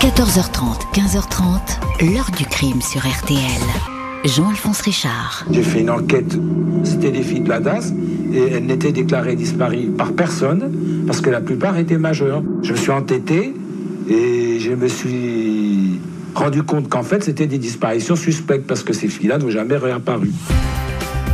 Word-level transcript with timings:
14h30, 0.00 0.94
15h30, 0.94 2.10
l'heure 2.14 2.30
du 2.34 2.46
crime 2.46 2.80
sur 2.80 3.02
RTL. 3.02 3.60
Jean-Alphonse 4.24 4.80
Richard. 4.80 5.44
J'ai 5.50 5.62
fait 5.62 5.80
une 5.80 5.90
enquête, 5.90 6.38
c'était 6.84 7.10
des 7.10 7.22
filles 7.22 7.42
de 7.42 7.50
la 7.50 7.60
DAS, 7.60 7.92
et 8.32 8.38
elles 8.38 8.64
n'étaient 8.64 8.92
déclarées 8.92 9.36
disparues 9.36 9.88
par 9.88 10.14
personne, 10.14 10.72
parce 11.06 11.20
que 11.20 11.28
la 11.28 11.42
plupart 11.42 11.76
étaient 11.76 11.98
majeures. 11.98 12.42
Je 12.62 12.72
me 12.72 12.78
suis 12.78 12.90
entêté, 12.90 13.54
et 14.08 14.58
je 14.58 14.72
me 14.72 14.88
suis 14.88 16.00
rendu 16.34 16.62
compte 16.62 16.88
qu'en 16.88 17.02
fait, 17.02 17.22
c'était 17.22 17.46
des 17.46 17.58
disparitions 17.58 18.16
suspectes, 18.16 18.66
parce 18.66 18.82
que 18.82 18.94
ces 18.94 19.08
filles-là 19.08 19.36
n'ont 19.36 19.50
jamais 19.50 19.76
réapparu. 19.76 20.30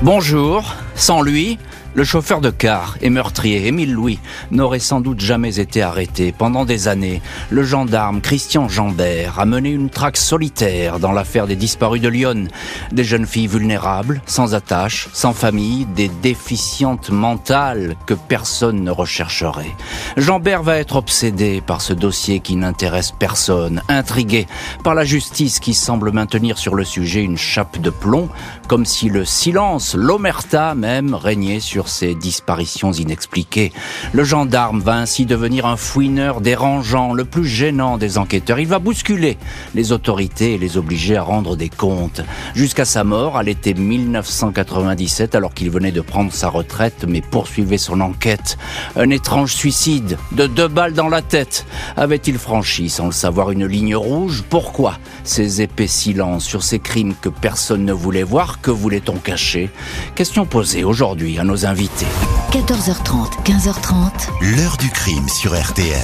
Bonjour, 0.03 0.75
sans 0.97 1.23
lui, 1.23 1.59
le 1.97 2.05
chauffeur 2.05 2.43
de 2.43 2.51
car 2.51 2.99
et 3.01 3.09
meurtrier 3.09 3.67
Émile 3.69 3.95
Louis 3.95 4.19
n'aurait 4.51 4.81
sans 4.81 5.01
doute 5.01 5.21
jamais 5.21 5.61
été 5.61 5.81
arrêté. 5.81 6.31
Pendant 6.31 6.67
des 6.67 6.89
années, 6.89 7.23
le 7.49 7.63
gendarme 7.63 8.21
Christian 8.21 8.69
Jambert 8.69 9.41
a 9.41 9.47
mené 9.47 9.71
une 9.71 9.89
traque 9.89 10.19
solitaire 10.19 10.99
dans 10.99 11.13
l'affaire 11.13 11.47
des 11.47 11.57
disparus 11.57 12.03
de 12.03 12.09
Lyon. 12.09 12.49
Des 12.93 13.03
jeunes 13.03 13.25
filles 13.25 13.47
vulnérables, 13.47 14.21
sans 14.27 14.55
attache, 14.55 15.09
sans 15.15 15.33
famille, 15.33 15.87
des 15.87 16.11
déficientes 16.21 17.09
mentales 17.09 17.97
que 18.05 18.13
personne 18.13 18.85
ne 18.85 18.91
rechercherait. 18.91 19.75
Jambert 20.19 20.63
va 20.63 20.77
être 20.77 20.97
obsédé 20.97 21.63
par 21.67 21.81
ce 21.81 21.95
dossier 21.95 22.41
qui 22.41 22.57
n'intéresse 22.57 23.13
personne, 23.19 23.81
intrigué 23.89 24.47
par 24.85 24.95
la 24.95 25.05
justice 25.05 25.61
qui 25.61 25.73
semble 25.73 26.13
maintenir 26.13 26.59
sur 26.59 26.75
le 26.75 26.85
sujet 26.85 27.23
une 27.23 27.39
chape 27.39 27.81
de 27.81 27.89
plomb, 27.89 28.29
comme 28.69 28.85
si 28.85 29.09
le 29.09 29.25
silence, 29.25 29.95
l'omerta 29.95 30.75
même, 30.87 31.15
régnait 31.15 31.59
sur 31.59 31.89
ces 31.89 32.15
disparitions 32.15 32.93
inexpliquées. 32.93 33.73
Le 34.13 34.23
gendarme 34.23 34.79
va 34.79 34.95
ainsi 34.95 35.27
devenir 35.27 35.67
un 35.67 35.77
fouineur 35.77 36.41
dérangeant, 36.41 37.13
le 37.13 37.25
plus 37.25 37.45
gênant 37.45 37.99
des 37.99 38.19
enquêteurs. 38.19 38.61
Il 38.61 38.69
va 38.69 38.79
bousculer 38.79 39.37
les 39.75 39.91
autorités 39.91 40.55
et 40.55 40.59
les 40.59 40.77
obliger 40.77 41.17
à 41.17 41.23
rendre 41.23 41.57
des 41.57 41.71
comptes. 41.71 42.21
Jusqu'à 42.55 42.85
sa 42.85 43.03
mort, 43.03 43.37
à 43.37 43.43
l'été 43.43 43.75
1997, 43.75 45.35
alors 45.35 45.55
qu'il 45.55 45.71
venait 45.71 45.91
de 45.91 46.01
prendre 46.01 46.33
sa 46.33 46.49
retraite 46.49 47.05
mais 47.09 47.21
poursuivait 47.21 47.79
son 47.79 48.01
enquête. 48.01 48.57
Un 48.95 49.11
étrange 49.11 49.55
suicide, 49.55 50.19
de 50.31 50.47
deux 50.47 50.69
balles 50.69 50.95
dans 50.95 51.09
la 51.09 51.23
tête. 51.23 51.67
Avait-il 51.97 52.39
franchi, 52.39 52.91
sans 52.91 53.07
le 53.07 53.13
savoir, 53.13 53.51
une 53.51 53.67
ligne 53.67 53.97
rouge? 53.97 54.45
Pourquoi 54.49 54.99
ces 55.25 55.63
épais 55.63 55.89
silences 55.89 56.45
sur 56.45 56.63
ces 56.63 56.79
crimes 56.79 57.15
que 57.21 57.29
personne 57.29 57.85
ne 57.85 57.93
voulait 57.93 58.23
voir? 58.23 58.61
Que 58.61 58.71
voulait-on 58.71 59.17
cacher? 59.17 59.69
Question 60.15 60.47
posée 60.47 60.76
aujourd'hui 60.85 61.39
à 61.39 61.45
nos 61.45 61.67
invités 61.67 62.07
14h30, 62.53 63.43
15h30. 63.45 64.57
L'heure 64.57 64.77
du 64.77 64.91
crime 64.91 65.29
sur 65.29 65.59
RTL. 65.59 66.01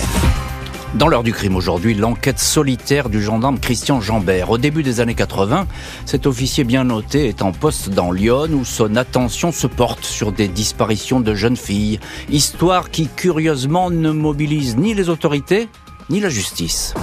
Dans 0.94 1.08
l'heure 1.08 1.22
du 1.22 1.32
crime 1.32 1.56
aujourd'hui, 1.56 1.94
l'enquête 1.94 2.38
solitaire 2.38 3.08
du 3.08 3.22
gendarme 3.22 3.58
Christian 3.58 4.00
Jambert. 4.00 4.50
Au 4.50 4.58
début 4.58 4.82
des 4.82 5.00
années 5.00 5.14
80, 5.14 5.66
cet 6.04 6.26
officier 6.26 6.64
bien 6.64 6.84
noté 6.84 7.28
est 7.28 7.40
en 7.40 7.52
poste 7.52 7.88
dans 7.88 8.12
Lyon 8.12 8.48
où 8.52 8.64
son 8.64 8.96
attention 8.96 9.52
se 9.52 9.66
porte 9.66 10.04
sur 10.04 10.32
des 10.32 10.48
disparitions 10.48 11.20
de 11.20 11.34
jeunes 11.34 11.56
filles. 11.56 11.98
Histoire 12.30 12.90
qui 12.90 13.08
curieusement 13.08 13.90
ne 13.90 14.10
mobilise 14.10 14.76
ni 14.76 14.92
les 14.92 15.08
autorités 15.08 15.68
ni 16.10 16.20
la 16.20 16.28
justice. 16.28 16.94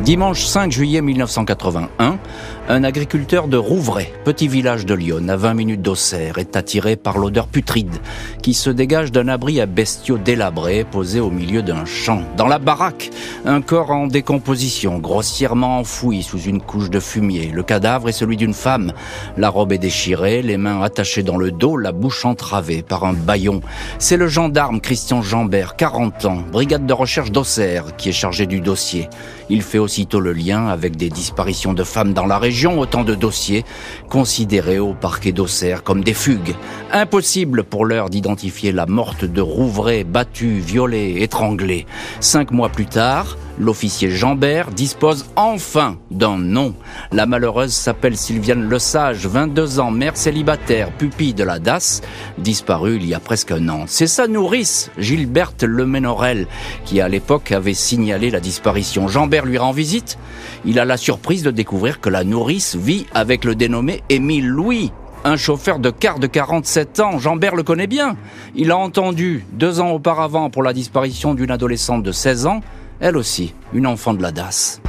Dimanche 0.00 0.44
5 0.44 0.70
juillet 0.70 1.02
1981, 1.02 2.18
un 2.70 2.84
agriculteur 2.84 3.48
de 3.48 3.56
Rouvray, 3.56 4.12
petit 4.26 4.46
village 4.46 4.84
de 4.84 4.92
Lyon, 4.92 5.26
à 5.28 5.36
20 5.36 5.54
minutes 5.54 5.80
d'Auxerre, 5.80 6.36
est 6.36 6.54
attiré 6.54 6.96
par 6.96 7.16
l'odeur 7.16 7.46
putride 7.46 7.96
qui 8.42 8.52
se 8.52 8.68
dégage 8.68 9.10
d'un 9.10 9.26
abri 9.28 9.58
à 9.62 9.64
bestiaux 9.64 10.18
délabrés 10.18 10.84
posé 10.84 11.18
au 11.18 11.30
milieu 11.30 11.62
d'un 11.62 11.86
champ. 11.86 12.22
Dans 12.36 12.46
la 12.46 12.58
baraque, 12.58 13.10
un 13.46 13.62
corps 13.62 13.90
en 13.90 14.06
décomposition, 14.06 14.98
grossièrement 14.98 15.78
enfoui 15.78 16.22
sous 16.22 16.42
une 16.42 16.60
couche 16.60 16.90
de 16.90 17.00
fumier. 17.00 17.50
Le 17.54 17.62
cadavre 17.62 18.10
est 18.10 18.12
celui 18.12 18.36
d'une 18.36 18.52
femme. 18.52 18.92
La 19.38 19.48
robe 19.48 19.72
est 19.72 19.78
déchirée, 19.78 20.42
les 20.42 20.58
mains 20.58 20.82
attachées 20.82 21.22
dans 21.22 21.38
le 21.38 21.50
dos, 21.50 21.78
la 21.78 21.92
bouche 21.92 22.26
entravée 22.26 22.82
par 22.82 23.04
un 23.04 23.14
baillon. 23.14 23.62
C'est 23.98 24.18
le 24.18 24.28
gendarme 24.28 24.82
Christian 24.82 25.22
Jambert, 25.22 25.76
40 25.76 26.26
ans, 26.26 26.44
brigade 26.52 26.84
de 26.84 26.92
recherche 26.92 27.32
d'Auxerre, 27.32 27.96
qui 27.96 28.10
est 28.10 28.12
chargé 28.12 28.44
du 28.44 28.60
dossier. 28.60 29.08
Il 29.48 29.62
fait 29.62 29.78
aussitôt 29.78 30.20
le 30.20 30.34
lien 30.34 30.66
avec 30.66 30.96
des 30.96 31.08
disparitions 31.08 31.72
de 31.72 31.82
femmes 31.82 32.12
dans 32.12 32.26
la 32.26 32.38
région 32.38 32.57
autant 32.66 33.04
de 33.04 33.14
dossiers 33.14 33.64
considérés 34.08 34.78
au 34.78 34.94
parquet 34.94 35.32
d'Auxerre 35.32 35.82
comme 35.82 36.02
des 36.02 36.14
fugues. 36.14 36.54
Impossible 36.92 37.64
pour 37.64 37.84
l'heure 37.84 38.10
d'identifier 38.10 38.72
la 38.72 38.86
morte 38.86 39.24
de 39.24 39.40
Rouvray, 39.40 40.04
battue, 40.04 40.58
violée, 40.58 41.16
étranglée. 41.20 41.86
Cinq 42.20 42.50
mois 42.50 42.68
plus 42.68 42.86
tard, 42.86 43.36
l'officier 43.58 44.10
Jambert 44.10 44.70
dispose 44.70 45.26
enfin 45.36 45.98
d'un 46.10 46.38
nom. 46.38 46.74
La 47.12 47.26
malheureuse 47.26 47.72
s'appelle 47.72 48.16
Sylviane 48.16 48.68
Lesage, 48.68 49.26
22 49.26 49.80
ans, 49.80 49.90
mère 49.90 50.16
célibataire, 50.16 50.90
pupille 50.92 51.34
de 51.34 51.44
la 51.44 51.58
DAS, 51.58 52.00
disparue 52.38 52.96
il 52.96 53.06
y 53.06 53.14
a 53.14 53.20
presque 53.20 53.52
un 53.52 53.68
an. 53.68 53.84
C'est 53.86 54.06
sa 54.06 54.26
nourrice, 54.26 54.90
Gilberte 54.98 55.62
Lemenorel, 55.62 56.46
qui 56.84 57.00
à 57.00 57.08
l'époque 57.08 57.52
avait 57.52 57.74
signalé 57.74 58.30
la 58.30 58.40
disparition. 58.40 59.08
Jambert 59.08 59.46
lui 59.46 59.58
rend 59.58 59.72
visite. 59.72 60.18
Il 60.64 60.78
a 60.78 60.84
la 60.84 60.96
surprise 60.96 61.42
de 61.42 61.50
découvrir 61.50 62.00
que 62.00 62.10
la 62.10 62.24
nourrice 62.24 62.76
vit 62.76 63.06
avec 63.14 63.44
le 63.44 63.54
dénommé 63.54 64.02
Émile 64.08 64.48
Louis, 64.48 64.92
un 65.24 65.36
chauffeur 65.36 65.78
de 65.78 65.90
car 65.90 66.18
de 66.18 66.26
47 66.26 67.00
ans, 67.00 67.18
Jambert 67.18 67.56
le 67.56 67.62
connaît 67.62 67.86
bien. 67.86 68.16
Il 68.54 68.70
a 68.70 68.76
entendu, 68.76 69.44
deux 69.52 69.80
ans 69.80 69.90
auparavant, 69.90 70.48
pour 70.48 70.62
la 70.62 70.72
disparition 70.72 71.34
d'une 71.34 71.50
adolescente 71.50 72.02
de 72.02 72.12
16 72.12 72.46
ans, 72.46 72.60
elle 73.00 73.16
aussi, 73.16 73.54
une 73.72 73.86
enfant 73.86 74.14
de 74.14 74.22
la 74.22 74.32
DAS. 74.32 74.80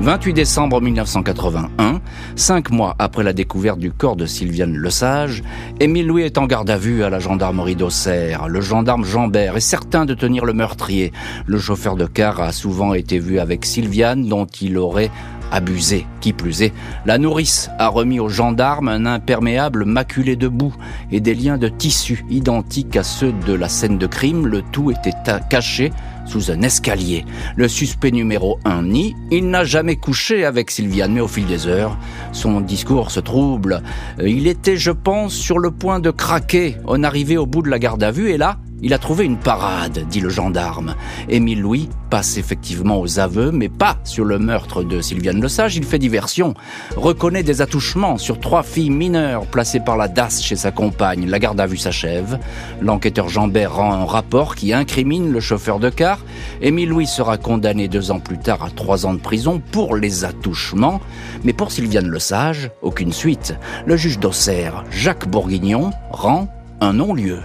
28 0.00 0.34
décembre 0.34 0.80
1981, 0.80 2.00
cinq 2.36 2.70
mois 2.70 2.94
après 2.98 3.22
la 3.22 3.32
découverte 3.32 3.78
du 3.78 3.92
corps 3.92 4.16
de 4.16 4.26
Sylviane 4.26 4.76
Lesage, 4.76 5.42
Émile 5.80 6.08
Louis 6.08 6.22
est 6.22 6.36
en 6.36 6.46
garde 6.46 6.68
à 6.68 6.76
vue 6.76 7.04
à 7.04 7.10
la 7.10 7.20
gendarmerie 7.20 7.76
d'Auxerre. 7.76 8.48
Le 8.48 8.60
gendarme 8.60 9.04
Jambert 9.04 9.56
est 9.56 9.60
certain 9.60 10.04
de 10.04 10.12
tenir 10.12 10.44
le 10.44 10.52
meurtrier. 10.52 11.12
Le 11.46 11.58
chauffeur 11.58 11.96
de 11.96 12.06
car 12.06 12.40
a 12.40 12.52
souvent 12.52 12.92
été 12.92 13.18
vu 13.18 13.38
avec 13.38 13.64
Sylviane, 13.64 14.26
dont 14.28 14.46
il 14.46 14.76
aurait 14.78 15.10
abusé. 15.52 16.06
Qui 16.20 16.32
plus 16.32 16.62
est, 16.62 16.72
la 17.06 17.16
nourrice 17.16 17.70
a 17.78 17.88
remis 17.88 18.18
aux 18.18 18.28
gendarmes 18.28 18.88
un 18.88 19.06
imperméable 19.06 19.84
maculé 19.84 20.36
de 20.36 20.48
boue 20.48 20.74
et 21.12 21.20
des 21.20 21.34
liens 21.34 21.56
de 21.56 21.68
tissu 21.68 22.24
identiques 22.28 22.96
à 22.96 23.04
ceux 23.04 23.32
de 23.46 23.52
la 23.52 23.68
scène 23.68 23.96
de 23.96 24.06
crime. 24.06 24.46
Le 24.46 24.62
tout 24.62 24.90
était 24.90 25.12
caché 25.48 25.92
sous 26.26 26.50
un 26.50 26.62
escalier. 26.62 27.24
Le 27.56 27.68
suspect 27.68 28.10
numéro 28.10 28.58
un 28.64 28.82
nie, 28.82 29.14
il 29.30 29.48
n'a 29.48 29.64
jamais 29.64 29.96
couché 29.96 30.44
avec 30.44 30.70
Sylviane, 30.70 31.12
mais 31.12 31.20
au 31.20 31.28
fil 31.28 31.46
des 31.46 31.66
heures, 31.66 31.96
son 32.32 32.60
discours 32.60 33.10
se 33.10 33.20
trouble. 33.20 33.82
Euh, 34.20 34.28
il 34.28 34.46
était, 34.46 34.76
je 34.76 34.90
pense, 34.90 35.34
sur 35.34 35.58
le 35.58 35.70
point 35.70 36.00
de 36.00 36.10
craquer. 36.10 36.76
On 36.86 37.02
arrivait 37.02 37.36
au 37.36 37.46
bout 37.46 37.62
de 37.62 37.70
la 37.70 37.78
garde 37.78 38.02
à 38.02 38.10
vue 38.10 38.30
et 38.30 38.36
là, 38.36 38.58
il 38.84 38.92
a 38.92 38.98
trouvé 38.98 39.24
une 39.24 39.38
parade, 39.38 40.06
dit 40.10 40.20
le 40.20 40.28
gendarme. 40.28 40.94
Émile 41.30 41.62
Louis 41.62 41.88
passe 42.10 42.36
effectivement 42.36 43.00
aux 43.00 43.18
aveux, 43.18 43.50
mais 43.50 43.70
pas 43.70 43.96
sur 44.04 44.26
le 44.26 44.38
meurtre 44.38 44.82
de 44.82 45.00
Sylviane 45.00 45.40
Lesage. 45.40 45.76
Il 45.76 45.84
fait 45.84 45.98
diversion, 45.98 46.52
reconnaît 46.94 47.42
des 47.42 47.62
attouchements 47.62 48.18
sur 48.18 48.38
trois 48.38 48.62
filles 48.62 48.90
mineures 48.90 49.46
placées 49.46 49.80
par 49.80 49.96
la 49.96 50.06
DAS 50.06 50.42
chez 50.42 50.56
sa 50.56 50.70
compagne. 50.70 51.26
La 51.26 51.38
garde 51.38 51.58
à 51.60 51.66
vue 51.66 51.78
s'achève. 51.78 52.38
L'enquêteur 52.82 53.30
Jambert 53.30 53.74
rend 53.74 53.94
un 53.94 54.04
rapport 54.04 54.54
qui 54.54 54.74
incrimine 54.74 55.32
le 55.32 55.40
chauffeur 55.40 55.78
de 55.78 55.88
car. 55.88 56.18
Émile 56.60 56.90
Louis 56.90 57.06
sera 57.06 57.38
condamné 57.38 57.88
deux 57.88 58.10
ans 58.10 58.20
plus 58.20 58.38
tard 58.38 58.62
à 58.62 58.70
trois 58.70 59.06
ans 59.06 59.14
de 59.14 59.18
prison 59.18 59.62
pour 59.72 59.96
les 59.96 60.26
attouchements. 60.26 61.00
Mais 61.42 61.54
pour 61.54 61.72
Sylviane 61.72 62.10
Lesage, 62.10 62.70
aucune 62.82 63.14
suite. 63.14 63.54
Le 63.86 63.96
juge 63.96 64.18
d'Auxerre, 64.18 64.84
Jacques 64.90 65.26
Bourguignon, 65.26 65.90
rend 66.10 66.48
un 66.82 66.92
non-lieu. 66.92 67.40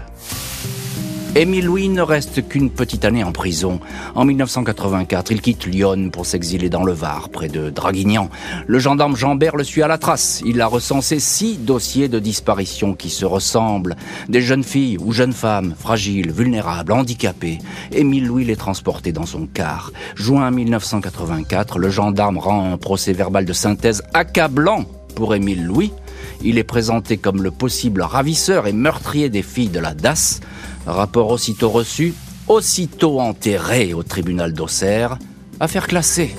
Émile 1.35 1.65
Louis 1.65 1.89
ne 1.89 2.01
reste 2.01 2.47
qu'une 2.47 2.71
petite 2.71 3.05
année 3.05 3.23
en 3.23 3.31
prison. 3.31 3.79
En 4.15 4.25
1984, 4.25 5.31
il 5.31 5.41
quitte 5.41 5.67
Lyon 5.67 6.09
pour 6.11 6.25
s'exiler 6.25 6.69
dans 6.69 6.83
le 6.83 6.91
Var, 6.91 7.29
près 7.29 7.47
de 7.47 7.69
Draguignan. 7.69 8.29
Le 8.65 8.79
gendarme 8.79 9.15
Jambert 9.15 9.55
le 9.55 9.63
suit 9.63 9.83
à 9.83 9.87
la 9.87 9.99
trace. 9.99 10.41
Il 10.43 10.59
a 10.59 10.65
recensé 10.65 11.19
six 11.19 11.57
dossiers 11.57 12.07
de 12.07 12.17
disparition 12.17 12.95
qui 12.95 13.11
se 13.11 13.25
ressemblent. 13.25 13.95
Des 14.27 14.41
jeunes 14.41 14.63
filles 14.63 14.97
ou 14.97 15.11
jeunes 15.11 15.33
femmes, 15.33 15.75
fragiles, 15.77 16.31
vulnérables, 16.31 16.91
handicapées. 16.91 17.59
Émile 17.91 18.25
Louis 18.25 18.45
les 18.45 18.55
transportait 18.55 19.11
dans 19.11 19.27
son 19.27 19.45
car. 19.45 19.91
Juin 20.15 20.49
1984, 20.49 21.77
le 21.77 21.89
gendarme 21.91 22.39
rend 22.39 22.73
un 22.73 22.77
procès 22.77 23.13
verbal 23.13 23.45
de 23.45 23.53
synthèse 23.53 24.01
accablant 24.15 24.85
pour 25.15 25.35
Émile 25.35 25.63
Louis. 25.63 25.93
Il 26.41 26.57
est 26.57 26.63
présenté 26.63 27.17
comme 27.17 27.43
le 27.43 27.51
possible 27.51 28.01
ravisseur 28.01 28.65
et 28.65 28.73
meurtrier 28.73 29.29
des 29.29 29.43
filles 29.43 29.69
de 29.69 29.79
la 29.79 29.93
DAS. 29.93 30.39
Rapport 30.85 31.29
aussitôt 31.29 31.69
reçu, 31.69 32.13
aussitôt 32.47 33.19
enterré 33.19 33.93
au 33.93 34.03
tribunal 34.03 34.53
d'Auxerre, 34.53 35.19
affaire 35.59 35.87
classée. 35.87 36.35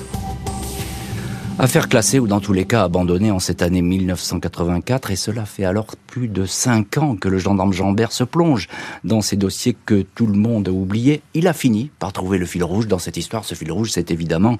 Affaire 1.63 1.91
classée 1.91 2.19
ou 2.19 2.27
dans 2.27 2.41
tous 2.41 2.55
les 2.55 2.65
cas 2.65 2.85
abandonnée 2.85 3.31
en 3.31 3.39
cette 3.39 3.61
année 3.61 3.83
1984 3.83 5.11
et 5.11 5.17
cela 5.17 5.45
fait 5.45 5.67
alors 5.67 5.89
plus 6.07 6.27
de 6.27 6.47
cinq 6.47 6.97
ans 6.97 7.17
que 7.17 7.29
le 7.29 7.37
gendarme 7.37 7.75
Jambert 7.75 8.13
se 8.13 8.25
plonge 8.25 8.67
dans 9.05 9.21
ces 9.21 9.37
dossiers 9.37 9.77
que 9.85 10.07
tout 10.15 10.27
le 10.27 10.39
monde 10.39 10.69
a 10.69 10.73
oubliés. 10.73 11.21
Il 11.35 11.47
a 11.47 11.53
fini 11.53 11.91
par 11.99 12.15
trouver 12.15 12.39
le 12.39 12.47
fil 12.47 12.65
rouge 12.65 12.87
dans 12.87 12.99
cette 12.99 13.19
histoire. 13.19 13.45
Ce 13.45 13.55
fil 13.55 13.71
rouge, 13.71 13.91
c'est 13.91 14.11
évidemment 14.11 14.57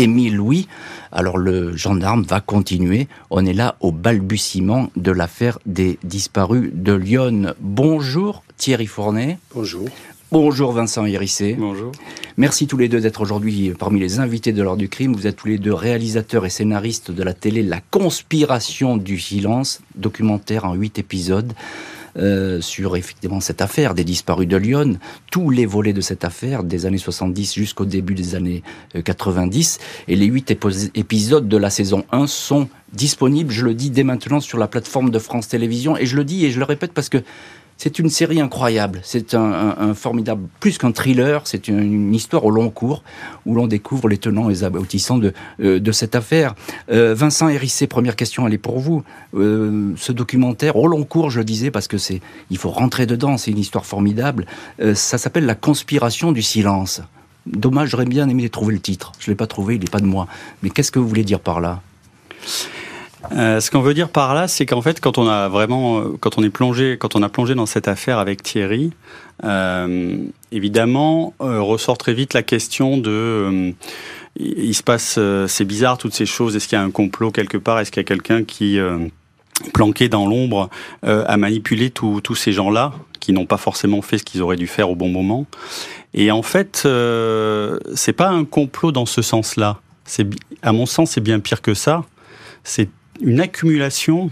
Émile 0.00 0.36
Louis. 0.36 0.66
Alors 1.12 1.36
le 1.36 1.76
gendarme 1.76 2.22
va 2.22 2.40
continuer. 2.40 3.06
On 3.28 3.44
est 3.44 3.52
là 3.52 3.76
au 3.80 3.92
balbutiement 3.92 4.90
de 4.96 5.12
l'affaire 5.12 5.58
des 5.66 5.98
disparus 6.04 6.70
de 6.72 6.94
Lyon. 6.94 7.52
Bonjour 7.60 8.42
Thierry 8.56 8.86
Fournet. 8.86 9.38
Bonjour. 9.54 9.86
Bonjour 10.32 10.72
Vincent 10.72 11.04
Hérissé. 11.04 11.54
Bonjour. 11.58 11.92
Merci 12.38 12.66
tous 12.66 12.78
les 12.78 12.88
deux 12.88 13.00
d'être 13.00 13.20
aujourd'hui 13.20 13.72
parmi 13.78 14.00
les 14.00 14.20
invités 14.20 14.54
de 14.54 14.62
l'heure 14.62 14.78
du 14.78 14.88
crime. 14.88 15.12
Vous 15.12 15.26
êtes 15.26 15.36
tous 15.36 15.48
les 15.48 15.58
deux 15.58 15.74
réalisateurs 15.74 16.46
et 16.46 16.50
scénaristes 16.50 17.10
de 17.10 17.22
la 17.22 17.34
télé 17.34 17.62
La 17.62 17.82
conspiration 17.90 18.96
du 18.96 19.18
silence, 19.18 19.82
documentaire 19.96 20.64
en 20.64 20.72
huit 20.72 20.98
épisodes. 20.98 21.52
Euh, 22.16 22.60
sur 22.60 22.96
effectivement 22.96 23.40
cette 23.40 23.62
affaire 23.62 23.94
des 23.94 24.02
disparus 24.02 24.48
de 24.48 24.56
Lyon, 24.56 24.98
tous 25.30 25.50
les 25.50 25.64
volets 25.64 25.92
de 25.92 26.00
cette 26.00 26.24
affaire, 26.24 26.64
des 26.64 26.84
années 26.84 26.98
70 26.98 27.54
jusqu'au 27.54 27.84
début 27.84 28.14
des 28.14 28.34
années 28.34 28.62
90. 29.04 29.78
Euh, 29.80 30.12
et 30.12 30.16
les 30.16 30.26
huit 30.26 30.50
épisodes 30.94 31.48
de 31.48 31.56
la 31.56 31.70
saison 31.70 32.04
1 32.10 32.26
sont 32.26 32.68
disponibles, 32.92 33.52
je 33.52 33.64
le 33.64 33.74
dis 33.74 33.90
dès 33.90 34.02
maintenant, 34.02 34.40
sur 34.40 34.58
la 34.58 34.66
plateforme 34.66 35.10
de 35.10 35.18
France 35.18 35.48
Télévisions. 35.48 35.96
Et 35.96 36.06
je 36.06 36.16
le 36.16 36.24
dis 36.24 36.44
et 36.44 36.50
je 36.50 36.58
le 36.58 36.64
répète 36.64 36.92
parce 36.92 37.08
que 37.08 37.18
c'est 37.80 37.98
une 37.98 38.10
série 38.10 38.42
incroyable. 38.42 39.00
C'est 39.02 39.32
un, 39.32 39.94
formidable, 39.94 40.48
plus 40.60 40.76
qu'un 40.76 40.92
thriller, 40.92 41.40
c'est 41.46 41.66
une, 41.66 42.14
histoire 42.14 42.44
au 42.44 42.50
long 42.50 42.68
cours 42.68 43.02
où 43.46 43.54
l'on 43.54 43.66
découvre 43.66 44.06
les 44.06 44.18
tenants 44.18 44.50
et 44.50 44.52
les 44.52 44.64
aboutissants 44.64 45.16
de, 45.16 45.32
euh, 45.62 45.92
cette 45.92 46.14
affaire. 46.14 46.54
Euh, 46.92 47.14
Vincent 47.14 47.48
Hérissé, 47.48 47.86
première 47.86 48.16
question, 48.16 48.46
elle 48.46 48.52
est 48.52 48.58
pour 48.58 48.80
vous. 48.80 49.02
Euh, 49.34 49.94
ce 49.96 50.12
documentaire 50.12 50.76
au 50.76 50.88
long 50.88 51.04
cours, 51.04 51.30
je 51.30 51.40
disais, 51.40 51.70
parce 51.70 51.88
que 51.88 51.96
c'est, 51.96 52.20
il 52.50 52.58
faut 52.58 52.68
rentrer 52.68 53.06
dedans, 53.06 53.38
c'est 53.38 53.50
une 53.50 53.58
histoire 53.58 53.86
formidable. 53.86 54.44
ça 54.92 55.16
s'appelle 55.16 55.46
La 55.46 55.54
conspiration 55.54 56.32
du 56.32 56.42
silence. 56.42 57.00
Dommage, 57.46 57.88
j'aurais 57.88 58.04
bien 58.04 58.28
aimé 58.28 58.50
trouver 58.50 58.74
le 58.74 58.80
titre. 58.80 59.12
Je 59.18 59.30
l'ai 59.30 59.36
pas 59.36 59.46
trouvé, 59.46 59.76
il 59.76 59.80
n'est 59.80 59.86
pas 59.86 60.00
de 60.00 60.06
moi. 60.06 60.26
Mais 60.62 60.68
qu'est-ce 60.68 60.92
que 60.92 60.98
vous 60.98 61.08
voulez 61.08 61.24
dire 61.24 61.40
par 61.40 61.62
là? 61.62 61.80
Euh, 63.32 63.60
ce 63.60 63.70
qu'on 63.70 63.80
veut 63.80 63.94
dire 63.94 64.08
par 64.08 64.34
là, 64.34 64.48
c'est 64.48 64.66
qu'en 64.66 64.82
fait, 64.82 65.00
quand 65.00 65.18
on 65.18 65.28
a 65.28 65.48
vraiment, 65.48 66.00
euh, 66.00 66.16
quand 66.20 66.38
on 66.38 66.42
est 66.42 66.50
plongé, 66.50 66.96
quand 66.98 67.16
on 67.16 67.22
a 67.22 67.28
plongé 67.28 67.54
dans 67.54 67.66
cette 67.66 67.88
affaire 67.88 68.18
avec 68.18 68.42
Thierry, 68.42 68.92
euh, 69.44 70.16
évidemment, 70.52 71.34
ressort 71.38 71.98
très 71.98 72.14
vite 72.14 72.34
la 72.34 72.42
question 72.42 72.98
de, 72.98 73.72
il 74.36 74.74
se 74.74 74.82
passe, 74.82 75.18
c'est 75.46 75.64
bizarre 75.64 75.98
toutes 75.98 76.14
ces 76.14 76.26
choses. 76.26 76.56
Est-ce 76.56 76.68
qu'il 76.68 76.76
y 76.76 76.80
a 76.80 76.84
un 76.84 76.90
complot 76.90 77.30
quelque 77.30 77.56
part? 77.56 77.78
Est-ce 77.78 77.90
qu'il 77.90 78.00
y 78.00 78.04
a 78.04 78.08
quelqu'un 78.08 78.44
qui 78.44 78.78
planqué 79.72 80.08
dans 80.08 80.26
l'ombre 80.26 80.68
a 81.02 81.36
manipulé 81.36 81.90
tous 81.90 82.34
ces 82.34 82.52
gens-là 82.52 82.92
qui 83.18 83.32
n'ont 83.32 83.46
pas 83.46 83.56
forcément 83.56 84.02
fait 84.02 84.18
ce 84.18 84.24
qu'ils 84.24 84.42
auraient 84.42 84.56
dû 84.56 84.66
faire 84.66 84.90
au 84.90 84.94
bon 84.94 85.08
moment? 85.08 85.46
Et 86.12 86.30
en 86.30 86.42
fait, 86.42 86.86
c'est 87.94 88.12
pas 88.12 88.28
un 88.28 88.44
complot 88.44 88.92
dans 88.92 89.06
ce 89.06 89.22
sens-là. 89.22 89.80
C'est, 90.04 90.26
à 90.62 90.72
mon 90.72 90.84
sens, 90.84 91.12
c'est 91.12 91.20
bien 91.22 91.40
pire 91.40 91.62
que 91.62 91.72
ça. 91.72 92.04
C'est 92.62 92.90
une 93.20 93.40
accumulation 93.40 94.30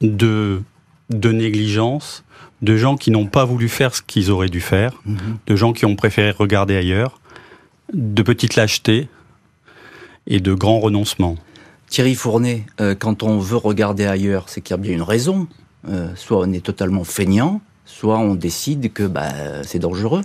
de, 0.00 0.62
de 1.10 1.32
négligence, 1.32 2.24
de 2.60 2.76
gens 2.76 2.96
qui 2.96 3.10
n'ont 3.10 3.26
pas 3.26 3.44
voulu 3.44 3.68
faire 3.68 3.94
ce 3.94 4.02
qu'ils 4.02 4.30
auraient 4.30 4.48
dû 4.48 4.60
faire, 4.60 5.00
mhm. 5.04 5.38
de 5.46 5.56
gens 5.56 5.72
qui 5.72 5.84
ont 5.84 5.96
préféré 5.96 6.30
regarder 6.30 6.76
ailleurs, 6.76 7.20
de 7.92 8.22
petites 8.22 8.56
lâchetés 8.56 9.08
et 10.26 10.40
de 10.40 10.54
grands 10.54 10.80
renoncements. 10.80 11.36
Thierry 11.88 12.14
Fournet, 12.14 12.64
euh, 12.80 12.94
quand 12.94 13.22
on 13.22 13.38
veut 13.38 13.56
regarder 13.56 14.06
ailleurs, 14.06 14.48
c'est 14.48 14.60
qu'il 14.60 14.72
y 14.74 14.78
a 14.78 14.82
bien 14.82 14.92
une 14.92 15.02
raison. 15.02 15.46
Euh, 15.88 16.14
soit 16.14 16.38
on 16.38 16.52
est 16.52 16.64
totalement 16.64 17.04
feignant, 17.04 17.60
soit 17.84 18.18
on 18.18 18.34
décide 18.34 18.92
que 18.92 19.02
bah, 19.02 19.62
c'est 19.64 19.80
dangereux. 19.80 20.22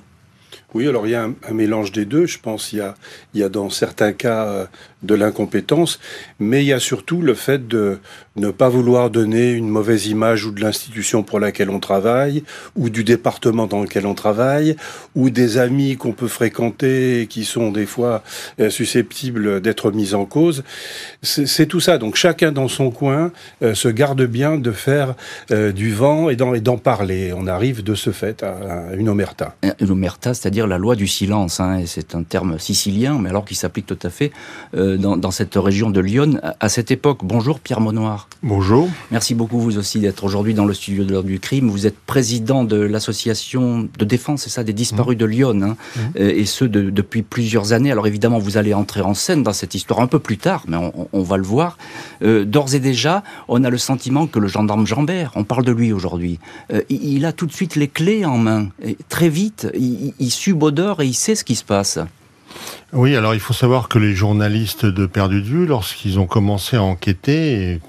Oui, 0.74 0.86
alors 0.86 1.08
il 1.08 1.12
y 1.12 1.16
a 1.16 1.24
un, 1.24 1.54
mélange 1.54 1.94
des 1.94 2.04
deux. 2.04 2.26
Je 2.26 2.40
pense 2.40 2.68
qu'il 2.68 2.80
y 2.80 2.82
a, 2.82 2.96
il 3.34 3.40
y 3.40 3.44
a 3.44 3.48
dans 3.48 3.70
certains 3.70 4.12
cas 4.12 4.46
euh, 4.48 4.66
de 5.02 5.16
l'incompétence, 5.16 5.98
mais 6.40 6.62
il 6.62 6.68
y 6.68 6.74
a 6.74 6.80
surtout 6.80 7.22
le 7.22 7.36
fait 7.36 7.70
de 7.70 8.00
ne 8.36 8.52
pas 8.52 8.68
vouloir 8.68 9.10
donner 9.10 9.52
une 9.52 9.70
mauvaise 9.70 10.08
image 10.08 10.46
ou 10.46 10.52
de 10.52 10.60
l'institution 10.60 11.24
pour 11.24 11.40
laquelle 11.40 11.70
on 11.70 11.80
travaille, 11.80 12.44
ou 12.76 12.90
du 12.90 13.06
département 13.06 13.66
dans 13.66 13.82
lequel 13.82 14.06
on 14.06 14.14
travaille, 14.14 14.76
ou 15.16 15.30
des 15.30 15.58
amis 15.58 15.96
qu'on 15.96 16.12
peut 16.12 16.28
fréquenter 16.28 17.22
et 17.22 17.28
qui 17.28 17.46
sont 17.46 17.72
des 17.72 17.86
fois 17.86 18.22
euh, 18.60 18.70
susceptibles 18.70 19.62
d'être 19.62 19.92
mis 19.92 20.14
en 20.14 20.26
cause. 20.26 20.64
C'est 21.22 21.68
tout 21.68 21.80
ça. 21.80 21.98
Donc 21.98 22.18
chacun 22.18 22.52
dans 22.52 22.68
son 22.68 22.92
coin 22.92 23.32
euh, 23.62 23.74
se 23.74 23.88
garde 23.88 24.24
bien 24.24 24.58
de 24.58 24.72
faire 24.74 25.16
du 25.50 25.94
vent 25.94 26.30
et 26.30 26.36
d'en 26.36 26.78
parler. 26.78 27.32
On 27.36 27.48
arrive 27.48 27.84
de 27.84 27.96
ce 27.96 28.12
fait 28.12 28.44
à, 28.44 28.94
une 28.98 29.08
omerta. 29.08 29.56
Une 29.80 30.10
c'est-à-dire 30.24 30.57
la 30.66 30.78
loi 30.78 30.96
du 30.96 31.08
silence. 31.08 31.60
Hein, 31.60 31.82
c'est 31.86 32.16
un 32.16 32.24
terme 32.24 32.58
sicilien, 32.58 33.20
mais 33.20 33.30
alors 33.30 33.46
qui 33.46 33.56
s'applique 33.56 33.86
tout 33.86 34.00
à 34.02 34.10
fait 34.10 34.32
euh, 34.76 34.98
dans, 34.98 35.32
cette 35.32 35.56
région 35.56 35.90
de 35.90 36.00
Lyon 36.00 36.40
à, 36.60 36.70
cette 36.70 36.90
époque. 36.90 37.20
Bonjour 37.24 37.60
Pierre 37.60 37.82
Monoir. 37.82 38.30
Bonjour. 38.42 38.90
Merci 39.12 39.36
beaucoup 39.36 39.60
vous 39.60 39.78
aussi 39.78 40.00
d'être 40.00 40.24
aujourd'hui 40.24 40.54
dans 40.54 40.66
le 40.66 40.74
studio 40.74 41.04
de 41.04 41.12
l'heure 41.12 41.24
du 41.24 41.40
crime. 41.40 41.70
Vous 41.70 41.86
êtes 41.86 41.98
président 42.00 42.64
de 42.64 42.78
l'association 42.78 43.88
de 43.98 44.06
défense, 44.06 44.44
c'est 44.44 44.50
ça, 44.50 44.64
des 44.64 44.74
disparus 44.74 45.16
mmh. 45.16 45.20
de 45.20 45.26
Lyon, 45.26 45.62
hein, 45.62 45.76
mmh. 45.96 46.00
euh, 46.20 46.34
et 46.36 46.46
ce 46.46 46.66
depuis 46.66 47.22
plusieurs 47.22 47.74
années. 47.74 47.92
Alors 47.92 48.08
évidemment, 48.08 48.40
vous 48.40 48.58
allez 48.58 48.74
entrer 48.74 49.02
en 49.02 49.14
scène 49.14 49.44
dans 49.44 49.54
cette 49.54 49.76
histoire 49.76 50.00
un 50.00 50.08
peu 50.08 50.20
plus 50.20 50.38
tard, 50.38 50.64
mais 50.68 50.78
on, 51.12 51.22
va 51.22 51.38
le 51.38 51.44
voir. 51.44 51.78
Euh, 52.24 52.46
d'ores 52.46 52.74
et 52.74 52.80
déjà, 52.80 53.24
on 53.48 53.64
a 53.64 53.70
le 53.70 53.78
sentiment 53.78 54.28
que 54.28 54.40
le 54.40 54.48
gendarme 54.48 54.88
Jambert, 54.88 55.32
on 55.36 55.44
parle 55.44 55.66
de 55.66 55.72
lui 55.72 55.92
aujourd'hui, 55.92 56.40
il, 56.90 57.26
a 57.26 57.34
tout 57.34 57.46
de 57.46 57.52
suite 57.52 57.76
les 57.76 57.88
clés 57.88 58.26
en 58.26 58.38
main. 58.38 58.70
Et 58.84 58.98
très 59.10 59.30
vite, 59.30 59.68
il, 59.74 60.14
il 60.20 60.32
Baudeur 60.54 61.02
et 61.02 61.06
il 61.06 61.14
sait 61.14 61.36
ce 61.36 61.44
qui 61.44 61.56
se 61.56 61.64
passe. 61.64 62.00
Oui, 62.94 63.16
alors 63.16 63.34
il 63.34 63.40
faut 63.40 63.54
savoir 63.54 63.90
que 63.90 64.00
les 64.00 64.14
journalistes 64.14 64.86
de 64.86 65.06
Perdu 65.06 65.42
de 65.42 65.48
Vue, 65.48 65.66
lorsqu'ils 65.66 66.20
ont 66.20 66.26
commencé 66.26 66.78
à 66.78 66.84
enquêter 66.84 67.72
et 67.72 67.82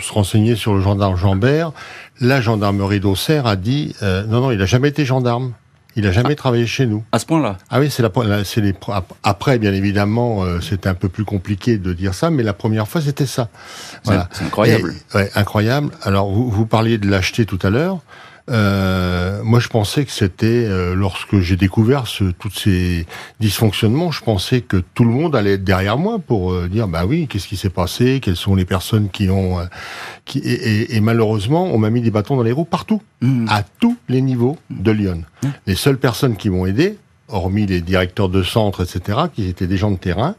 se 0.00 0.12
renseigner 0.12 0.56
sur 0.56 0.74
le 0.74 0.80
gendarme 0.80 1.16
Jambert, 1.16 1.72
la 2.20 2.40
gendarmerie 2.40 3.00
d'Auxerre 3.00 3.46
a 3.46 3.56
dit 3.56 3.94
euh, 4.02 4.24
non, 4.24 4.40
non, 4.40 4.50
il 4.52 4.58
n'a 4.58 4.66
jamais 4.66 4.88
été 4.88 5.04
gendarme. 5.04 5.52
Il 5.96 6.04
n'a 6.04 6.12
jamais 6.12 6.32
ah. 6.32 6.36
travaillé 6.36 6.66
chez 6.66 6.86
nous. 6.86 7.02
À 7.10 7.18
ce 7.18 7.24
point-là 7.24 7.56
Ah 7.70 7.80
oui, 7.80 7.90
c'est 7.90 8.02
la, 8.02 8.10
les, 8.56 8.74
après, 9.22 9.58
bien 9.58 9.72
évidemment, 9.72 10.44
euh, 10.44 10.60
c'était 10.60 10.90
un 10.90 10.94
peu 10.94 11.08
plus 11.08 11.24
compliqué 11.24 11.78
de 11.78 11.94
dire 11.94 12.12
ça, 12.12 12.28
mais 12.28 12.42
la 12.42 12.52
première 12.52 12.86
fois, 12.86 13.00
c'était 13.00 13.24
ça. 13.24 13.48
Voilà. 14.04 14.28
C'est 14.30 14.44
incroyable. 14.44 14.92
ouais, 15.14 15.30
incroyable. 15.34 15.90
Alors, 16.02 16.30
vous, 16.30 16.50
vous 16.50 16.66
parliez 16.66 16.98
de 16.98 17.08
l'acheter 17.08 17.46
tout 17.46 17.58
à 17.62 17.70
l'heure. 17.70 18.00
Euh, 18.48 19.42
moi, 19.42 19.58
je 19.58 19.68
pensais 19.68 20.04
que 20.04 20.12
c'était 20.12 20.46
euh, 20.46 20.94
lorsque 20.94 21.40
j'ai 21.40 21.56
découvert 21.56 22.06
ce, 22.06 22.24
tous 22.24 22.50
ces 22.50 23.06
dysfonctionnements, 23.40 24.12
je 24.12 24.22
pensais 24.22 24.60
que 24.60 24.76
tout 24.94 25.04
le 25.04 25.10
monde 25.10 25.34
allait 25.34 25.54
être 25.54 25.64
derrière 25.64 25.98
moi 25.98 26.18
pour 26.18 26.52
euh, 26.52 26.68
dire 26.68 26.86
bah 26.86 27.06
oui, 27.06 27.26
qu'est-ce 27.26 27.48
qui 27.48 27.56
s'est 27.56 27.70
passé, 27.70 28.20
quelles 28.22 28.36
sont 28.36 28.54
les 28.54 28.64
personnes 28.64 29.10
qui 29.10 29.30
ont, 29.30 29.58
qui 30.24 30.38
et, 30.38 30.96
et, 30.96 31.00
malheureusement, 31.00 31.64
on 31.64 31.78
m'a 31.78 31.90
mis 31.90 32.02
des 32.02 32.10
bâtons 32.10 32.36
dans 32.36 32.44
les 32.44 32.52
roues 32.52 32.64
partout, 32.64 33.02
mmh. 33.20 33.46
à 33.48 33.64
tous 33.80 33.96
les 34.08 34.22
niveaux 34.22 34.56
de 34.70 34.92
Lyon. 34.92 35.22
Mmh. 35.42 35.48
Les 35.66 35.74
seules 35.74 35.98
personnes 35.98 36.36
qui 36.36 36.48
m'ont 36.48 36.66
aidé, 36.66 36.98
hormis 37.28 37.66
les 37.66 37.80
directeurs 37.80 38.28
de 38.28 38.44
centre, 38.44 38.84
etc., 38.84 39.18
qui 39.34 39.48
étaient 39.48 39.66
des 39.66 39.76
gens 39.76 39.90
de 39.90 39.96
terrain, 39.96 40.36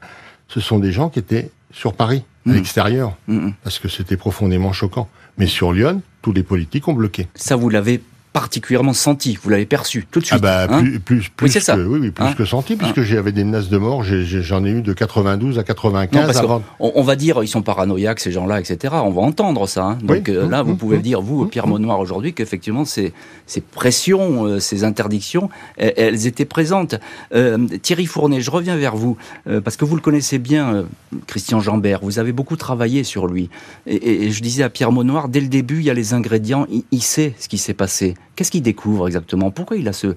ce 0.47 0.61
sont 0.61 0.79
des 0.79 0.93
gens 0.93 1.09
qui 1.09 1.19
étaient 1.19 1.51
sur 1.71 1.93
Paris, 1.93 2.23
à 2.45 2.51
mmh. 2.51 2.53
l'extérieur, 2.53 3.17
parce 3.63 3.79
que 3.79 3.89
c'était 3.89 4.15
profondément 4.15 4.71
choquant. 4.71 5.09
Mais 5.38 5.48
sur 5.48 5.72
Lyon, 5.72 6.01
tous 6.22 6.34
les 6.34 6.44
politiques 6.44 6.88
ont 6.88 6.94
bloqué. 6.94 7.27
Ça, 7.36 7.56
vous 7.56 7.70
l'avez 7.70 8.01
particulièrement 8.34 8.93
senti, 8.93 9.38
vous 9.41 9.50
l'avez 9.50 9.65
perçu 9.65 10.05
tout 10.12 10.19
de 10.19 10.25
suite. 10.25 10.39
Ah 10.43 10.67
bah, 10.67 10.67
hein 10.69 10.81
plus, 10.84 11.00
plus, 11.00 11.29
plus, 11.29 11.53
que, 11.53 11.88
oui, 11.88 12.00
oui, 12.00 12.12
plus 12.12 12.24
hein 12.24 12.34
que 12.38 12.46
senti, 12.46 12.75
puisque 12.75 13.00
hein 13.00 13.03
j'avais 13.03 13.31
des 13.31 13.43
menaces 13.43 13.69
de 13.69 13.77
mort, 13.77 14.03
j'en 14.03 14.63
ai, 14.63 14.69
eu 14.69 14.81
de 14.81 14.93
92 14.93 15.57
à 15.57 15.63
95. 15.63 16.43
on, 16.79 17.01
va 17.01 17.15
dire, 17.15 17.43
ils 17.43 17.48
sont 17.48 17.63
paranoïaques, 17.63 18.19
ces 18.19 18.31
gens-là, 18.31 18.60
etc. 18.60 18.93
On 19.03 19.10
va 19.10 19.22
entendre 19.22 19.67
ça. 19.67 19.98
Donc 20.03 20.29
euh, 20.29 20.48
là, 20.48 20.62
vous 20.62 20.74
mmh, 20.74 20.77
pouvez 20.77 20.98
mmh, 20.98 21.01
dire, 21.01 21.22
vous, 21.22 21.46
mmh, 21.46 21.50
Pierre 21.50 21.67
Monoir, 21.67 22.00
aujourd'hui, 22.00 22.34
qu'effectivement, 22.34 22.86
ces, 22.86 23.12
ces 23.48 23.62
pressions, 23.62 24.46
euh, 24.46 24.60
ces 24.60 24.84
interdictions, 24.84 25.50
elles, 25.77 26.27
étaient 26.27 26.46
présentes. 26.46 26.96
Euh, 27.34 27.57
Thierry 27.81 28.05
Fournet, 28.05 28.41
je 28.41 28.51
reviens 28.51 28.77
vers 28.77 28.96
vous, 28.96 29.17
parce 29.63 29.77
que 29.77 29.86
vous 29.86 29.96
le 29.96 30.01
connaissez 30.01 30.38
bien, 30.38 30.86
Christian 31.25 31.60
Jambert, 31.60 32.01
vous 32.03 32.19
avez 32.19 32.34
beaucoup 32.34 32.55
travaillé 32.55 33.03
sur 33.03 33.27
lui. 33.27 33.50
Et, 33.88 34.25
et, 34.25 34.31
je 34.31 34.43
disais 34.43 34.63
à 34.63 34.69
Pierre 34.69 34.91
Monoir, 34.91 35.29
dès 35.29 35.39
le 35.39 35.48
début, 35.48 35.79
il 35.79 35.86
y 35.86 35.89
a 35.89 35.93
les 35.93 36.13
ingrédients, 36.13 36.67
il, 36.69 36.84
il 36.91 37.01
sait 37.01 37.34
ce 37.39 37.48
qui 37.48 37.57
s'est 37.57 37.74
passé. 37.74 38.15
Qu'est-ce 38.36 38.51
qu'il 38.51 38.62
découvre 38.62 39.07
exactement? 39.07 39.51
Pourquoi 39.51 39.77
il 39.77 39.88
a 39.88 39.93
ce, 39.93 40.15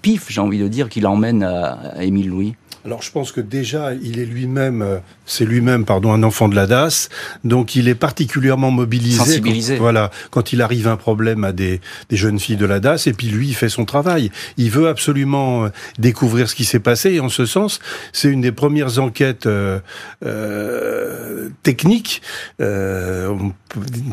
pif, 0.00 0.30
j'ai 0.30 0.40
envie 0.40 0.58
de 0.58 0.68
dire, 0.68 0.88
qu'il 0.88 1.06
emmène 1.06 1.42
à, 1.42 2.02
Émile 2.02 2.28
Louis? 2.28 2.54
Alors 2.86 3.02
je 3.02 3.10
pense 3.10 3.32
que 3.32 3.40
déjà 3.40 3.92
il 3.94 4.18
est 4.20 4.24
lui-même, 4.24 4.80
euh, 4.80 4.98
c'est 5.26 5.44
lui-même 5.44 5.84
pardon 5.84 6.12
un 6.12 6.22
enfant 6.22 6.48
de 6.48 6.54
la 6.54 6.66
DAS, 6.66 7.08
donc 7.44 7.74
il 7.74 7.88
est 7.88 7.94
particulièrement 7.96 8.70
mobilisé. 8.70 9.18
Sensibilisé. 9.18 9.74
Quand, 9.76 9.82
voilà, 9.82 10.10
quand 10.30 10.52
il 10.52 10.62
arrive 10.62 10.86
un 10.86 10.96
problème 10.96 11.42
à 11.44 11.52
des, 11.52 11.80
des 12.10 12.16
jeunes 12.16 12.38
filles 12.38 12.56
de 12.56 12.64
la 12.66 12.78
DAS, 12.80 13.06
et 13.08 13.12
puis 13.12 13.26
lui 13.26 13.48
il 13.48 13.54
fait 13.54 13.68
son 13.68 13.84
travail. 13.84 14.30
Il 14.56 14.70
veut 14.70 14.86
absolument 14.88 15.64
euh, 15.64 15.68
découvrir 15.98 16.48
ce 16.48 16.54
qui 16.54 16.64
s'est 16.64 16.78
passé, 16.80 17.10
et 17.14 17.20
en 17.20 17.28
ce 17.28 17.44
sens, 17.44 17.80
c'est 18.12 18.28
une 18.28 18.40
des 18.40 18.52
premières 18.52 18.98
enquêtes 19.00 19.46
euh, 19.46 19.80
euh, 20.24 21.48
techniques 21.62 22.22
euh, 22.60 23.34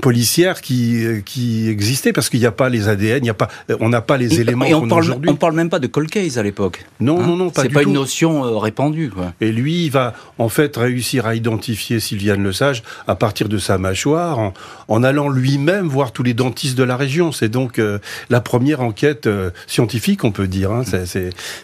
policières 0.01 0.61
qui 0.61 1.21
qui 1.25 1.69
existait 1.69 2.11
parce 2.13 2.29
qu'il 2.29 2.39
n'y 2.39 2.45
a 2.45 2.51
pas 2.51 2.69
les 2.69 2.87
ADN, 2.87 3.19
il 3.19 3.23
n'y 3.23 3.29
a 3.29 3.33
pas, 3.33 3.49
on 3.79 3.89
n'a 3.89 4.01
pas 4.01 4.17
les 4.17 4.41
éléments 4.41 4.65
et 4.65 4.73
on 4.73 4.81
qu'on 4.81 4.85
a 4.87 4.89
parle, 4.89 5.03
aujourd'hui. 5.03 5.29
on 5.29 5.35
parle 5.35 5.53
même 5.55 5.69
pas 5.69 5.79
de 5.79 5.87
cold 5.87 6.09
case 6.09 6.37
à 6.37 6.43
l'époque. 6.43 6.85
Non, 6.99 7.19
Hein 7.21 7.27
non, 7.27 7.35
non, 7.35 7.49
pas 7.51 7.61
C'est 7.61 7.67
du 7.67 7.73
pas 7.75 7.83
tout. 7.83 7.89
une 7.89 7.93
notion 7.95 8.43
quoi. 8.72 9.34
Et 9.41 9.51
lui, 9.51 9.86
il 9.86 9.89
va 9.89 10.13
en 10.38 10.50
fait 10.50 10.75
réussir 10.77 11.25
à 11.25 11.36
identifier 11.36 12.00
Sylviane 12.00 12.43
Lesage 12.43 12.84
à 13.08 13.15
partir 13.15 13.50
de 13.50 13.58
sa 13.58 13.77
mâchoire, 13.77 14.39
en, 14.39 14.53
en 14.88 15.03
allant 15.03 15.29
lui-même 15.29 15.88
voir 15.88 16.12
tous 16.12 16.24
les 16.24 16.34
dentistes 16.34 16.77
de 16.77 16.84
la 16.84 16.98
région. 16.98 17.32
C'est 17.32 17.50
donc 17.50 17.79
euh, 17.79 18.00
la 18.29 18.41
première 18.41 18.82
enquête 18.82 19.27
euh, 19.27 19.51
scientifique, 19.67 20.24
on 20.24 20.32
peut 20.32 20.48
dire. 20.48 20.72
hein. 20.72 20.84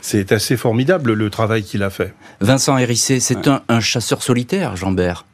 C'est- 0.02 0.32
assez 0.32 0.58
formidable 0.58 1.14
le 1.14 1.30
travail 1.30 1.64
qu'il 1.64 1.82
a 1.84 1.90
fait. 1.90 2.14
Vincent 2.42 2.78
Hérissé, 2.78 3.20
c'est 3.20 3.48
un, 3.48 3.62
un 3.68 3.80
chasseur 3.80 4.22
solitaire, 4.22 4.76
Jean-Bert. 4.76 5.26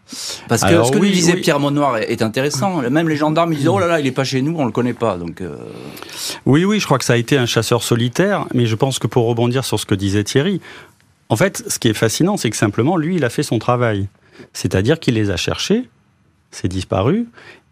Parce 0.48 0.62
que 0.62 0.68
Alors 0.68 0.86
ce 0.88 0.92
que 0.92 1.00
oui, 1.00 1.10
nous 1.10 1.14
disait 1.16 1.34
oui. 1.34 1.42
Pierre 1.42 1.60
Monnoir 1.60 1.98
est, 1.98 2.12
est 2.12 2.22
intéressant. 2.22 2.82
Même 2.90 3.10
les 3.10 3.16
gendarmes, 3.18 3.52
ils 3.54 3.58
disent 3.60 3.68
Oh 3.68 3.80
là 3.80 3.88
là, 3.88 4.00
il 4.00 4.06
est 4.06 4.12
pas 4.12 4.24
chez 4.24 4.42
nous, 4.44 4.56
on 4.58 4.66
le 4.66 4.72
connaît 4.72 4.94
pas. 4.94 5.18
Donc, 5.18 5.42
euh, 5.42 5.56
Oui, 6.46 6.64
oui, 6.64 6.80
je 6.80 6.86
crois 6.86 6.98
que 7.00 7.06
ça 7.06 7.14
a 7.14 7.18
été 7.18 7.38
un 7.38 7.46
chasseur 7.48 7.82
solitaire, 7.84 8.46
mais 8.54 8.66
je 8.68 8.76
pense 8.76 9.00
que 9.00 9.08
pour 9.08 9.26
rebondir 9.26 9.66
sur 9.66 9.80
ce 9.80 9.86
que 9.86 9.96
disait 9.96 10.24
Thierry, 10.24 10.62
en 11.30 11.36
fait, 11.36 11.64
ce 11.68 11.80
qui 11.80 11.88
est 11.88 11.94
fascinant, 11.94 12.38
c'est 12.38 12.50
que 12.50 12.56
simplement, 12.56 12.98
lui, 12.98 13.16
il 13.16 13.26
a 13.26 13.30
fait 13.30 13.44
son 13.44 13.60
travail. 13.60 14.08
C'est-à-dire 14.54 15.00
qu'il 15.00 15.16
les 15.16 15.32
a 15.32 15.38
cherchés, 15.38 15.90
c'est 16.52 16.68
disparu, 16.68 17.28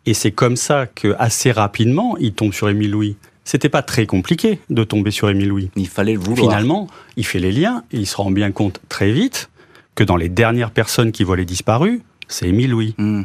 et 0.06 0.14
c'est 0.14 0.32
comme 0.32 0.56
ça 0.56 0.88
que 0.88 1.16
assez 1.20 1.52
rapidement, 1.52 2.18
il 2.18 2.34
tombe 2.34 2.54
sur 2.54 2.70
Émile 2.70 2.92
Louis. 2.92 3.16
C'était 3.46 3.70
pas 3.70 3.82
très 3.82 4.06
compliqué 4.06 4.60
de 4.70 4.84
tomber 4.84 5.12
sur 5.12 5.30
Émile 5.30 5.50
Louis. 5.50 5.70
il 5.76 5.88
fallait 5.88 6.14
le 6.14 6.20
vouloir. 6.20 6.50
Finalement, 6.50 6.88
il 7.18 7.26
fait 7.26 7.40
les 7.40 7.52
liens 7.52 7.84
et 7.92 7.98
il 7.98 8.08
se 8.08 8.16
rend 8.16 8.32
bien 8.32 8.52
compte 8.52 8.80
très 8.90 9.12
vite 9.12 9.50
que 9.96 10.04
dans 10.04 10.16
les 10.16 10.30
dernières 10.30 10.72
personnes 10.72 11.12
qui 11.12 11.24
voient 11.24 11.38
les 11.38 11.46
disparus, 11.46 12.02
c'est 12.28 12.48
Émile 12.48 12.72
Louis. 12.72 12.96
Hmm. 12.98 13.24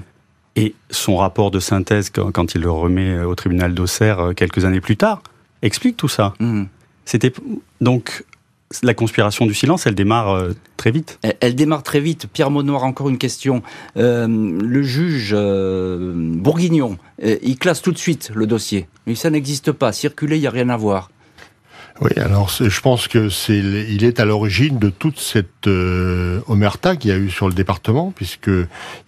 Et 0.57 0.75
son 0.91 1.17
rapport 1.17 1.53
de 1.53 1.61
synthèse, 1.61 2.11
quand 2.11 2.55
il 2.55 2.63
le 2.63 2.71
remet 2.71 3.21
au 3.21 3.37
tribunal 3.37 3.75
d'Auxerre 3.75 4.19
euh, 4.19 4.33
quelques 4.33 4.65
années 4.65 4.81
plus 4.81 4.97
tard, 4.97 5.23
explique 5.63 5.97
tout 5.97 6.09
ça. 6.09 6.35
Hmm. 6.41 6.65
C'était 7.05 7.33
donc 7.81 8.25
la 8.83 8.95
conspiration 8.95 9.47
du 9.47 9.55
silence, 9.55 9.87
elle 9.87 9.95
démarre 9.95 10.31
euh, 10.31 10.53
très 10.77 10.91
vite. 10.91 11.19
Elle, 11.41 11.55
démarre 11.55 11.83
très 11.83 12.01
vite. 12.01 12.27
Pierre 12.33 12.51
Monnoir, 12.51 12.85
encore 12.85 13.09
une 13.09 13.19
question. 13.19 13.63
Euh, 13.97 14.27
le 14.29 14.83
juge 14.83 15.33
euh, 15.37 16.13
Bourguignon, 16.15 16.99
il 17.23 17.59
classe 17.59 17.83
tout 17.83 17.93
de 17.93 17.99
suite 17.99 18.31
le 18.35 18.47
dossier. 18.47 18.87
Mais 19.07 19.15
ça 19.15 19.31
n'existe 19.31 19.73
pas. 19.73 19.93
Circuler, 19.93 20.37
il 20.37 20.41
n'y 20.41 20.47
a 20.47 20.51
rien 20.51 20.69
à 20.69 20.77
voir. 20.77 21.11
Oui, 22.01 22.11
alors 22.17 22.49
je 22.49 22.81
pense 22.81 23.09
que 23.09 23.29
c'est 23.29 23.59
il 23.59 24.05
est 24.05 24.21
à 24.21 24.25
l'origine 24.25 24.79
de 24.79 24.89
toute 24.89 25.19
cette 25.19 25.67
euh, 25.67 26.41
omerta 26.47 26.95
qu'il 26.95 27.11
y 27.11 27.13
a 27.13 27.17
eu 27.17 27.29
sur 27.29 27.49
le 27.49 27.55
département, 27.55 28.13
puisque 28.15 28.51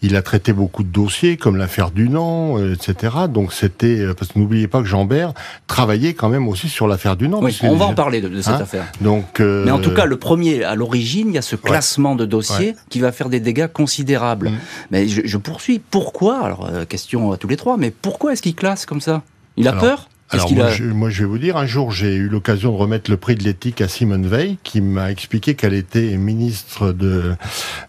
il 0.02 0.16
a 0.16 0.22
traité 0.22 0.52
beaucoup 0.52 0.82
de 0.82 0.88
dossiers 0.88 1.36
comme 1.36 1.56
l'affaire 1.56 1.92
Dunant, 1.92 2.58
euh, 2.58 2.74
etc. 2.74 3.14
Donc 3.32 3.52
c'était 3.52 4.00
euh, 4.00 4.14
parce 4.14 4.32
que 4.32 4.38
n'oubliez 4.40 4.66
pas 4.66 4.80
que 4.80 4.88
Jean-Bert 4.88 5.34
travaillait 5.68 6.14
quand 6.14 6.28
même 6.28 6.48
aussi 6.48 6.68
sur 6.68 6.88
l'affaire 6.88 7.16
Dunant. 7.16 7.40
Oui, 7.40 7.56
on 7.62 7.76
va 7.76 7.84
en 7.86 7.94
parler 7.94 8.20
de, 8.20 8.28
de 8.28 8.40
cette 8.42 8.54
Hein 8.54 8.60
affaire. 8.60 8.86
Donc, 9.00 9.38
euh, 9.38 9.64
Mais 9.64 9.70
en 9.70 9.78
tout 9.78 9.94
cas, 9.94 10.04
le 10.04 10.16
premier, 10.16 10.64
à 10.64 10.74
l'origine, 10.74 11.28
il 11.28 11.34
y 11.34 11.38
a 11.38 11.42
ce 11.42 11.54
classement 11.56 12.16
de 12.16 12.26
dossiers 12.26 12.74
qui 12.88 12.98
va 12.98 13.12
faire 13.12 13.28
des 13.28 13.38
dégâts 13.40 13.68
considérables. 13.68 14.50
Mhm. 14.50 14.58
Mais 14.90 15.08
je, 15.08 15.22
je 15.24 15.36
poursuis. 15.36 15.80
Pourquoi 15.90 16.44
Alors, 16.44 16.68
euh, 16.68 16.84
question 16.84 17.30
à 17.30 17.36
tous 17.36 17.46
les 17.48 17.56
trois, 17.56 17.76
mais 17.76 17.90
pourquoi 17.92 18.32
est-ce 18.32 18.42
qu'il 18.42 18.56
classe 18.56 18.84
comme 18.84 19.00
ça? 19.00 19.22
Il 19.56 19.68
a 19.68 19.70
Alors, 19.72 19.82
peur? 19.82 20.08
Alors 20.32 20.52
moi, 20.52 20.66
a... 20.66 20.70
je, 20.70 20.84
moi, 20.84 21.10
je 21.10 21.20
vais 21.22 21.28
vous 21.28 21.38
dire, 21.38 21.56
un 21.56 21.66
jour, 21.66 21.90
j'ai 21.90 22.14
eu 22.14 22.28
l'occasion 22.28 22.72
de 22.72 22.76
remettre 22.76 23.10
le 23.10 23.16
prix 23.16 23.34
de 23.34 23.42
l'éthique 23.42 23.80
à 23.80 23.88
Simone 23.88 24.26
Veil, 24.26 24.58
qui 24.62 24.80
m'a 24.80 25.10
expliqué 25.10 25.54
qu'elle 25.54 25.74
était 25.74 26.16
ministre 26.16 26.92
de, 26.92 27.34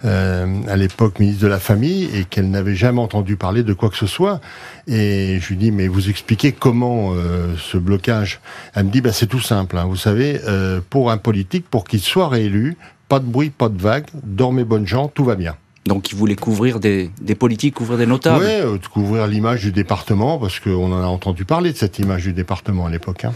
euh, 0.05 0.61
à 0.67 0.75
l'époque, 0.75 1.19
ministre 1.19 1.43
de 1.43 1.47
la 1.47 1.59
Famille, 1.59 2.09
et 2.15 2.25
qu'elle 2.25 2.49
n'avait 2.49 2.75
jamais 2.75 2.99
entendu 2.99 3.35
parler 3.35 3.63
de 3.63 3.73
quoi 3.73 3.89
que 3.89 3.97
ce 3.97 4.07
soit. 4.07 4.41
Et 4.87 5.39
je 5.39 5.47
lui 5.49 5.57
dis, 5.57 5.71
mais 5.71 5.87
vous 5.87 6.09
expliquez 6.09 6.51
comment 6.51 7.13
euh, 7.13 7.55
ce 7.57 7.77
blocage? 7.77 8.39
Elle 8.73 8.85
me 8.85 8.91
dit, 8.91 9.01
bah, 9.01 9.11
c'est 9.13 9.27
tout 9.27 9.39
simple. 9.41 9.77
hein. 9.77 9.85
Vous 9.85 9.95
savez, 9.95 10.41
euh, 10.47 10.81
pour 10.89 11.11
un 11.11 11.17
politique, 11.17 11.65
pour 11.69 11.85
qu'il 11.85 12.01
soit 12.01 12.27
réélu, 12.27 12.77
pas 13.07 13.19
de 13.19 13.25
bruit, 13.25 13.49
pas 13.49 13.69
de 13.69 13.79
vague, 13.79 14.05
dormez 14.23 14.63
bonnes 14.63 14.87
gens, 14.87 15.07
tout 15.09 15.25
va 15.25 15.35
bien. 15.35 15.55
Donc, 15.85 16.11
il 16.11 16.15
voulait 16.15 16.35
couvrir 16.35 16.79
des, 16.79 17.09
des 17.21 17.35
politiques, 17.35 17.75
couvrir 17.75 17.97
des 17.97 18.05
notables. 18.05 18.43
Ouais, 18.43 18.61
euh, 18.61 18.77
couvrir 18.93 19.25
l'image 19.25 19.61
du 19.61 19.71
département, 19.71 20.37
parce 20.37 20.59
qu'on 20.59 20.91
en 20.91 21.01
a 21.01 21.07
entendu 21.07 21.43
parler 21.43 21.71
de 21.71 21.77
cette 21.77 21.97
image 21.97 22.23
du 22.23 22.33
département 22.33 22.85
à 22.85 22.89
l'époque. 22.89 23.25
Hein. 23.25 23.33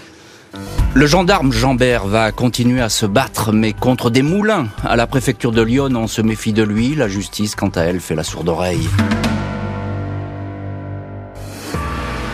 Le 0.94 1.08
gendarme 1.08 1.52
Jambert 1.52 2.06
va 2.06 2.32
continuer 2.32 2.82
à 2.82 2.90
se 2.90 3.06
battre, 3.06 3.52
mais 3.52 3.74
contre 3.74 4.10
des 4.10 4.22
moulins. 4.22 4.68
À 4.84 4.96
la 4.96 5.08
préfecture 5.08 5.52
de 5.52 5.62
Lyon, 5.62 5.90
on 5.96 6.08
se 6.08 6.22
méfie 6.22 6.54
de 6.54 6.64
lui. 6.64 6.96
La 6.96 7.08
justice, 7.08 7.56
quant 7.56 7.70
à 7.70 7.82
elle, 7.82 8.00
fait 8.00 8.16
la 8.16 8.24
sourde 8.24 8.48
oreille. 8.48 8.88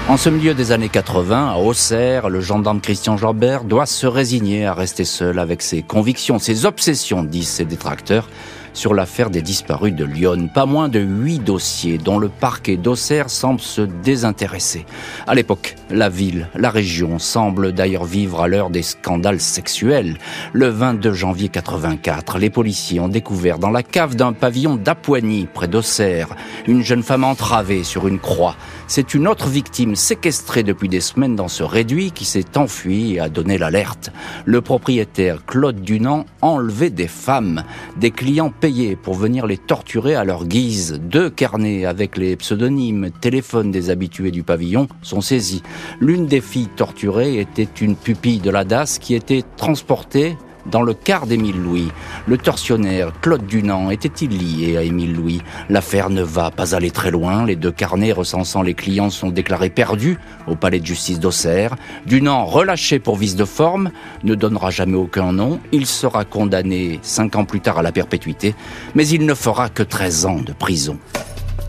En 0.07 0.17
ce 0.17 0.29
milieu 0.29 0.53
des 0.53 0.73
années 0.73 0.89
80, 0.89 1.53
à 1.53 1.55
Auxerre, 1.55 2.29
le 2.29 2.41
gendarme 2.41 2.81
Christian 2.81 3.15
Jambert 3.15 3.63
doit 3.63 3.85
se 3.85 4.05
résigner 4.05 4.65
à 4.65 4.73
rester 4.73 5.05
seul 5.05 5.39
avec 5.39 5.61
ses 5.61 5.83
convictions, 5.83 6.37
ses 6.37 6.65
obsessions, 6.65 7.23
disent 7.23 7.47
ses 7.47 7.65
détracteurs, 7.65 8.27
sur 8.73 8.93
l'affaire 8.93 9.29
des 9.29 9.41
disparus 9.41 9.93
de 9.93 10.05
Lyon. 10.05 10.49
Pas 10.53 10.65
moins 10.65 10.89
de 10.89 10.99
huit 10.99 11.39
dossiers 11.39 11.97
dont 11.97 12.19
le 12.19 12.29
parquet 12.29 12.77
d'Auxerre 12.77 13.29
semble 13.29 13.59
se 13.59 13.81
désintéresser. 13.81 14.85
À 15.27 15.35
l'époque, 15.35 15.75
la 15.89 16.09
ville, 16.09 16.47
la 16.55 16.69
région 16.69 17.19
semblent 17.19 17.71
d'ailleurs 17.71 18.05
vivre 18.05 18.41
à 18.41 18.47
l'heure 18.47 18.69
des 18.69 18.83
scandales 18.83 19.41
sexuels. 19.41 20.17
Le 20.53 20.67
22 20.67 21.13
janvier 21.13 21.49
84, 21.49 22.37
les 22.37 22.49
policiers 22.49 22.99
ont 22.99 23.07
découvert 23.07 23.59
dans 23.59 23.69
la 23.69 23.83
cave 23.83 24.15
d'un 24.15 24.33
pavillon 24.33 24.75
d'Apoigny, 24.75 25.47
près 25.53 25.67
d'Auxerre, 25.67 26.29
une 26.67 26.83
jeune 26.83 27.03
femme 27.03 27.23
entravée 27.23 27.83
sur 27.83 28.07
une 28.07 28.19
croix. 28.19 28.55
C'est 28.87 29.13
une 29.13 29.27
autre 29.27 29.47
victime 29.47 29.95
séquestrée 29.95 30.63
depuis 30.63 30.89
des 30.89 30.99
semaines 31.01 31.35
dans 31.35 31.47
ce 31.47 31.63
réduit 31.63 32.11
qui 32.11 32.25
s'est 32.25 32.57
enfui 32.57 33.13
et 33.13 33.19
a 33.19 33.29
donné 33.29 33.57
l'alerte. 33.57 34.11
Le 34.45 34.61
propriétaire 34.61 35.45
Claude 35.45 35.81
Dunant 35.81 36.25
enlevait 36.41 36.89
des 36.89 37.07
femmes, 37.07 37.63
des 37.97 38.11
clients 38.11 38.53
payés 38.61 38.95
pour 38.95 39.15
venir 39.15 39.47
les 39.47 39.57
torturer 39.57 40.13
à 40.13 40.23
leur 40.23 40.45
guise. 40.45 41.01
Deux 41.03 41.31
carnets 41.31 41.85
avec 41.85 42.15
les 42.15 42.35
pseudonymes, 42.35 43.09
téléphones 43.09 43.71
des 43.71 43.89
habitués 43.89 44.29
du 44.29 44.43
pavillon 44.43 44.87
sont 45.01 45.19
saisis. 45.19 45.63
L'une 45.99 46.27
des 46.27 46.41
filles 46.41 46.69
torturées 46.75 47.39
était 47.39 47.67
une 47.81 47.95
pupille 47.95 48.39
de 48.39 48.51
la 48.51 48.63
DAS 48.63 48.99
qui 48.99 49.15
était 49.15 49.43
transportée 49.57 50.37
dans 50.65 50.81
le 50.81 50.93
quart 50.93 51.27
d'Émile 51.27 51.61
Louis. 51.61 51.91
Le 52.27 52.37
tortionnaire 52.37 53.11
Claude 53.21 53.45
Dunant 53.45 53.89
était-il 53.89 54.37
lié 54.37 54.77
à 54.77 54.83
Émile 54.83 55.13
Louis? 55.13 55.41
L'affaire 55.69 56.09
ne 56.09 56.21
va 56.21 56.51
pas 56.51 56.75
aller 56.75 56.91
très 56.91 57.11
loin. 57.11 57.45
Les 57.45 57.55
deux 57.55 57.71
carnets 57.71 58.11
recensant 58.11 58.61
les 58.61 58.73
clients 58.73 59.09
sont 59.09 59.29
déclarés 59.29 59.69
perdus 59.69 60.17
au 60.47 60.55
palais 60.55 60.79
de 60.79 60.85
justice 60.85 61.19
d'Auxerre. 61.19 61.75
Dunant, 62.05 62.45
relâché 62.45 62.99
pour 62.99 63.15
vice 63.15 63.35
de 63.35 63.45
forme, 63.45 63.91
ne 64.23 64.35
donnera 64.35 64.69
jamais 64.69 64.97
aucun 64.97 65.31
nom. 65.31 65.59
Il 65.71 65.85
sera 65.85 66.25
condamné 66.25 66.99
cinq 67.01 67.35
ans 67.35 67.45
plus 67.45 67.61
tard 67.61 67.79
à 67.79 67.81
la 67.81 67.91
perpétuité, 67.91 68.55
mais 68.95 69.07
il 69.07 69.25
ne 69.25 69.33
fera 69.33 69.69
que 69.69 69.83
13 69.83 70.25
ans 70.25 70.39
de 70.39 70.53
prison. 70.53 70.97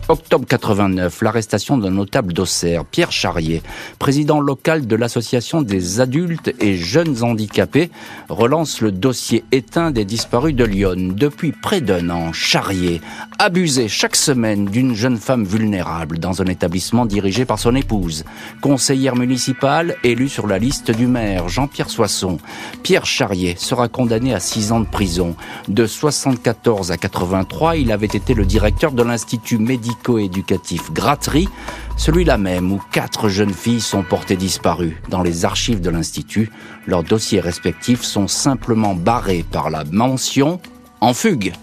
Octobre 0.09 0.45
89, 0.45 1.21
l'arrestation 1.21 1.77
d'un 1.77 1.91
notable 1.91 2.33
d'Auxerre, 2.33 2.83
Pierre 2.83 3.13
Charrier, 3.13 3.63
président 3.99 4.41
local 4.41 4.85
de 4.85 4.97
l'association 4.97 5.61
des 5.61 6.01
adultes 6.01 6.53
et 6.59 6.75
jeunes 6.75 7.23
handicapés, 7.23 7.89
relance 8.27 8.81
le 8.81 8.91
dossier 8.91 9.45
éteint 9.53 9.91
des 9.91 10.03
disparus 10.03 10.55
de 10.55 10.65
Lyon. 10.65 11.13
Depuis 11.15 11.53
près 11.53 11.79
d'un 11.79 12.09
an, 12.09 12.33
Charrier 12.33 12.99
abusait 13.39 13.87
chaque 13.87 14.17
semaine 14.17 14.65
d'une 14.65 14.93
jeune 14.93 15.15
femme 15.15 15.45
vulnérable 15.45 16.19
dans 16.19 16.41
un 16.41 16.45
établissement 16.47 17.05
dirigé 17.05 17.45
par 17.45 17.57
son 17.57 17.73
épouse. 17.73 18.25
Conseillère 18.59 19.15
municipale, 19.15 19.95
élue 20.03 20.27
sur 20.27 20.47
la 20.47 20.59
liste 20.59 20.91
du 20.91 21.07
maire, 21.07 21.47
Jean-Pierre 21.47 21.89
Soisson. 21.89 22.39
Pierre 22.83 23.05
Charrier 23.05 23.55
sera 23.57 23.87
condamné 23.87 24.33
à 24.33 24.41
six 24.41 24.73
ans 24.73 24.81
de 24.81 24.85
prison. 24.85 25.37
De 25.69 25.87
74 25.87 26.91
à 26.91 26.97
83, 26.97 27.77
il 27.77 27.89
avait 27.93 28.05
été 28.07 28.33
le 28.33 28.45
directeur 28.45 28.91
de 28.91 29.03
l'Institut 29.03 29.59
médico-éducatif 29.93 30.91
Gratterie, 30.91 31.49
celui-là 31.97 32.37
même 32.37 32.71
où 32.71 32.81
quatre 32.91 33.29
jeunes 33.29 33.53
filles 33.53 33.81
sont 33.81 34.03
portées 34.03 34.35
disparues. 34.35 35.01
Dans 35.09 35.21
les 35.21 35.45
archives 35.45 35.81
de 35.81 35.89
l'Institut, 35.89 36.51
leurs 36.87 37.03
dossiers 37.03 37.39
respectifs 37.39 38.01
sont 38.01 38.27
simplement 38.27 38.95
barrés 38.95 39.45
par 39.51 39.69
la 39.69 39.83
mention 39.85 40.59
en 41.01 41.13
fugue. 41.13 41.53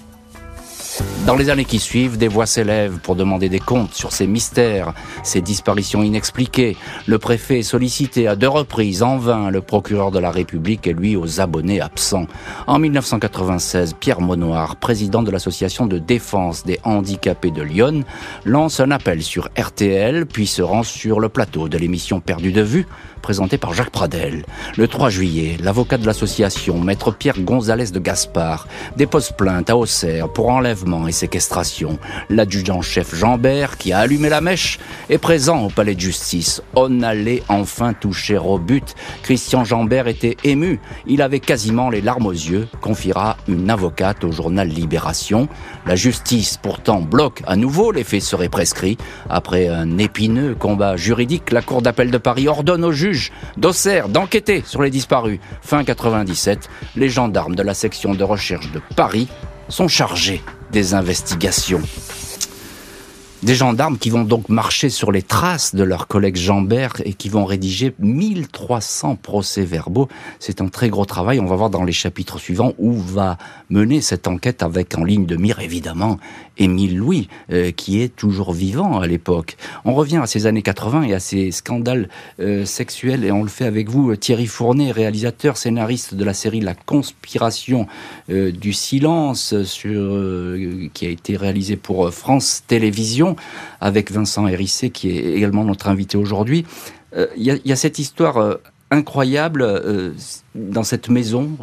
Dans 1.27 1.37
les 1.37 1.51
années 1.51 1.65
qui 1.65 1.79
suivent, 1.79 2.19
des 2.19 2.29
voix 2.29 2.47
s'élèvent 2.47 2.99
pour 2.99 3.15
demander 3.15 3.49
des 3.49 3.61
comptes 3.61 3.95
sur 3.95 4.13
ces 4.13 4.27
mystères, 4.27 4.95
ces 5.23 5.41
disparitions 5.41 6.03
inexpliquées. 6.03 6.77
Le 7.07 7.19
préfet 7.19 7.61
est 7.61 7.63
sollicité 7.63 8.27
à 8.27 8.37
deux 8.37 8.49
reprises, 8.49 9.03
en 9.03 9.19
vain, 9.19 9.51
le 9.51 9.61
procureur 9.61 10.11
de 10.11 10.19
la 10.19 10.31
République 10.31 10.87
et 10.87 10.93
lui 10.93 11.17
aux 11.17 11.41
abonnés 11.41 11.81
absents. 11.81 12.27
En 12.67 12.79
1996, 12.79 13.95
Pierre 14.01 14.21
Monoir, 14.21 14.77
président 14.77 15.23
de 15.23 15.31
l'association 15.31 15.87
de 15.87 15.99
défense 15.99 16.65
des 16.65 16.81
handicapés 16.83 17.51
de 17.51 17.63
Lyon, 17.63 18.03
lance 18.45 18.81
un 18.81 18.91
appel 18.91 19.23
sur 19.23 19.49
RTL, 19.59 20.27
puis 20.27 20.47
se 20.47 20.63
rend 20.63 20.83
sur 20.83 21.21
le 21.21 21.29
plateau 21.29 21.69
de 21.69 21.79
l'émission 21.79 22.21
Perdu 22.21 22.51
de 22.51 22.63
vue, 22.63 22.87
présenté 23.23 23.59
par 23.59 23.75
Jacques 23.75 23.91
Pradel. 23.91 24.45
Le 24.77 24.89
3 24.89 25.11
juillet, 25.11 25.57
l'avocat 25.63 25.99
de 25.99 26.07
l'association, 26.07 26.79
maître 26.79 27.13
Pierre 27.13 27.39
Gonzalez 27.41 27.91
de 27.91 27.99
Gaspard, 27.99 28.67
dépose 28.97 29.31
plainte 29.31 29.71
à 29.71 29.77
Auxerre 29.77 30.33
pour 30.33 30.49
enlèvement 30.49 30.80
et 31.09 31.13
séquestration. 31.13 31.99
L'adjudant-chef 32.29 33.15
Jean-Bert, 33.15 33.77
qui 33.77 33.93
a 33.93 33.99
allumé 33.99 34.29
la 34.29 34.41
mèche, 34.41 34.79
est 35.09 35.19
présent 35.19 35.65
au 35.65 35.69
palais 35.69 35.95
de 35.95 36.01
justice. 36.01 36.63
On 36.75 37.03
allait 37.03 37.43
enfin 37.49 37.93
toucher 37.93 38.39
au 38.39 38.59
but. 38.59 38.95
Christian 39.23 39.65
Jean-Bert 39.65 40.09
était 40.09 40.37
ému. 40.45 40.81
Il 41.07 41.23
avait 41.23 41.41
quasiment 41.41 41.91
les 41.91 42.01
larmes 42.01 42.27
aux 42.27 42.33
yeux, 42.33 42.69
confiera 42.81 43.37
une 43.49 43.71
avocate 43.71 44.25
au 44.25 44.33
journal 44.33 44.69
Libération. 44.69 45.49
La 45.87 45.97
justice, 45.97 46.59
pourtant, 46.61 47.01
bloque 47.01 47.43
à 47.47 47.57
nouveau 47.57 47.93
les 47.93 48.05
faits 48.05 48.23
seraient 48.23 48.49
prescrits. 48.49 48.97
Après 49.29 49.69
un 49.69 49.99
épineux 49.99 50.55
combat 50.55 50.97
juridique, 50.97 51.51
la 51.53 51.63
Cour 51.63 51.83
d'appel 51.83 52.11
de 52.11 52.19
Paris 52.19 52.49
ordonne 52.49 52.85
au 52.85 52.93
juge 52.93 53.33
d'Auxerre 53.57 54.09
d'enquêter 54.09 54.63
sur 54.67 54.83
les 54.83 54.91
disparus. 54.91 55.41
Fin 55.63 55.85
97, 55.85 56.69
les 56.97 57.09
gendarmes 57.09 57.55
de 57.55 57.63
la 57.63 57.75
section 57.75 58.15
de 58.15 58.25
recherche 58.25 58.71
de 58.73 58.81
Paris 58.97 59.29
sont 59.71 59.89
chargés 59.89 60.43
des 60.73 60.95
investigations. 60.95 61.83
Des 63.43 63.55
gendarmes 63.55 63.97
qui 63.97 64.11
vont 64.11 64.25
donc 64.25 64.51
marcher 64.51 64.91
sur 64.91 65.11
les 65.11 65.23
traces 65.23 65.75
de 65.75 65.83
leur 65.83 66.09
collègue 66.09 66.37
Jambert 66.37 67.01
et 67.07 67.15
qui 67.15 67.31
vont 67.31 67.47
rédiger 67.47 67.95
1300 67.99 69.17
procès-verbaux. 69.17 70.09
C'est 70.39 70.61
un 70.61 70.69
très 70.69 70.91
gros 70.91 71.07
travail. 71.07 71.41
On 71.41 71.47
va 71.47 71.57
voir 71.57 71.71
dans 71.71 71.83
les 71.83 71.93
chapitres 71.93 72.39
suivants 72.39 72.75
où 72.77 72.93
va 72.93 73.39
mener 73.71 74.03
cette 74.03 74.29
enquête 74.29 74.63
avec 74.63 74.97
en 74.99 75.05
ligne 75.05 75.25
de 75.25 75.37
mire, 75.37 75.61
évidemment, 75.61 76.19
Émile 76.59 76.99
Louis, 76.99 77.29
euh, 77.51 77.71
qui 77.71 78.03
est 78.03 78.15
toujours 78.15 78.53
vivant 78.53 79.01
à 79.01 79.07
l'époque. 79.07 79.57
On 79.87 79.95
revient 79.95 80.19
à 80.19 80.27
ces 80.27 80.45
années 80.45 80.61
80 80.61 81.05
et 81.05 81.15
à 81.15 81.21
ces 81.21 81.51
scandales 81.51 82.11
euh, 82.41 82.67
sexuels 82.67 83.25
et 83.25 83.33
on 83.33 83.43
le 83.43 83.49
fait 83.49 83.65
avec 83.65 83.89
vous, 83.89 84.15
Thierry 84.17 84.47
Fournet, 84.47 84.93
réalisateur, 84.93 85.57
scénariste 85.57 86.15
de 86.15 86.25
la 86.25 86.35
série 86.35 86.61
La 86.61 86.75
conspiration 86.75 87.87
euh, 88.29 88.53
du 88.53 88.75
silence, 88.75 89.63
sur, 89.63 90.91
qui 90.93 91.07
a 91.07 91.09
été 91.09 91.39
réalisé 91.39 91.77
pour 91.77 92.11
France 92.13 92.65
Télévisions 92.67 93.30
avec 93.81 94.11
Vincent 94.11 94.47
Hérissé, 94.47 94.91
qui 94.91 95.11
est 95.11 95.35
également 95.35 95.65
notre 95.65 95.89
invité 95.89 96.17
aujourd'hui. 96.17 96.65
Euh, 97.17 97.27
il 97.37 97.61
y, 97.65 97.73
a 97.73 97.77
cette 97.77 97.99
histoire 97.99 98.37
euh, 98.37 98.55
incroyable 98.91 99.63
euh, 99.63 100.13
dans 100.55 100.83
cette 100.83 101.09
maison, 101.09 101.57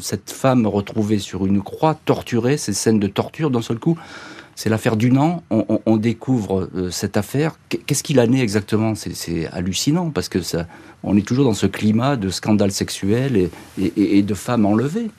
cette 0.00 0.30
femme 0.30 0.66
retrouvée 0.66 1.18
sur 1.18 1.46
une 1.46 1.62
croix, 1.62 1.98
torturée, 2.04 2.56
ces 2.56 2.72
scènes 2.72 3.00
de 3.00 3.06
torture 3.06 3.50
d'un 3.50 3.62
seul 3.62 3.78
coup. 3.78 3.98
C'est 4.56 4.68
l'affaire 4.68 4.96
Dunant. 4.96 5.42
On, 5.50 5.80
on, 5.84 5.96
découvre 5.96 6.70
cette 6.92 7.16
affaire. 7.16 7.58
Qu'est-ce 7.68 8.04
qu'il 8.04 8.20
a 8.20 8.26
né 8.28 8.40
exactement? 8.40 8.94
C'est 8.94 9.48
hallucinant 9.48 10.10
parce 10.10 10.28
que 10.28 10.42
ça, 10.42 10.68
on 11.02 11.16
est 11.16 11.26
toujours 11.26 11.44
dans 11.44 11.54
ce 11.54 11.66
climat 11.66 12.14
de 12.14 12.28
scandale 12.28 12.70
sexuel 12.70 13.50
et 13.76 14.22
de 14.22 14.34
femmes 14.34 14.64
enlevées. 14.64 15.10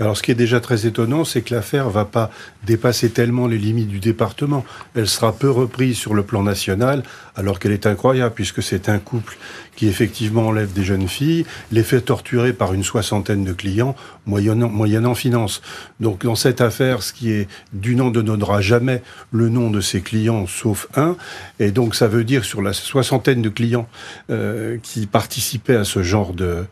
Alors, 0.00 0.16
ce 0.16 0.22
qui 0.22 0.30
est 0.30 0.36
déjà 0.36 0.60
très 0.60 0.86
étonnant, 0.86 1.24
c'est 1.24 1.42
que 1.42 1.54
l'affaire 1.54 1.90
va 1.90 2.04
pas 2.04 2.30
dépasser 2.64 3.10
tellement 3.10 3.46
les 3.46 3.58
limites 3.58 3.88
du 3.88 3.98
département. 3.98 4.64
Elle 4.94 5.08
sera 5.08 5.32
peu 5.32 5.50
reprise 5.50 5.96
sur 5.96 6.14
le 6.14 6.22
plan 6.22 6.42
national, 6.42 7.02
alors 7.34 7.58
qu'elle 7.58 7.72
est 7.72 7.86
incroyable, 7.86 8.34
puisque 8.34 8.62
c'est 8.62 8.88
un 8.88 8.98
couple 8.98 9.36
qui 9.74 9.86
effectivement 9.86 10.48
enlève 10.48 10.72
des 10.72 10.82
jeunes 10.82 11.06
filles, 11.06 11.46
les 11.70 11.84
fait 11.84 12.00
torturer 12.00 12.52
par 12.52 12.74
une 12.74 12.82
soixantaine 12.82 13.44
de 13.44 13.52
clients, 13.52 13.94
moyennant, 14.26 14.68
moyennant 14.68 15.14
finance. 15.14 15.62
Donc, 16.00 16.24
dans 16.24 16.34
cette 16.34 16.60
affaire, 16.60 17.02
ce 17.02 17.12
qui 17.12 17.30
est 17.30 17.48
du 17.72 17.94
nom 17.94 18.10
ne 18.10 18.20
donnera 18.20 18.60
jamais 18.60 19.02
le 19.30 19.48
nom 19.48 19.70
de 19.70 19.80
ses 19.80 20.00
clients, 20.00 20.48
sauf 20.48 20.88
un. 20.96 21.16
Et 21.60 21.70
donc, 21.70 21.94
ça 21.94 22.08
veut 22.08 22.24
dire 22.24 22.44
sur 22.44 22.60
la 22.60 22.72
soixantaine 22.72 23.40
de 23.40 23.48
clients 23.48 23.88
euh, 24.30 24.78
qui 24.82 25.06
participaient 25.06 25.76
à 25.76 25.84
ce 25.84 26.02
genre 26.02 26.32
de, 26.32 26.64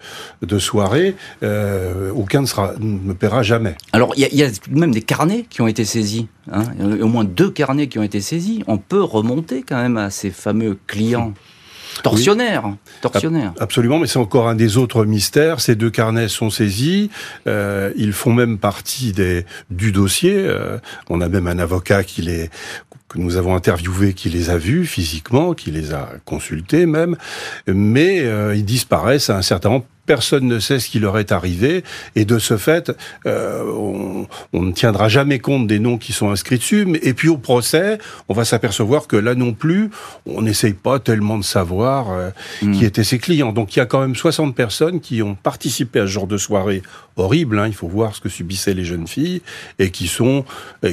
de 0.43 0.59
soirée, 0.59 1.15
euh, 1.45 2.11
aucun 2.13 2.41
ne 2.41 2.47
sera 2.47 2.75
paiera 3.17 3.43
jamais. 3.43 3.75
Alors, 3.93 4.13
il 4.17 4.23
y, 4.23 4.43
a 4.43 4.49
même 4.71 4.93
des 4.93 5.03
carnets 5.03 5.47
qui 5.49 5.61
ont 5.61 5.67
été 5.67 5.85
saisis. 5.85 6.29
Hein. 6.51 6.65
Il 6.79 6.99
y 6.99 7.01
a 7.01 7.05
au 7.05 7.09
moins 7.09 7.25
deux 7.25 7.51
carnets 7.51 7.89
qui 7.89 7.99
ont 7.99 8.03
été 8.03 8.21
saisis. 8.21 8.63
On 8.67 8.79
peut 8.79 9.03
remonter 9.03 9.63
quand 9.63 9.77
même 9.77 9.97
à 9.97 10.11
ces 10.11 10.31
fameux 10.31 10.79
clients. 10.87 11.33
Tortionnaires, 12.03 12.75
tortionnaires. 13.01 13.55
Absolument, 13.59 13.99
mais 13.99 14.07
c'est 14.07 14.19
encore 14.19 14.49
un 14.49 14.55
des 14.55 14.77
autres 14.77 15.05
mystères. 15.05 15.61
Ces 15.61 15.77
deux 15.77 15.91
carnets 15.91 16.29
sont 16.29 16.51
saisis. 16.51 17.11
Euh, 17.47 17.93
ils 17.97 18.13
font 18.13 18.33
même 18.33 18.59
partie 18.59 19.13
des, 19.13 19.47
du 19.71 19.93
dossier. 19.93 20.35
Euh, 20.37 20.79
on 21.09 21.21
a 21.21 21.29
même 21.29 21.47
un 21.47 21.59
avocat 21.59 22.05
qui 22.05 22.23
les, 22.23 22.51
que 23.09 23.19
nous 23.19 23.37
avons 23.37 23.55
interviewé, 23.55 24.13
qui 24.13 24.29
les 24.29 24.51
a 24.51 24.59
vus 24.59 24.85
physiquement, 24.85 25.55
qui 25.55 25.71
les 25.71 25.95
a 25.95 26.11
consultés 26.25 26.87
même. 26.87 27.17
Mais 27.67 28.21
euh, 28.21 28.55
ils 28.55 28.65
disparaissent 28.65 29.31
à 29.31 29.37
un 29.39 29.43
certain 29.43 29.71
moment 29.71 29.87
personne 30.07 30.47
ne 30.47 30.59
sait 30.59 30.79
ce 30.79 30.89
qui 30.89 30.99
leur 30.99 31.19
est 31.19 31.33
arrivé, 31.33 31.85
et 32.15 32.25
de 32.25 32.39
ce 32.39 32.57
fait, 32.57 32.93
euh, 33.27 33.65
on, 34.53 34.63
ne 34.63 34.73
tiendra 34.73 35.09
jamais 35.09 35.39
compte 35.39 35.67
des 35.67 35.79
noms 35.79 35.99
qui 35.99 36.13
sont 36.13 36.31
inscrits 36.31 36.59
dessus. 36.59 36.87
Et 37.03 37.15
puis 37.15 37.29
au 37.29 37.37
procès, 37.37 37.99
on 38.29 38.35
va 38.35 38.45
s'apercevoir 38.45 39.07
que 39.07 39.17
là 39.17 39.35
non 39.35 39.53
plus, 39.53 39.91
on 40.27 40.43
n'essaye 40.43 40.73
pas 40.73 40.99
tellement 40.99 41.39
de 41.39 41.45
savoir 41.45 42.11
euh, 42.11 42.31
hmm. 42.63 42.73
qui 42.73 42.85
étaient 42.85 43.05
ses 43.05 43.19
clients. 43.19 43.53
Donc 43.53 43.77
il 43.77 43.81
y 43.81 43.83
a 43.83 43.87
quand 43.87 44.01
même 44.01 44.15
60 44.15 44.55
personnes 44.55 45.01
qui 45.01 45.23
ont 45.23 45.35
participé 45.35 46.01
à 46.01 46.03
ce 46.03 46.13
genre 46.13 46.27
de 46.27 46.37
soirée 46.37 46.83
horrible. 47.17 47.59
Hein, 47.59 47.67
il 47.67 47.75
faut 47.75 47.89
voir 47.89 48.15
ce 48.15 48.21
que 48.21 48.29
subissaient 48.29 48.75
les 48.75 48.85
jeunes 48.85 49.07
filles 49.07 49.43
et 49.79 49.91
qui 49.91 50.07
sont, 50.07 50.45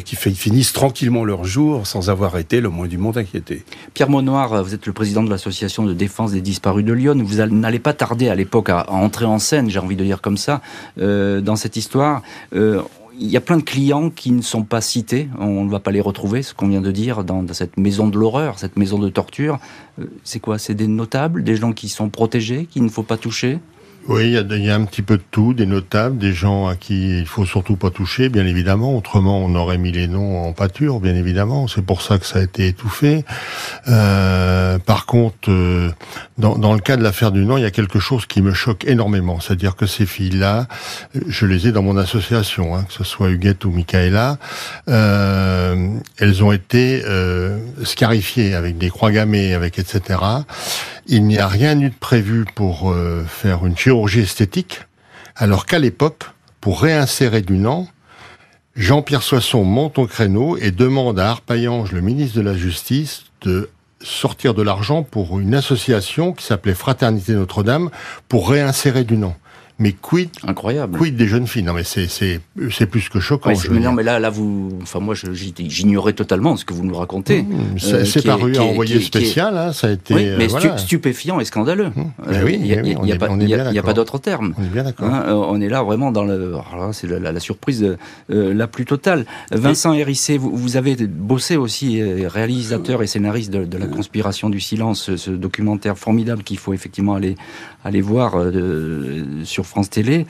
qui 0.06 0.15
finissent 0.15 0.73
tranquillement 0.73 1.26
leur 1.26 1.43
jour 1.43 1.86
sans 1.86 2.10
avoir 2.10 2.38
été 2.38 2.62
le 2.62 2.69
moins 2.69 2.88
du 2.88 2.97
monde 2.97 3.17
inquiété. 3.17 3.63
Pierre 3.93 4.10
Monoir, 4.10 4.63
vous 4.63 4.73
êtes 4.73 4.86
le 4.86 4.93
président 4.93 5.23
de 5.23 5.30
l'association 5.30 5.84
de 5.84 5.93
défense 5.93 6.32
des 6.32 6.41
disparus 6.41 6.86
de 6.86 6.93
Lyon. 6.93 7.21
Vous 7.23 7.45
n'allez 7.45 7.80
pas 7.80 7.93
tarder 7.93 8.30
à 8.30 8.36
l'époque 8.36 8.69
à 8.69 8.86
entrer 9.04 9.26
en 9.26 9.39
scène, 9.39 9.70
j'ai 9.70 9.80
envie 9.80 9.96
de 9.96 10.04
dire 10.04 10.22
comme 10.22 10.38
ça, 10.38 10.62
euh, 11.00 11.42
dans 11.42 11.56
cette 11.56 11.76
histoire. 11.76 12.22
Euh, 12.56 12.82
il 13.20 13.30
y 13.30 13.38
a 13.38 13.42
plein 13.42 13.58
de 13.58 13.63
clients 13.63 14.10
qui 14.10 14.32
ne 14.32 14.42
sont 14.42 14.63
pas 14.63 14.82
cités, 14.82 15.30
on 15.39 15.63
ne 15.66 15.70
va 15.70 15.80
pas 15.80 15.92
les 15.92 16.02
retrouver, 16.02 16.42
ce 16.42 16.54
qu'on 16.54 16.68
vient 16.68 16.82
de 16.82 16.92
dire, 16.92 17.24
dans, 17.24 17.46
cette 17.54 17.78
maison 17.78 18.08
de 18.08 18.18
l'horreur, 18.18 18.58
cette 18.58 18.76
maison 18.78 18.98
de 18.98 19.10
torture. 19.10 19.60
Euh, 20.00 20.06
c'est 20.24 20.39
quoi? 20.39 20.58
C'est 20.58 20.74
des 20.74 20.88
notables, 20.88 21.44
des 21.44 21.56
gens 21.56 21.74
qui 21.74 21.89
sont 21.89 22.10
protégés, 22.10 22.66
qu'il 22.66 22.84
ne 22.84 22.89
faut 22.89 23.04
pas 23.04 23.18
toucher? 23.18 23.60
Oui, 24.08 24.36
il 24.50 24.63
y, 24.63 24.70
a, 24.70 24.76
un 24.76 24.86
petit 24.86 25.02
peu 25.02 25.18
de 25.18 25.24
tout, 25.32 25.54
des 25.54 25.66
notables, 25.66 26.18
des 26.18 26.34
gens 26.34 26.68
à 26.68 26.76
qui 26.76 27.20
il 27.20 27.26
faut 27.26 27.46
surtout 27.46 27.78
pas 27.78 27.89
toucher, 27.89 28.30
bien 28.30 28.46
évidemment. 28.46 28.98
Autrement, 28.98 29.39
on 29.39 29.56
aurait 29.56 29.78
mis 29.78 29.92
les 29.92 30.08
noms 30.08 30.44
en 30.44 30.52
pâture, 30.52 31.00
bien 31.00 31.16
évidemment. 31.16 31.68
C'est 31.68 31.86
pour 31.86 32.02
ça 32.02 32.18
que 32.18 32.26
ça 32.26 32.39
a 32.39 32.42
été 32.42 32.68
étouffé. 32.68 33.24
Euh, 33.88 34.78
par 34.80 35.06
contre, 35.06 35.50
euh, 35.50 35.89
dans, 36.38 36.58
dans, 36.58 36.74
le 36.74 36.80
cas 36.80 36.98
de 36.98 37.04
l'affaire 37.04 37.32
du 37.32 37.46
nom, 37.46 37.58
il 37.58 37.62
y 37.62 37.66
a 37.66 37.72
quelque 37.72 38.00
chose 38.00 38.26
qui 38.26 38.42
me 38.42 38.54
choque 38.54 38.86
énormément. 38.86 39.39
C'est-à-dire 39.39 39.76
que 39.76 39.86
ces 39.86 40.06
filles-là, 40.06 40.68
je 41.28 41.46
les 41.46 41.68
ai 41.68 41.72
dans 41.72 41.84
mon 41.84 41.98
association, 41.98 42.76
hein, 42.76 42.84
que 42.84 42.94
ce 42.94 43.04
soit 43.04 43.30
Huguette 43.30 43.63
ou 43.66 43.72
Michaela, 43.72 44.38
euh, 44.89 45.88
elles 46.18 46.44
ont 46.44 46.52
été 46.52 47.04
euh, 47.06 47.58
scarifiées 47.84 48.54
avec 48.54 48.78
des 48.78 48.89
croix 48.89 49.12
gammées, 49.12 49.54
avec 49.54 49.80
etc. 49.80 50.20
Il 51.08 51.26
n'y 51.26 51.38
a 51.38 51.48
rien 51.48 51.80
eu 51.80 51.89
de 51.89 51.96
prévu 51.96 52.46
pour 52.56 52.92
euh, 52.92 53.24
faire 53.26 53.66
une 53.66 53.78
chirurgie 53.78 54.22
esthétique, 54.22 54.82
alors 55.36 55.66
qu'à 55.66 55.80
l'époque, 55.80 56.24
pour 56.62 56.82
réinsérer 56.82 57.42
du 57.42 57.58
Dunant, 57.58 57.88
Jean-Pierre 58.76 59.22
Soisson 59.22 59.63
monte 59.66 60.00
au 60.00 60.08
créneau 60.08 60.58
et 60.58 60.72
demande 60.72 61.20
à 61.20 61.30
Arpaillange, 61.30 61.92
le 61.92 62.02
ministre 62.02 62.38
de 62.38 62.42
la 62.42 62.56
Justice, 62.56 63.26
de 63.42 63.70
sortir 64.02 64.54
de 64.54 64.62
l'argent 64.62 65.04
pour 65.04 65.39
une 65.39 65.56
association 65.56 66.32
qui 66.32 66.46
s'appelait 66.46 66.74
Fraternité 66.74 67.34
Notre-Dame 67.34 67.89
pour 68.30 68.50
réinsérer 68.50 69.04
du 69.04 69.16
Dunant. 69.16 69.36
Mais 69.79 69.91
quid, 69.91 70.29
incroyable, 70.47 70.99
quid 70.99 71.15
des 71.15 71.27
jeunes 71.27 71.47
filles? 71.47 71.63
Non, 71.63 71.73
mais 71.73 71.83
c'est 71.83 72.07
c'est 72.07 72.41
c'est 72.69 72.86
plus 72.86 73.09
que 73.09 73.19
choquant. 73.19 73.51
mais 73.71 73.79
non, 73.79 73.91
mais 73.91 74.03
là 74.03 74.19
là 74.19 74.29
vous, 74.29 74.69
enfin 74.83 74.99
moi 74.99 75.15
j'ignorais 75.15 76.13
totalement 76.13 76.55
ce 76.57 76.63
que 76.63 76.73
vous 76.73 76.86
nous 76.86 76.95
racontez. 76.95 77.41
Mmh, 77.41 77.79
c'est 77.79 78.17
euh, 78.17 78.21
paru 78.23 78.55
à 78.55 78.63
envoyé 78.63 79.01
spécial, 79.01 79.57
hein, 79.57 79.73
ça 79.73 79.88
a 79.88 79.91
été. 79.91 80.13
Oui, 80.13 80.27
mais 80.38 80.53
euh, 80.53 80.77
stupéfiant 80.77 81.39
et 81.39 81.45
scandaleux. 81.45 81.88
Mmh. 81.88 82.01
Euh, 82.27 82.43
oui, 82.45 82.59
il 82.59 83.01
n'y 83.03 83.12
a, 83.12 83.15
a, 83.15 83.83
pas 83.83 83.93
d'autre 83.93 84.19
terme. 84.19 84.53
On 84.59 84.63
est 84.63 84.67
bien 84.67 84.83
d'accord. 84.83 85.07
Hein, 85.12 85.25
on 85.27 85.59
est 85.59 85.69
là 85.69 85.81
vraiment 85.81 86.12
dans 86.12 86.23
le, 86.23 86.55
c'est 86.91 87.07
la, 87.07 87.39
surprise 87.39 87.97
la 88.29 88.67
plus 88.67 88.86
totale. 88.86 89.25
Vincent 89.51 89.93
Hérissé, 89.93 90.38
vous, 90.38 90.55
vous, 90.55 90.77
avez 90.77 90.95
bossé 90.95 91.57
aussi 91.57 92.01
réalisateur 92.03 93.01
et 93.01 93.07
scénariste 93.07 93.51
de, 93.51 93.65
de 93.65 93.77
la 93.79 93.88
conspiration 93.88 94.51
du 94.51 94.59
silence, 94.59 95.15
ce 95.15 95.31
documentaire 95.31 95.97
formidable 95.97 96.43
qu'il 96.43 96.59
faut 96.59 96.73
effectivement 96.73 97.15
aller 97.15 97.36
aller 97.83 98.01
voir 98.01 98.36
sur 99.43 99.62
sur 99.63 99.69
France 99.69 99.89
Télé. 99.89 100.26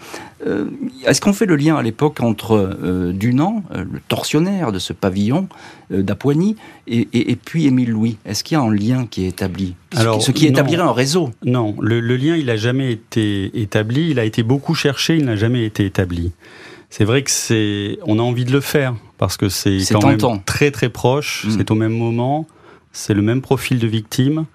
Est-ce 1.06 1.22
qu'on 1.22 1.34
fait 1.34 1.46
le 1.46 1.56
lien 1.56 1.76
à 1.76 1.82
l'époque 1.82 2.20
entre 2.22 3.12
Dunant, 3.14 3.64
le 3.74 4.00
tortionnaire 4.08 4.72
de 4.72 4.80
ce 4.80 4.94
pavillon 4.94 5.48
d'Apoigny, 5.90 6.56
et, 6.88 7.38
puis 7.44 7.66
Émile 7.66 7.92
Louis? 7.92 8.18
Est-ce 8.26 8.44
qu'il 8.44 8.56
y 8.58 8.60
a 8.60 8.64
un 8.64 8.74
lien 8.74 9.08
qui 9.10 9.26
est 9.26 9.30
établi? 9.30 9.76
Alors, 9.96 10.22
Ce 10.22 10.32
qui 10.32 10.48
établirait 10.48 10.84
un 10.84 10.92
réseau 10.92 11.32
Non, 11.46 11.76
le, 11.80 12.00
le 12.00 12.18
lien, 12.18 12.36
il 12.36 12.46
n'a 12.46 12.58
jamais 12.58 12.92
été 12.92 13.52
établi. 13.60 14.10
Il 14.12 14.20
a 14.20 14.26
été 14.26 14.44
beaucoup 14.44 14.76
cherché, 14.76 15.18
il 15.18 15.26
n'a 15.26 15.36
jamais 15.36 15.66
été 15.66 15.86
établi. 15.86 16.32
C'est 16.96 17.06
vrai 17.06 17.24
que 17.24 17.32
c'est, 17.32 17.98
on 18.04 18.20
a 18.20 18.22
envie 18.22 18.46
de 18.46 18.52
le 18.52 18.62
faire 18.62 18.94
parce 19.18 19.36
que 19.36 19.50
c'est 19.50 19.80
quand 19.92 20.06
même 20.06 20.44
très 20.46 20.70
très 20.70 20.90
proche. 20.90 21.46
Mm. 21.46 21.50
C'est 21.58 21.72
au 21.72 21.76
même 21.76 21.98
moment, 21.98 22.46
c'est 22.92 23.16
le 23.16 23.24
même 23.24 23.42
profil 23.42 23.80
de 23.80 23.88
victime. 23.88 24.46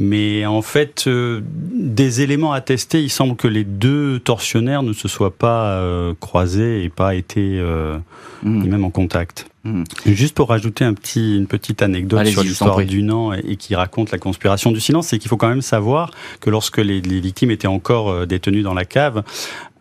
Mais 0.00 0.46
en 0.46 0.62
fait, 0.62 1.04
euh, 1.08 1.40
des 1.44 2.20
éléments 2.20 2.52
à 2.52 2.60
tester, 2.60 3.02
il 3.02 3.10
semble 3.10 3.34
que 3.34 3.48
les 3.48 3.64
deux 3.64 4.20
tortionnaires 4.20 4.84
ne 4.84 4.92
se 4.92 5.08
soient 5.08 5.34
pas 5.34 5.72
euh, 5.72 6.14
croisés 6.20 6.84
et 6.84 6.88
pas 6.88 7.16
été 7.16 7.58
euh, 7.58 7.98
mm. 8.44 8.68
même 8.68 8.84
en 8.84 8.90
contact. 8.90 9.48
Mm. 9.64 9.82
Juste 10.06 10.36
pour 10.36 10.50
rajouter 10.50 10.84
un 10.84 10.94
petit, 10.94 11.36
une 11.36 11.48
petite 11.48 11.82
anecdote 11.82 12.24
sur 12.26 12.44
l'histoire 12.44 12.78
du 12.84 13.02
Nant 13.02 13.32
et, 13.32 13.56
qui 13.56 13.74
raconte 13.74 14.12
la 14.12 14.18
conspiration 14.18 14.70
du 14.70 14.78
silence, 14.78 15.08
c'est 15.08 15.18
qu'il 15.18 15.28
faut 15.28 15.36
quand 15.36 15.48
même 15.48 15.62
savoir 15.62 16.12
que 16.40 16.48
lorsque 16.48 16.78
les, 16.78 17.00
les 17.00 17.18
victimes 17.18 17.50
étaient 17.50 17.66
encore 17.66 18.24
détenues 18.24 18.62
dans 18.62 18.74
la 18.74 18.84
cave, 18.84 19.24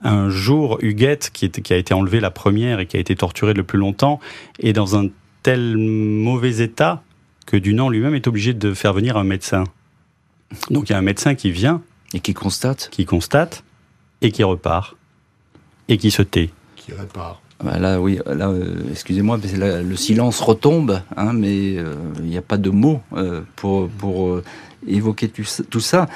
un 0.02 0.30
jour, 0.32 0.80
Huguette, 0.82 1.30
qui, 1.32 1.52
qui, 1.52 1.74
a 1.74 1.78
été 1.78 1.94
enlevée 1.94 2.20
la 2.20 2.32
première 2.32 2.80
et 2.80 2.88
qui 2.88 2.98
a 2.98 3.00
été 3.00 3.16
torturée 3.16 3.54
le 3.54 3.64
plus 3.64 3.78
longtemps, 3.78 4.20
est 4.60 4.74
dans 4.74 4.98
un 4.98 5.10
tel 5.44 5.78
mauvais 5.78 6.58
état 6.58 7.04
que 7.46 7.56
Dunant 7.56 7.90
lui-même 7.90 8.16
est 8.16 8.28
obligé 8.28 8.54
de 8.54 8.74
faire 8.74 8.94
venir 8.94 9.16
un 9.16 9.24
médecin. 9.24 9.64
Donc 10.70 10.90
il 10.90 10.94
y 10.94 10.96
a 10.96 10.98
un 10.98 11.04
médecin 11.04 11.36
qui 11.36 11.52
vient. 11.52 11.82
Et 12.14 12.20
qui 12.20 12.34
constate 12.34 12.90
Qui 12.92 13.06
constate 13.06 13.64
et 14.22 14.32
qui 14.32 14.44
repart. 14.44 14.96
Et 15.90 15.98
qui 15.98 16.12
se 16.12 16.22
tait. 16.22 16.50
Qui 16.76 16.94
répare. 16.94 17.42
Ah 17.60 17.64
bah 17.64 17.80
là, 17.80 18.00
oui, 18.00 18.20
là, 18.28 18.50
euh, 18.50 18.76
excusez-moi, 18.92 19.40
le 19.58 19.96
silence 19.96 20.40
retombe, 20.42 21.02
hein, 21.16 21.34
mais 21.34 21.78
euh, 21.78 21.96
il 22.20 22.26
n'y 22.26 22.38
a 22.38 22.44
pas 22.44 22.58
de 22.58 22.70
mots 22.70 23.02
euh, 23.14 23.42
pour, 23.56 23.90
pour 23.90 24.42
évoquer 24.88 25.28
tout 25.28 25.80
ça. 25.80 26.08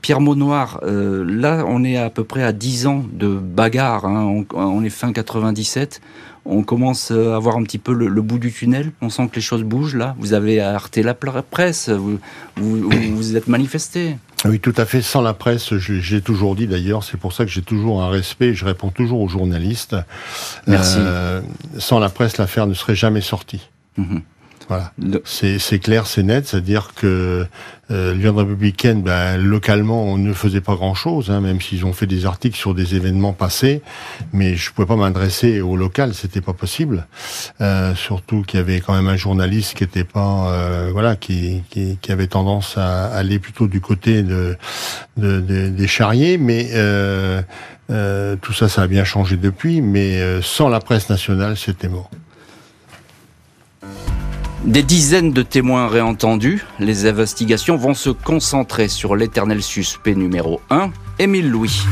Pierre 0.00 0.20
Maunoir, 0.20 0.80
là, 0.84 1.64
on 1.66 1.82
est 1.82 1.96
à 1.96 2.08
peu 2.08 2.22
près 2.22 2.44
à 2.44 2.52
10 2.52 2.86
ans 2.86 3.04
de 3.12 3.28
bagarre. 3.28 4.06
Hein, 4.06 4.44
on, 4.54 4.84
est 4.84 4.90
fin 4.90 5.12
97. 5.12 6.00
On 6.48 6.62
commence 6.62 7.10
à 7.10 7.36
avoir 7.36 7.56
un 7.56 7.62
petit 7.62 7.78
peu 7.78 7.92
le, 7.92 8.22
bout 8.22 8.38
du 8.38 8.52
tunnel. 8.52 8.92
On 9.00 9.10
sent 9.10 9.28
que 9.28 9.36
les 9.36 9.40
choses 9.40 9.62
bougent 9.62 9.96
là. 9.96 10.14
Vous 10.18 10.32
avez 10.32 10.60
arrêté 10.60 11.02
la 11.02 11.14
presse. 11.14 11.88
Vous 11.88 12.18
vous, 12.56 12.90
vous 13.14 13.36
êtes 13.36 13.48
manifesté. 13.48 14.16
Oui, 14.44 14.60
tout 14.60 14.74
à 14.76 14.84
fait. 14.84 15.02
Sans 15.02 15.22
la 15.22 15.34
presse, 15.34 15.76
j'ai 15.76 16.20
toujours 16.20 16.54
dit 16.54 16.66
d'ailleurs, 16.66 17.02
c'est 17.02 17.16
pour 17.16 17.32
ça 17.32 17.44
que 17.44 17.50
j'ai 17.50 17.62
toujours 17.62 18.02
un 18.02 18.10
respect, 18.10 18.54
je 18.54 18.64
réponds 18.64 18.90
toujours 18.90 19.20
aux 19.20 19.28
journalistes. 19.28 19.96
Merci. 20.66 20.98
Euh, 20.98 21.40
sans 21.78 21.98
la 21.98 22.08
presse, 22.08 22.36
l'affaire 22.36 22.66
ne 22.66 22.74
serait 22.74 22.94
jamais 22.94 23.20
sortie. 23.20 23.68
Mhm. 23.96 24.22
Voilà. 24.68 24.92
C'est 25.24 25.78
clair, 25.78 26.06
c'est 26.06 26.22
net, 26.22 26.46
c'est-à-dire 26.46 26.90
que 26.96 27.46
euh, 27.92 28.14
Lyon 28.14 28.34
républicaine, 28.34 29.02
ben, 29.02 29.36
localement, 29.36 30.02
on 30.04 30.18
ne 30.18 30.32
faisait 30.32 30.60
pas 30.60 30.74
grand-chose, 30.74 31.30
hein, 31.30 31.40
même 31.40 31.60
s'ils 31.60 31.84
ont 31.84 31.92
fait 31.92 32.06
des 32.06 32.26
articles 32.26 32.56
sur 32.56 32.74
des 32.74 32.96
événements 32.96 33.32
passés, 33.32 33.80
mais 34.32 34.56
je 34.56 34.72
pouvais 34.72 34.88
pas 34.88 34.96
m'adresser 34.96 35.60
au 35.60 35.76
local, 35.76 36.14
c'était 36.14 36.40
pas 36.40 36.52
possible. 36.52 37.06
Euh, 37.60 37.94
surtout 37.94 38.42
qu'il 38.42 38.58
y 38.58 38.62
avait 38.62 38.80
quand 38.80 38.94
même 38.94 39.06
un 39.06 39.16
journaliste 39.16 39.74
qui 39.74 39.84
était 39.84 40.04
pas, 40.04 40.50
euh, 40.50 40.90
voilà, 40.92 41.14
qui, 41.14 41.62
qui, 41.70 41.98
qui, 42.02 42.10
avait 42.10 42.26
tendance 42.26 42.76
à 42.76 43.06
aller 43.06 43.38
plutôt 43.38 43.68
du 43.68 43.80
côté 43.80 44.24
de, 44.24 44.56
de, 45.16 45.40
de 45.40 45.68
des 45.68 45.86
charriers, 45.86 46.38
mais 46.38 46.70
euh, 46.74 47.40
euh, 47.90 48.36
tout 48.36 48.52
ça, 48.52 48.68
ça 48.68 48.82
a 48.82 48.86
bien 48.86 49.04
changé 49.04 49.36
depuis, 49.36 49.80
mais 49.80 50.20
euh, 50.20 50.42
sans 50.42 50.68
la 50.68 50.80
presse 50.80 51.08
nationale, 51.08 51.56
c'était 51.56 51.88
mort. 51.88 52.10
Des 54.66 54.82
dizaines 54.82 55.30
de 55.30 55.42
témoins 55.42 55.86
réentendus, 55.86 56.64
les 56.80 57.06
investigations 57.06 57.76
vont 57.76 57.94
se 57.94 58.10
concentrer 58.10 58.88
sur 58.88 59.14
l'éternel 59.14 59.62
suspect 59.62 60.16
numéro 60.16 60.60
1, 60.70 60.90
Émile 61.20 61.48
Louis. 61.48 61.84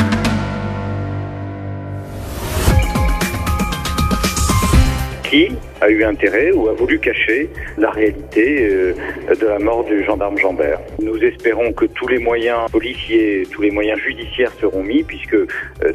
Qui 5.22 5.50
a 5.80 5.88
eu 5.88 6.02
intérêt 6.02 6.50
ou 6.50 6.68
a 6.68 6.72
voulu 6.72 6.98
cacher 6.98 7.48
la 7.78 7.92
réalité 7.92 8.66
euh, 8.68 8.94
de 9.40 9.46
la 9.46 9.60
mort 9.60 9.84
du 9.84 10.02
gendarme 10.02 10.36
Jambert? 10.36 10.80
Nous 11.00 11.18
espérons 11.18 11.72
que 11.72 11.84
tous 11.84 12.08
les 12.08 12.18
moyens 12.18 12.68
policiers, 12.72 13.46
tous 13.52 13.62
les 13.62 13.70
moyens 13.70 14.00
judiciaires 14.00 14.52
seront 14.60 14.82
mis 14.82 15.04
puisque 15.04 15.34
euh, 15.34 15.46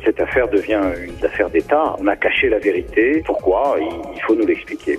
cette 0.05 0.21
affaire 0.21 0.47
devient 0.47 0.79
une 1.03 1.25
affaire 1.25 1.49
d'État. 1.49 1.97
On 1.99 2.07
a 2.07 2.15
caché 2.15 2.47
la 2.47 2.59
vérité. 2.59 3.21
Pourquoi? 3.25 3.75
Il 4.15 4.21
faut 4.21 4.35
nous 4.35 4.47
l'expliquer. 4.47 4.97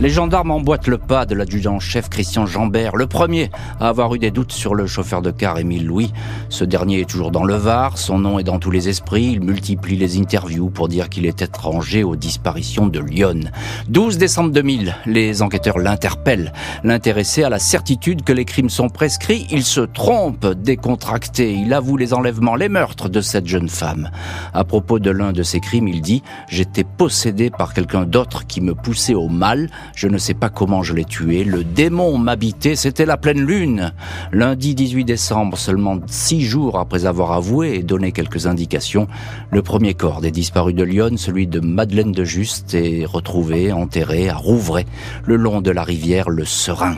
Les 0.00 0.08
gendarmes 0.08 0.50
emboîtent 0.50 0.86
le 0.86 0.96
pas 0.96 1.26
de 1.26 1.34
l'adjudant-chef 1.34 2.08
Christian 2.08 2.46
Jambert, 2.46 2.96
le 2.96 3.06
premier 3.06 3.50
à 3.78 3.88
avoir 3.88 4.14
eu 4.14 4.18
des 4.18 4.30
doutes 4.30 4.50
sur 4.50 4.74
le 4.74 4.86
chauffeur 4.86 5.20
de 5.20 5.30
car 5.30 5.58
Émile 5.58 5.84
Louis. 5.84 6.10
Ce 6.48 6.64
dernier 6.64 7.00
est 7.00 7.10
toujours 7.10 7.30
dans 7.30 7.44
le 7.44 7.54
Var, 7.54 7.98
son 7.98 8.18
nom 8.18 8.38
est 8.38 8.42
dans 8.42 8.58
tous 8.58 8.70
les 8.70 8.88
esprits, 8.88 9.32
il 9.32 9.42
multiplie 9.42 9.98
les 9.98 10.18
interviews 10.18 10.70
pour 10.70 10.88
dire 10.88 11.10
qu'il 11.10 11.26
est 11.26 11.42
étranger 11.42 12.02
aux 12.02 12.16
disparitions 12.16 12.86
de 12.86 12.98
Lyon. 12.98 13.50
12 13.88 14.16
décembre 14.16 14.52
2000, 14.52 14.96
les 15.04 15.42
enquêteurs 15.42 15.78
l'interpellent. 15.78 16.54
L'intéressé 16.82 17.42
a 17.42 17.50
la 17.50 17.58
certitude 17.58 18.22
que 18.22 18.32
les 18.32 18.46
crimes 18.46 18.70
sont 18.70 18.88
prescrits, 18.88 19.48
il 19.50 19.64
se 19.64 19.82
trompe, 19.82 20.46
décontracté, 20.46 21.52
il 21.52 21.74
avoue 21.74 21.98
les 21.98 22.14
enlèvements, 22.14 22.56
les 22.56 22.70
meurtres 22.70 23.10
de 23.10 23.20
cette 23.20 23.46
jeune 23.46 23.68
femme. 23.68 24.10
À 24.54 24.64
propos 24.64 24.98
de 24.98 25.10
l'un 25.10 25.32
de 25.32 25.42
ces 25.42 25.60
crimes, 25.60 25.88
il 25.88 26.00
dit 26.00 26.22
«J'étais 26.48 26.84
possédé 26.84 27.50
par 27.50 27.74
quelqu'un 27.74 28.06
d'autre 28.06 28.46
qui 28.46 28.62
me 28.62 28.74
poussait 28.74 29.12
au 29.12 29.28
mal, 29.28 29.68
je 29.94 30.08
ne 30.08 30.18
sais 30.18 30.34
pas 30.34 30.48
comment 30.48 30.82
je 30.82 30.94
l'ai 30.94 31.04
tué. 31.04 31.44
Le 31.44 31.64
démon 31.64 32.18
m'habitait, 32.18 32.76
c'était 32.76 33.06
la 33.06 33.16
pleine 33.16 33.40
lune. 33.40 33.92
Lundi 34.32 34.74
18 34.74 35.04
décembre, 35.04 35.58
seulement 35.58 35.98
six 36.06 36.42
jours 36.42 36.78
après 36.78 37.06
avoir 37.06 37.32
avoué 37.32 37.74
et 37.74 37.82
donné 37.82 38.12
quelques 38.12 38.46
indications, 38.46 39.08
le 39.50 39.62
premier 39.62 39.94
corps 39.94 40.20
des 40.20 40.30
disparus 40.30 40.74
de 40.74 40.84
Lyon, 40.84 41.16
celui 41.16 41.46
de 41.46 41.60
Madeleine 41.60 42.12
de 42.12 42.24
Juste, 42.24 42.74
est 42.74 43.04
retrouvé, 43.04 43.72
enterré 43.72 44.28
à 44.28 44.36
Rouvray, 44.36 44.86
le 45.24 45.36
long 45.36 45.60
de 45.60 45.70
la 45.70 45.82
rivière 45.82 46.30
Le 46.30 46.44
Serein. 46.44 46.96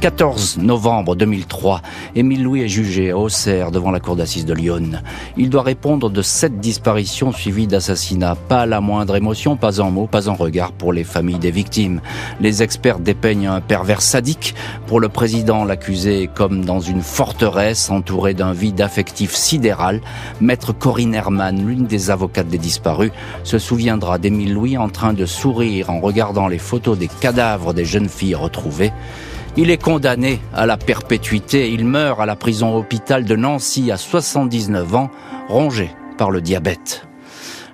14 0.00 0.58
novembre 0.58 1.16
2003, 1.16 1.82
Émile 2.14 2.44
Louis 2.44 2.62
est 2.62 2.68
jugé 2.68 3.10
à 3.10 3.18
Auxerre 3.18 3.72
devant 3.72 3.90
la 3.90 3.98
cour 3.98 4.14
d'assises 4.14 4.44
de 4.44 4.54
Lyon. 4.54 5.02
Il 5.36 5.50
doit 5.50 5.64
répondre 5.64 6.08
de 6.08 6.22
sept 6.22 6.60
disparitions 6.60 7.32
suivies 7.32 7.66
d'assassinats. 7.66 8.36
Pas 8.36 8.64
la 8.64 8.80
moindre 8.80 9.16
émotion, 9.16 9.56
pas 9.56 9.82
un 9.82 9.90
mot, 9.90 10.06
pas 10.06 10.30
un 10.30 10.34
regard 10.34 10.70
pour 10.70 10.92
les 10.92 11.02
familles 11.02 11.40
des 11.40 11.50
victimes. 11.50 12.00
Les 12.40 12.62
experts 12.62 13.00
dépeignent 13.00 13.48
un 13.48 13.60
pervers 13.60 14.00
sadique. 14.00 14.54
Pour 14.86 15.00
le 15.00 15.08
président, 15.08 15.64
l'accusé 15.64 16.30
comme 16.32 16.64
dans 16.64 16.80
une 16.80 17.02
forteresse 17.02 17.90
entourée 17.90 18.34
d'un 18.34 18.52
vide 18.52 18.80
affectif 18.80 19.34
sidéral. 19.34 20.00
Maître 20.40 20.72
Corinne 20.72 21.14
Herman, 21.14 21.66
l'une 21.66 21.86
des 21.86 22.10
avocates 22.10 22.48
des 22.48 22.58
disparus, 22.58 23.10
se 23.42 23.58
souviendra 23.58 24.18
d'Émile 24.18 24.54
Louis 24.54 24.78
en 24.78 24.90
train 24.90 25.12
de 25.12 25.26
sourire 25.26 25.90
en 25.90 25.98
regardant 25.98 26.46
les 26.46 26.58
photos 26.58 26.96
des 26.96 27.08
cadavres 27.08 27.74
des 27.74 27.84
jeunes 27.84 28.08
filles 28.08 28.36
retrouvées. 28.36 28.92
Il 29.60 29.72
est 29.72 29.82
condamné 29.82 30.38
à 30.54 30.66
la 30.66 30.76
perpétuité. 30.76 31.72
Il 31.72 31.84
meurt 31.84 32.20
à 32.20 32.26
la 32.26 32.36
prison 32.36 32.76
hôpital 32.76 33.24
de 33.24 33.34
Nancy 33.34 33.90
à 33.90 33.96
79 33.96 34.94
ans, 34.94 35.10
rongé 35.48 35.90
par 36.16 36.30
le 36.30 36.40
diabète. 36.40 37.07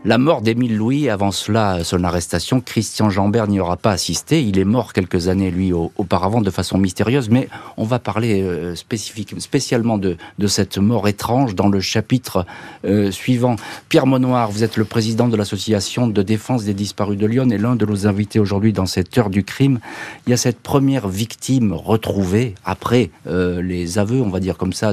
La 0.07 0.19
mort 0.19 0.43
d'Émile 0.43 0.77
Louis, 0.77 1.09
avant 1.09 1.31
cela, 1.31 1.83
son 1.83 2.05
arrestation, 2.05 2.61
Christian 2.61 3.09
Jambert 3.09 3.47
n'y 3.49 3.59
aura 3.59 3.79
pas 3.79 3.93
assisté. 3.93 4.43
Il 4.43 4.59
est 4.59 4.67
mort 4.67 4.93
quelques 4.93 5.29
années, 5.29 5.51
lui, 5.51 5.73
auparavant, 5.73 6.43
de 6.43 6.51
façon 6.51 6.77
mystérieuse, 6.77 7.31
mais 7.31 7.49
on 7.79 7.85
va 7.85 7.99
parler 7.99 8.43
euh, 8.43 8.75
spécialement 8.75 9.97
de, 9.97 10.19
cette 10.47 10.77
mort 10.77 11.09
étrange 11.09 11.55
dans 11.55 11.69
le 11.69 11.81
chapitre 11.81 12.45
euh, 12.85 13.11
suivant. 13.11 13.57
Pierre 13.89 14.07
Monoir, 14.07 14.51
vous 14.51 14.63
êtes 14.63 14.77
le 14.77 14.85
président 14.85 15.27
de 15.27 15.39
l'association 15.39 16.07
de 16.07 16.23
défense 16.23 16.65
des 16.65 16.75
disparus 16.75 17.17
de 17.17 17.25
Lyon 17.27 17.49
et 17.49 17.57
l'un 17.57 17.75
de 17.75 17.87
nos 17.87 18.07
invités 18.07 18.39
aujourd'hui 18.39 18.75
dans 18.75 18.85
cette 18.85 19.17
heure 19.17 19.31
du 19.31 19.43
crime. 19.43 19.81
Il 20.27 20.31
y 20.31 20.35
a 20.35 20.37
cette 20.37 20.61
première 20.61 21.09
victime 21.09 21.73
retrouvée 21.73 22.55
après 22.67 23.09
euh, 23.27 23.63
les 23.63 23.99
aveux, 23.99 24.21
on 24.21 24.29
va 24.29 24.41
dire 24.41 24.59
comme 24.59 24.75
ça, 24.75 24.93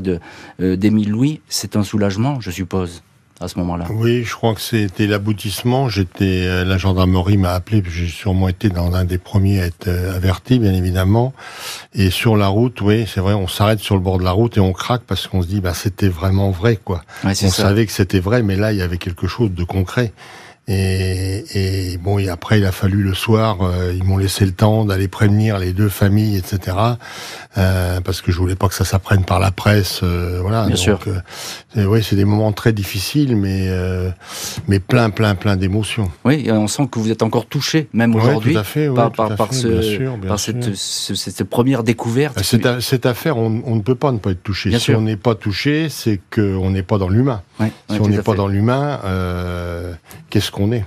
d'Émile 0.58 1.10
Louis. 1.10 1.42
C'est 1.50 1.76
un 1.76 1.84
soulagement, 1.84 2.40
je 2.40 2.50
suppose 2.50 3.02
à 3.42 3.48
ce 3.48 3.58
moment-là. 3.60 3.86
Oui, 3.90 4.24
je 4.24 4.34
crois 4.34 4.54
que 4.54 4.62
c'était 4.62 5.08
l'aboutissement. 5.08 5.90
J'étais, 5.90 6.46
euh, 6.46 6.64
la 6.64 6.78
gendarmerie 6.78 7.38
m'a 7.38 7.54
appelé, 7.54 7.84
j'ai 7.90 8.08
sûrement 8.08 8.48
été 8.48 8.70
dans 8.70 8.94
un 8.94 9.04
des 9.04 9.18
premiers 9.18 9.62
à 9.62 9.66
être 9.66 9.88
euh, 9.88 10.16
averti, 10.16 10.60
bien 10.60 10.74
évidemment. 10.74 11.34
Et 11.94 12.10
sur 12.10 12.38
la 12.38 12.48
route, 12.48 12.82
oui, 12.82 13.06
c'est 13.12 13.20
vrai, 13.20 13.34
on 13.34 13.48
s'arrête 13.48 13.80
sur 13.80 13.96
le 13.96 14.02
bord 14.02 14.20
de 14.20 14.24
la 14.24 14.32
route 14.32 14.58
et 14.58 14.60
on 14.60 14.74
craque 14.74 15.04
parce 15.08 15.28
qu'on 15.28 15.42
se 15.42 15.48
dit, 15.48 15.60
bah, 15.60 15.74
c'était 15.74 16.10
vraiment 16.10 16.52
vrai, 16.52 16.78
quoi. 16.78 17.04
on 17.24 17.34
savait 17.34 17.86
que 17.86 17.92
c'était 17.92 18.20
vrai, 18.20 18.44
mais 18.44 18.56
là, 18.56 18.72
il 18.72 18.78
y 18.78 18.82
avait 18.82 18.98
quelque 18.98 19.28
chose 19.28 19.52
de 19.52 19.64
concret. 19.64 20.14
Et, 20.76 21.44
et 21.94 21.98
bon, 21.98 22.18
et 22.18 22.30
après, 22.30 22.60
il 22.60 22.66
a 22.66 22.72
fallu 22.72 23.04
le 23.04 23.14
soir, 23.14 23.58
euh, 23.62 23.94
ils 23.94 24.04
m'ont 24.06 24.18
laissé 24.18 24.46
le 24.46 24.54
temps 24.54 24.86
d'aller 24.86 25.10
prévenir 25.10 25.58
les 25.60 25.74
deux 25.74 25.90
familles, 25.90 26.38
etc. 26.38 26.78
Euh, 27.58 28.00
parce 28.00 28.22
que 28.22 28.32
je 28.32 28.38
voulais 28.38 28.56
pas 28.56 28.70
que 28.70 28.74
ça 28.74 28.86
s'apprenne 28.86 29.26
par 29.26 29.40
la 29.42 29.52
presse. 29.52 30.00
Euh, 30.04 30.40
voilà. 30.42 30.62
Bien 30.68 30.70
Donc, 30.76 30.78
sûr. 30.78 31.00
oui, 31.76 32.02
c'est 32.02 32.16
des 32.16 32.24
moments 32.26 32.54
très 32.54 32.72
difficiles, 32.72 33.36
mais 33.36 33.70
mais 34.68 34.80
plein, 34.80 35.10
plein, 35.10 35.36
plein 35.36 35.58
d'émotions. 35.58 36.10
Oui, 36.24 36.48
on 36.50 36.68
sent 36.68 36.88
que 36.90 37.00
vous 37.00 37.12
êtes 37.12 37.24
encore 37.24 37.48
touché, 37.48 37.90
même 37.94 38.16
Ouais, 38.16 38.22
aujourd'hui, 38.22 38.56
ouais, 38.56 38.90
par, 38.96 39.12
tout 39.12 39.18
par, 39.18 39.32
à 39.32 39.36
par 39.36 39.48
fait, 39.50 39.56
ce, 39.56 39.68
bien 39.68 39.82
sûr, 39.82 40.18
bien 40.18 40.30
par 40.30 40.40
cette, 40.40 40.74
ce- 40.76 41.16
cette 41.16 41.44
première 41.44 41.84
découverte. 41.84 42.42
Cette, 42.44 42.66
a- 42.66 42.80
cette 42.82 43.06
affaire, 43.06 43.38
on, 43.38 43.62
on 43.66 43.76
ne 43.76 43.82
peut 43.82 43.96
pas 43.96 44.12
ne 44.14 44.20
pas 44.20 44.32
être 44.32 44.44
touché. 44.44 44.70
Bien 44.70 44.80
si 44.80 44.86
sûr. 44.86 45.00
on 45.00 45.02
n'est 45.02 45.18
pas 45.18 45.36
touché, 45.36 45.90
c'est 45.90 46.20
qu'on 46.34 46.70
n'est 46.70 46.84
pas 46.84 46.98
dans 46.98 47.10
l'humain. 47.10 47.42
Ouais, 47.60 47.72
Si 47.90 48.00
on 48.00 48.08
n'est 48.08 48.22
pas 48.22 48.36
dans 48.36 48.48
l'humain, 48.48 49.00
qu'est-ce 50.30 50.52
qu'on 50.52 50.61
est 50.72 50.84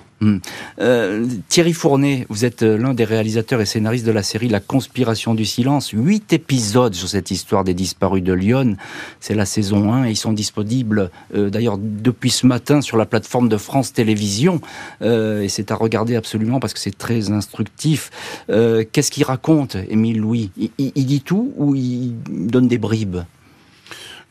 Euh, 0.80 1.26
Thierry 1.50 1.74
Fournet, 1.74 2.26
vous 2.30 2.46
êtes 2.46 2.62
euh, 2.62 2.78
l'un 2.78 2.94
des 2.94 3.04
réalisateurs 3.04 3.60
et 3.60 3.66
scénaristes 3.66 4.06
de 4.06 4.10
la 4.12 4.22
série 4.22 4.48
La 4.48 4.60
Conspiration 4.60 5.34
du 5.34 5.44
Silence. 5.44 5.90
Huit 5.92 6.32
épisodes 6.32 6.94
sur 6.94 7.08
cette 7.08 7.30
histoire 7.30 7.62
des 7.62 7.74
disparus 7.74 8.22
de 8.22 8.32
Lyon. 8.32 8.76
C'est 9.20 9.34
la 9.34 9.44
saison 9.44 9.92
1 9.92 10.06
et 10.06 10.10
ils 10.12 10.16
sont 10.16 10.32
disponibles 10.32 11.10
euh, 11.34 11.50
d'ailleurs 11.50 11.76
depuis 11.78 12.30
ce 12.30 12.46
matin 12.46 12.80
sur 12.80 12.96
la 12.96 13.04
plateforme 13.04 13.48
de 13.50 13.58
France 13.58 13.92
Télévisions. 13.92 14.60
Euh, 15.02 15.42
et 15.42 15.48
c'est 15.50 15.70
à 15.70 15.74
regarder 15.74 16.16
absolument 16.16 16.58
parce 16.60 16.72
que 16.72 16.80
c'est 16.80 16.96
très 16.96 17.30
instructif. 17.30 18.10
Qu'est-ce 18.48 19.10
qu'il 19.10 19.24
raconte, 19.24 19.76
Émile 19.90 20.18
Louis? 20.20 20.50
Il, 20.56 20.70
il- 20.78 20.92
il 20.94 21.04
dit 21.06 21.20
tout 21.20 21.52
ou 21.56 21.74
il 21.74 22.14
donne 22.30 22.68
des 22.68 22.78
bribes? 22.78 23.18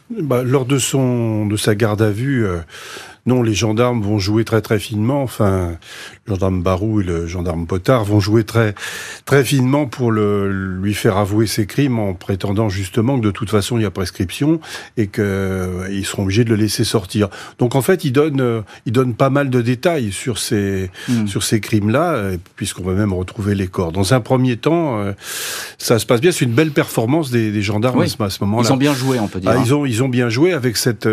Bah, 0.10 0.44
lors 0.44 0.66
de 0.66 0.78
son 0.78 1.46
de 1.48 1.58
sa 1.58 1.76
garde 1.76 2.02
à 2.02 2.12
vue, 2.12 2.46
euh, 2.46 2.60
non, 3.26 3.42
les 3.42 3.54
gendarmes 3.54 4.02
vont 4.02 4.20
jouer 4.20 4.44
très 4.44 4.62
très 4.62 4.80
finement. 4.80 5.24
Enfin, 5.24 5.78
le 6.26 6.34
gendarme 6.34 6.62
Barou 6.62 7.00
et 7.00 7.06
le 7.06 7.26
gendarme 7.26 7.66
Potard 7.66 8.04
vont 8.04 8.20
jouer 8.20 8.44
très 8.44 8.76
très 9.24 9.46
finement 9.46 9.86
pour 9.86 10.12
le 10.12 10.52
lui 10.82 10.94
faire 10.94 11.16
avouer 11.16 11.48
ses 11.48 11.66
crimes 11.66 12.00
en 12.00 12.14
prétendant 12.16 12.68
justement 12.68 13.18
que 13.18 13.24
de 13.24 13.32
toute 13.32 13.50
façon 13.50 13.78
il 13.78 13.84
y 13.84 13.86
a 13.86 13.92
prescription 13.92 14.60
et 14.98 15.08
que 15.08 15.22
euh, 15.22 15.88
ils 15.90 16.06
seront 16.06 16.24
obligés 16.24 16.44
de 16.44 16.50
le 16.50 16.58
laisser 16.58 16.84
sortir. 16.84 17.30
Donc 17.60 17.76
en 17.76 17.82
fait, 17.82 18.04
il 18.04 18.12
donne 18.12 18.42
euh, 18.42 18.62
il 18.86 18.92
donne 18.92 19.14
pas 19.14 19.30
mal 19.30 19.50
de 19.50 19.62
détails 19.62 20.12
sur 20.12 20.38
ces 20.38 20.92
Hmm. 21.08 21.28
sur 21.28 21.44
ces 21.44 21.60
crimes-là, 21.60 22.14
euh, 22.14 22.38
puisqu'on 22.56 22.84
va 22.84 22.94
même 22.94 23.14
retrouver 23.14 23.56
les 23.56 23.68
corps. 23.68 23.92
Dans 23.92 24.14
un 24.14 24.20
premier 24.20 24.58
temps, 24.58 25.04
ça 25.78 26.00
se 26.00 26.06
passe 26.06 26.22
bien. 26.22 26.32
C'est 26.32 26.46
une 26.46 26.54
belle 26.54 26.72
performance 26.72 27.32
des, 27.32 27.52
des 27.52 27.62
gendarmes 27.62 28.00
Oui. 28.00 28.16
à 28.20 28.30
ce, 28.30 28.44
moment-là. 28.44 28.68
Ils 28.70 28.74
ont 28.74 28.78
bien 28.78 28.94
joué, 28.94 29.20
on 29.20 29.28
peut 29.28 29.40
dire. 29.40 29.50
Ah, 29.52 29.58
hein. 29.58 29.64
ils 29.66 29.74
ont 29.74 29.86
ils 29.86 30.04
ont 30.04 30.10
bien 30.10 30.30
joué 30.30 30.54
avec 30.54 30.78
cette 30.78 31.08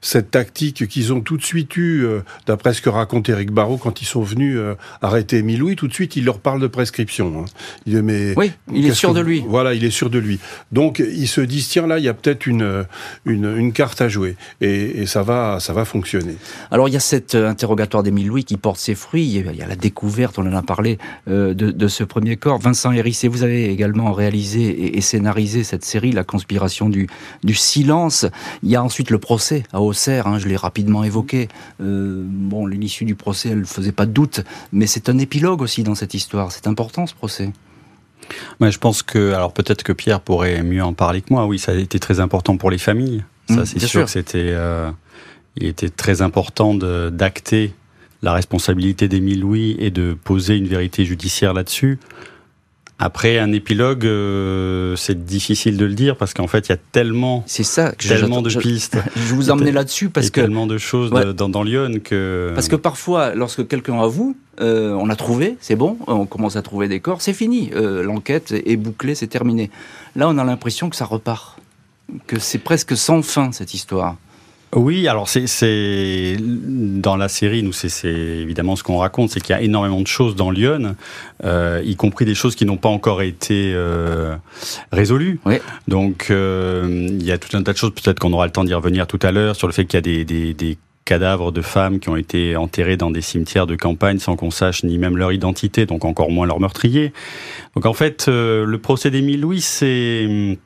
cette 0.00 0.30
tactique 0.30 0.86
qu'ils 0.88 1.12
ont 1.12 1.20
tout 1.20 1.36
de 1.36 1.42
suite 1.48 1.76
eu 1.76 2.04
euh, 2.04 2.20
d'après 2.46 2.72
ce 2.74 2.80
que 2.82 2.88
raconte 2.90 3.28
Eric 3.28 3.50
Barrault 3.50 3.78
quand 3.78 4.00
ils 4.02 4.06
sont 4.06 4.22
venus 4.22 4.56
euh, 4.56 4.74
arrêter 5.02 5.38
Émile 5.38 5.58
Louis 5.60 5.76
tout 5.76 5.88
de 5.88 5.92
suite 5.94 6.16
il 6.16 6.24
leur 6.24 6.38
parle 6.38 6.60
de 6.60 6.66
prescription. 6.66 7.40
Hein. 7.40 7.44
Il 7.86 7.94
dit, 7.96 8.02
mais 8.02 8.34
Oui, 8.36 8.52
il 8.72 8.86
est 8.86 8.94
sûr 8.94 9.10
que 9.10 9.16
de 9.16 9.20
lui. 9.20 9.42
Voilà, 9.48 9.74
il 9.74 9.84
est 9.84 9.90
sûr 9.90 10.10
de 10.10 10.18
lui. 10.18 10.38
Donc 10.72 10.98
ils 11.00 11.28
se 11.28 11.40
disent 11.40 11.68
tiens 11.68 11.86
là 11.86 11.98
il 11.98 12.04
y 12.04 12.08
a 12.08 12.14
peut-être 12.14 12.46
une, 12.46 12.62
euh, 12.62 12.82
une 13.24 13.56
une 13.56 13.72
carte 13.72 14.00
à 14.00 14.08
jouer 14.08 14.36
et, 14.60 15.00
et 15.02 15.06
ça 15.06 15.22
va 15.22 15.58
ça 15.60 15.72
va 15.72 15.84
fonctionner. 15.84 16.36
Alors 16.70 16.88
il 16.88 16.92
y 16.92 16.96
a 16.96 17.00
cet 17.00 17.34
euh, 17.34 17.48
interrogatoire 17.48 18.02
d'Émile 18.02 18.28
Louis 18.28 18.44
qui 18.44 18.56
porte 18.56 18.78
ses 18.78 18.94
fruits, 18.94 19.24
il 19.26 19.44
y 19.44 19.48
a- 19.48 19.52
il 19.52 19.58
y 19.58 19.62
a 19.62 19.66
la 19.66 19.76
découverte, 19.76 20.38
on 20.38 20.46
en 20.46 20.54
a 20.54 20.62
parlé, 20.62 20.98
euh, 21.28 21.54
de, 21.54 21.70
de 21.70 21.88
ce 21.88 22.04
premier 22.04 22.36
corps. 22.36 22.58
Vincent 22.58 22.92
Hérissé, 22.92 23.28
vous 23.28 23.42
avez 23.42 23.70
également 23.70 24.12
réalisé 24.12 24.62
et, 24.68 24.98
et 24.98 25.00
scénarisé 25.00 25.64
cette 25.64 25.84
série, 25.84 26.12
La 26.12 26.24
conspiration 26.24 26.88
du, 26.88 27.06
du 27.44 27.54
silence. 27.54 28.26
Il 28.62 28.70
y 28.70 28.76
a 28.76 28.82
ensuite 28.82 29.10
le 29.10 29.18
procès 29.18 29.62
à 29.72 29.80
Auxerre, 29.80 30.26
hein, 30.26 30.38
je 30.38 30.48
l'ai 30.48 30.56
rapidement 30.56 31.02
évoqué. 31.04 31.37
Euh, 31.80 32.22
bon, 32.26 32.66
l'issue 32.66 33.04
du 33.04 33.14
procès, 33.14 33.50
elle 33.50 33.60
ne 33.60 33.64
faisait 33.64 33.92
pas 33.92 34.06
de 34.06 34.12
doute, 34.12 34.40
mais 34.72 34.86
c'est 34.86 35.08
un 35.08 35.18
épilogue 35.18 35.62
aussi 35.62 35.82
dans 35.84 35.94
cette 35.94 36.14
histoire. 36.14 36.50
C'est 36.50 36.66
important 36.66 37.06
ce 37.06 37.14
procès. 37.14 37.52
Ouais, 38.60 38.70
je 38.72 38.78
pense 38.78 39.02
que, 39.02 39.32
alors 39.32 39.52
peut-être 39.52 39.82
que 39.82 39.92
Pierre 39.92 40.20
pourrait 40.20 40.62
mieux 40.62 40.82
en 40.82 40.92
parler 40.92 41.22
que 41.22 41.32
moi. 41.32 41.46
Oui, 41.46 41.58
ça 41.58 41.72
a 41.72 41.74
été 41.76 41.98
très 41.98 42.18
important 42.20 42.56
pour 42.56 42.70
les 42.70 42.78
familles. 42.78 43.22
Ça, 43.48 43.56
Mmh, 43.62 43.66
c'est 43.66 43.78
sûr, 43.78 43.88
sûr. 43.88 44.04
que 44.04 44.10
c'était, 44.10 44.50
euh, 44.52 44.90
il 45.56 45.66
était 45.66 45.88
très 45.88 46.20
important 46.20 46.74
d'acter 46.74 47.72
la 48.22 48.32
responsabilité 48.32 49.06
d'Émile 49.08 49.40
Louis 49.40 49.76
et 49.78 49.90
de 49.90 50.12
poser 50.12 50.56
une 50.56 50.66
vérité 50.66 51.04
judiciaire 51.04 51.54
là-dessus. 51.54 51.98
Après, 53.00 53.38
un 53.38 53.52
épilogue, 53.52 54.04
euh, 54.06 54.96
c'est 54.96 55.24
difficile 55.24 55.76
de 55.76 55.84
le 55.84 55.94
dire 55.94 56.16
parce 56.16 56.34
qu'en 56.34 56.48
fait, 56.48 56.66
il 56.68 56.70
y 56.70 56.74
a 56.74 56.78
tellement, 56.90 57.44
C'est 57.46 57.62
ça 57.62 57.92
que 57.92 58.08
tellement 58.08 58.42
de 58.42 58.50
pistes, 58.52 58.98
je 59.16 59.34
vous 59.34 59.50
emmenais 59.50 59.70
là-dessus 59.70 60.08
parce 60.08 60.30
que 60.30 60.40
tellement 60.40 60.66
de 60.66 60.78
choses 60.78 61.12
Ouais. 61.12 61.32
dans, 61.32 61.48
dans 61.48 61.62
Lyon 61.62 62.00
que. 62.02 62.50
Parce 62.56 62.66
que 62.68 62.74
parfois, 62.76 63.34
lorsque 63.36 63.68
quelqu'un 63.68 64.00
avoue, 64.00 64.36
euh, 64.60 64.94
on 64.94 65.08
a 65.10 65.14
trouvé, 65.16 65.56
c'est 65.60 65.76
bon, 65.76 65.96
on 66.08 66.26
commence 66.26 66.56
à 66.56 66.62
trouver 66.62 66.88
des 66.88 66.98
corps, 66.98 67.22
c'est 67.22 67.32
fini, 67.34 67.70
euh, 67.76 68.02
l'enquête 68.02 68.52
est 68.52 68.76
bouclée, 68.76 69.14
c'est 69.14 69.28
terminé. 69.28 69.70
Là, 70.16 70.28
on 70.28 70.36
a 70.36 70.42
l'impression 70.42 70.90
que 70.90 70.96
ça 70.96 71.04
repart, 71.04 71.56
que 72.26 72.40
c'est 72.40 72.58
presque 72.58 72.96
sans 72.96 73.22
fin 73.22 73.52
cette 73.52 73.74
histoire. 73.74 74.16
Oui, 74.74 75.08
alors 75.08 75.28
c'est 75.28 76.36
dans 76.40 77.16
la 77.16 77.28
série, 77.28 77.62
nous 77.62 77.72
c'est 77.72 78.06
évidemment 78.06 78.76
ce 78.76 78.82
qu'on 78.82 78.98
raconte, 78.98 79.30
c'est 79.30 79.40
qu'il 79.40 79.54
y 79.54 79.58
a 79.58 79.62
énormément 79.62 80.00
de 80.00 80.06
choses 80.06 80.36
dans 80.36 80.50
Lyon, 80.50 80.94
euh, 81.44 81.80
y 81.84 81.96
compris 81.96 82.26
des 82.26 82.34
choses 82.34 82.54
qui 82.54 82.66
n'ont 82.66 82.76
pas 82.76 82.90
encore 82.90 83.22
été 83.22 83.72
euh, 83.74 84.36
résolues. 84.92 85.40
Oui. 85.46 85.56
Donc 85.86 86.26
euh, 86.30 87.06
il 87.08 87.24
y 87.24 87.32
a 87.32 87.38
tout 87.38 87.56
un 87.56 87.62
tas 87.62 87.72
de 87.72 87.78
choses. 87.78 87.92
Peut-être 87.94 88.18
qu'on 88.18 88.32
aura 88.32 88.44
le 88.44 88.52
temps 88.52 88.64
d'y 88.64 88.74
revenir 88.74 89.06
tout 89.06 89.18
à 89.22 89.32
l'heure 89.32 89.56
sur 89.56 89.68
le 89.68 89.72
fait 89.72 89.86
qu'il 89.86 89.96
y 89.96 89.98
a 89.98 90.02
des, 90.02 90.24
des, 90.26 90.52
des 90.52 90.76
cadavres 91.08 91.52
de 91.52 91.62
femmes 91.62 92.00
qui 92.00 92.10
ont 92.10 92.16
été 92.16 92.54
enterrés 92.54 92.98
dans 92.98 93.10
des 93.10 93.22
cimetières 93.22 93.66
de 93.66 93.76
campagne 93.76 94.18
sans 94.18 94.36
qu'on 94.36 94.50
sache 94.50 94.84
ni 94.84 94.98
même 94.98 95.16
leur 95.16 95.32
identité, 95.32 95.86
donc 95.86 96.04
encore 96.04 96.30
moins 96.30 96.46
leur 96.46 96.60
meurtrier. 96.60 97.14
Donc 97.74 97.86
en 97.86 97.94
fait, 97.94 98.26
euh, 98.28 98.66
le 98.66 98.78
procès 98.78 99.10
d'Émile 99.10 99.40
Louis, 99.40 99.62
c'est 99.62 100.58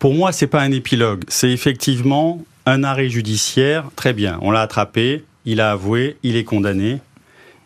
pour 0.00 0.14
moi, 0.14 0.32
c'est 0.32 0.48
pas 0.48 0.62
un 0.62 0.72
épilogue. 0.72 1.22
C'est 1.28 1.50
effectivement 1.50 2.42
un 2.66 2.84
arrêt 2.84 3.08
judiciaire. 3.08 3.88
Très 3.96 4.12
bien, 4.12 4.38
on 4.42 4.50
l'a 4.50 4.60
attrapé, 4.60 5.24
il 5.44 5.60
a 5.60 5.70
avoué, 5.70 6.18
il 6.22 6.36
est 6.36 6.44
condamné. 6.44 7.00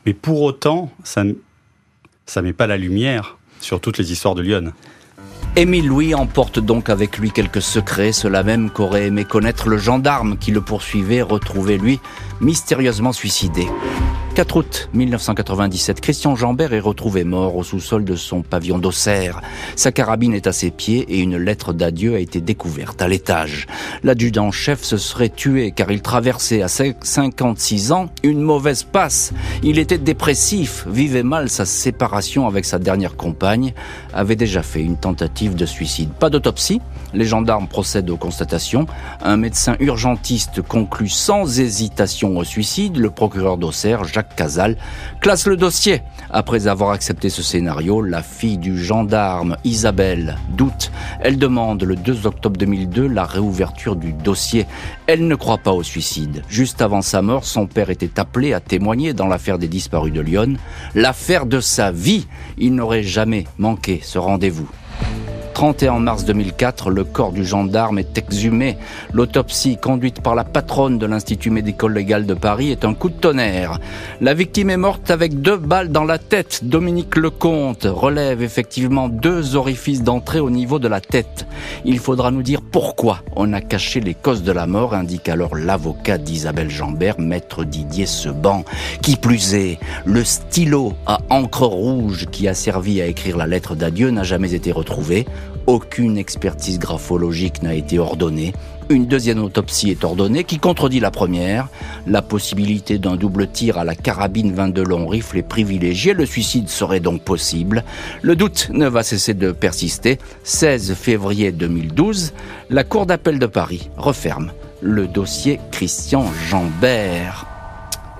Mais 0.06 0.12
pour 0.12 0.42
autant, 0.42 0.92
ça 1.02 1.24
ne 1.24 1.34
met 2.42 2.52
pas 2.52 2.66
la 2.66 2.76
lumière 2.76 3.38
sur 3.60 3.80
toutes 3.80 3.98
les 3.98 4.12
histoires 4.12 4.34
de 4.34 4.42
Lyon. 4.42 4.72
Émile 5.56 5.88
Louis 5.88 6.14
emporte 6.14 6.60
donc 6.60 6.90
avec 6.90 7.18
lui 7.18 7.32
quelques 7.32 7.60
secrets, 7.60 8.12
cela 8.12 8.44
même 8.44 8.70
qu'aurait 8.70 9.06
aimé 9.06 9.24
connaître 9.24 9.68
le 9.68 9.78
gendarme 9.78 10.38
qui 10.38 10.52
le 10.52 10.60
poursuivait, 10.60 11.22
retrouvé 11.22 11.76
lui, 11.76 11.98
mystérieusement 12.40 13.12
suicidé. 13.12 13.66
4 14.34 14.56
août 14.56 14.88
1997, 14.94 16.00
Christian 16.00 16.36
Jambert 16.36 16.72
est 16.72 16.80
retrouvé 16.80 17.24
mort 17.24 17.56
au 17.56 17.64
sous-sol 17.64 18.04
de 18.04 18.14
son 18.14 18.42
pavillon 18.42 18.78
d'Auxerre. 18.78 19.42
Sa 19.74 19.90
carabine 19.90 20.34
est 20.34 20.46
à 20.46 20.52
ses 20.52 20.70
pieds 20.70 21.04
et 21.08 21.18
une 21.18 21.36
lettre 21.36 21.72
d'adieu 21.72 22.14
a 22.14 22.20
été 22.20 22.40
découverte 22.40 23.02
à 23.02 23.08
l'étage. 23.08 23.66
L'adjudant-chef 24.04 24.82
se 24.82 24.98
serait 24.98 25.30
tué 25.30 25.72
car 25.72 25.90
il 25.90 26.00
traversait 26.00 26.62
à 26.62 26.68
56 26.68 27.90
ans 27.90 28.08
une 28.22 28.40
mauvaise 28.40 28.84
passe. 28.84 29.32
Il 29.64 29.80
était 29.80 29.98
dépressif, 29.98 30.86
vivait 30.88 31.24
mal 31.24 31.50
sa 31.50 31.66
séparation 31.66 32.46
avec 32.46 32.64
sa 32.64 32.78
dernière 32.78 33.16
compagne, 33.16 33.74
avait 34.14 34.36
déjà 34.36 34.62
fait 34.62 34.80
une 34.80 34.96
tentative 34.96 35.56
de 35.56 35.66
suicide. 35.66 36.10
Pas 36.18 36.30
d'autopsie, 36.30 36.80
les 37.14 37.24
gendarmes 37.24 37.68
procèdent 37.68 38.10
aux 38.10 38.16
constatations. 38.16 38.86
Un 39.22 39.36
médecin 39.36 39.76
urgentiste 39.80 40.62
conclut 40.62 41.08
sans 41.08 41.60
hésitation 41.60 42.36
au 42.36 42.44
suicide. 42.44 42.96
Le 42.96 43.10
procureur 43.10 43.56
d'Auxerre, 43.56 44.04
Jacques 44.04 44.36
Casal, 44.36 44.76
classe 45.20 45.46
le 45.46 45.56
dossier. 45.56 46.02
Après 46.30 46.66
avoir 46.66 46.90
accepté 46.90 47.28
ce 47.28 47.42
scénario, 47.42 48.02
la 48.02 48.22
fille 48.22 48.58
du 48.58 48.78
gendarme, 48.78 49.56
Isabelle, 49.64 50.36
doute. 50.56 50.90
Elle 51.20 51.38
demande 51.38 51.82
le 51.82 51.96
2 51.96 52.26
octobre 52.26 52.56
2002 52.56 53.06
la 53.06 53.24
réouverture 53.24 53.96
du 53.96 54.12
dossier. 54.12 54.66
Elle 55.06 55.26
ne 55.26 55.34
croit 55.34 55.58
pas 55.58 55.72
au 55.72 55.82
suicide. 55.82 56.42
Juste 56.48 56.82
avant 56.82 57.02
sa 57.02 57.22
mort, 57.22 57.44
son 57.44 57.66
père 57.66 57.90
était 57.90 58.20
appelé 58.20 58.52
à 58.52 58.60
témoigner 58.60 59.12
dans 59.12 59.26
l'affaire 59.26 59.58
des 59.58 59.68
disparus 59.68 60.12
de 60.12 60.20
Lyon. 60.20 60.54
L'affaire 60.94 61.46
de 61.46 61.60
sa 61.60 61.90
vie. 61.90 62.26
Il 62.58 62.74
n'aurait 62.74 63.02
jamais 63.02 63.44
manqué 63.58 64.00
ce 64.02 64.18
rendez-vous. 64.18 64.68
31 65.60 65.98
mars 65.98 66.24
2004, 66.24 66.88
le 66.88 67.04
corps 67.04 67.32
du 67.32 67.44
gendarme 67.44 67.98
est 67.98 68.16
exhumé. 68.16 68.78
L'autopsie 69.12 69.76
conduite 69.76 70.22
par 70.22 70.34
la 70.34 70.42
patronne 70.42 70.96
de 70.96 71.04
l'Institut 71.04 71.50
médico-légal 71.50 72.24
de 72.24 72.32
Paris 72.32 72.70
est 72.70 72.86
un 72.86 72.94
coup 72.94 73.10
de 73.10 73.14
tonnerre. 73.14 73.78
La 74.22 74.32
victime 74.32 74.70
est 74.70 74.78
morte 74.78 75.10
avec 75.10 75.42
deux 75.42 75.58
balles 75.58 75.90
dans 75.90 76.04
la 76.04 76.16
tête. 76.16 76.60
Dominique 76.62 77.14
Lecomte 77.14 77.84
relève 77.84 78.40
effectivement 78.40 79.10
deux 79.10 79.54
orifices 79.54 80.02
d'entrée 80.02 80.40
au 80.40 80.48
niveau 80.48 80.78
de 80.78 80.88
la 80.88 81.02
tête. 81.02 81.46
Il 81.84 81.98
faudra 81.98 82.30
nous 82.30 82.42
dire 82.42 82.62
pourquoi 82.62 83.18
on 83.36 83.52
a 83.52 83.60
caché 83.60 84.00
les 84.00 84.14
causes 84.14 84.42
de 84.42 84.52
la 84.52 84.66
mort, 84.66 84.94
indique 84.94 85.28
alors 85.28 85.54
l'avocat 85.54 86.16
d'Isabelle 86.16 86.70
Jambert, 86.70 87.20
maître 87.20 87.64
Didier 87.64 88.06
Seban. 88.06 88.64
Qui 89.02 89.16
plus 89.16 89.52
est, 89.54 89.78
le 90.06 90.24
stylo 90.24 90.94
à 91.04 91.18
encre 91.28 91.66
rouge 91.66 92.28
qui 92.32 92.48
a 92.48 92.54
servi 92.54 93.02
à 93.02 93.06
écrire 93.06 93.36
la 93.36 93.46
lettre 93.46 93.74
d'adieu 93.74 94.10
n'a 94.10 94.22
jamais 94.22 94.54
été 94.54 94.72
retrouvé. 94.72 95.26
Aucune 95.70 96.18
expertise 96.18 96.80
graphologique 96.80 97.62
n'a 97.62 97.74
été 97.74 98.00
ordonnée. 98.00 98.54
Une 98.88 99.06
deuxième 99.06 99.40
autopsie 99.40 99.92
est 99.92 100.02
ordonnée 100.02 100.42
qui 100.42 100.58
contredit 100.58 100.98
la 100.98 101.12
première. 101.12 101.68
La 102.08 102.22
possibilité 102.22 102.98
d'un 102.98 103.14
double 103.14 103.46
tir 103.46 103.78
à 103.78 103.84
la 103.84 103.94
carabine 103.94 104.52
22 104.52 104.82
long 104.82 105.06
rifle 105.06 105.38
est 105.38 105.44
privilégiée. 105.44 106.12
Le 106.12 106.26
suicide 106.26 106.68
serait 106.68 106.98
donc 106.98 107.22
possible. 107.22 107.84
Le 108.20 108.34
doute 108.34 108.70
ne 108.72 108.88
va 108.88 109.04
cesser 109.04 109.32
de 109.32 109.52
persister. 109.52 110.18
16 110.42 110.94
février 110.94 111.52
2012, 111.52 112.32
la 112.68 112.82
Cour 112.82 113.06
d'appel 113.06 113.38
de 113.38 113.46
Paris 113.46 113.90
referme 113.96 114.50
le 114.80 115.06
dossier 115.06 115.60
Christian 115.70 116.24
Jambert. 116.48 117.49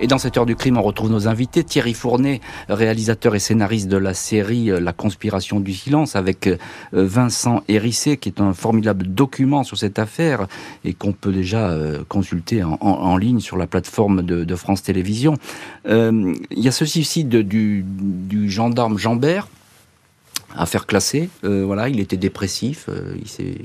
Et 0.03 0.07
dans 0.07 0.17
cette 0.17 0.39
heure 0.39 0.47
du 0.47 0.57
crime, 0.57 0.79
on 0.79 0.83
retrouve 0.83 1.11
nos 1.11 1.29
invités. 1.29 1.63
Thierry 1.63 1.93
Fournet, 1.93 2.41
réalisateur 2.71 3.35
et 3.35 3.39
scénariste 3.39 3.89
de 3.89 3.99
la 3.99 4.15
série 4.15 4.71
euh, 4.71 4.81
La 4.81 4.95
conspiration 4.95 5.61
du 5.61 5.75
silence, 5.75 6.17
avec 6.17 6.47
euh, 6.47 6.57
Vincent 6.93 7.63
Hérissé, 7.69 8.17
qui 8.17 8.31
est 8.31 8.41
un 8.41 8.55
formidable 8.55 9.07
document 9.07 9.63
sur 9.63 9.77
cette 9.77 9.99
affaire 9.99 10.47
et 10.87 10.95
qu'on 10.95 11.13
peut 11.13 11.33
déjà 11.33 11.69
euh, 11.69 12.03
consulter 12.09 12.63
en, 12.65 13.17
ligne 13.19 13.41
sur 13.41 13.59
la 13.59 13.67
plateforme 13.67 14.23
de, 14.23 14.55
France 14.55 14.83
Télévisions. 14.83 15.37
il 15.87 16.39
y 16.51 16.69
a 16.69 16.73
ce 16.73 16.85
suicide 16.87 17.29
du, 17.29 17.85
gendarme 18.49 18.99
Jambert, 18.99 19.49
affaire 20.57 20.87
classée. 20.87 21.29
voilà, 21.43 21.89
il 21.89 22.01
était 22.01 22.17
dépressif, 22.17 22.89
il 23.21 23.29
s'est 23.29 23.59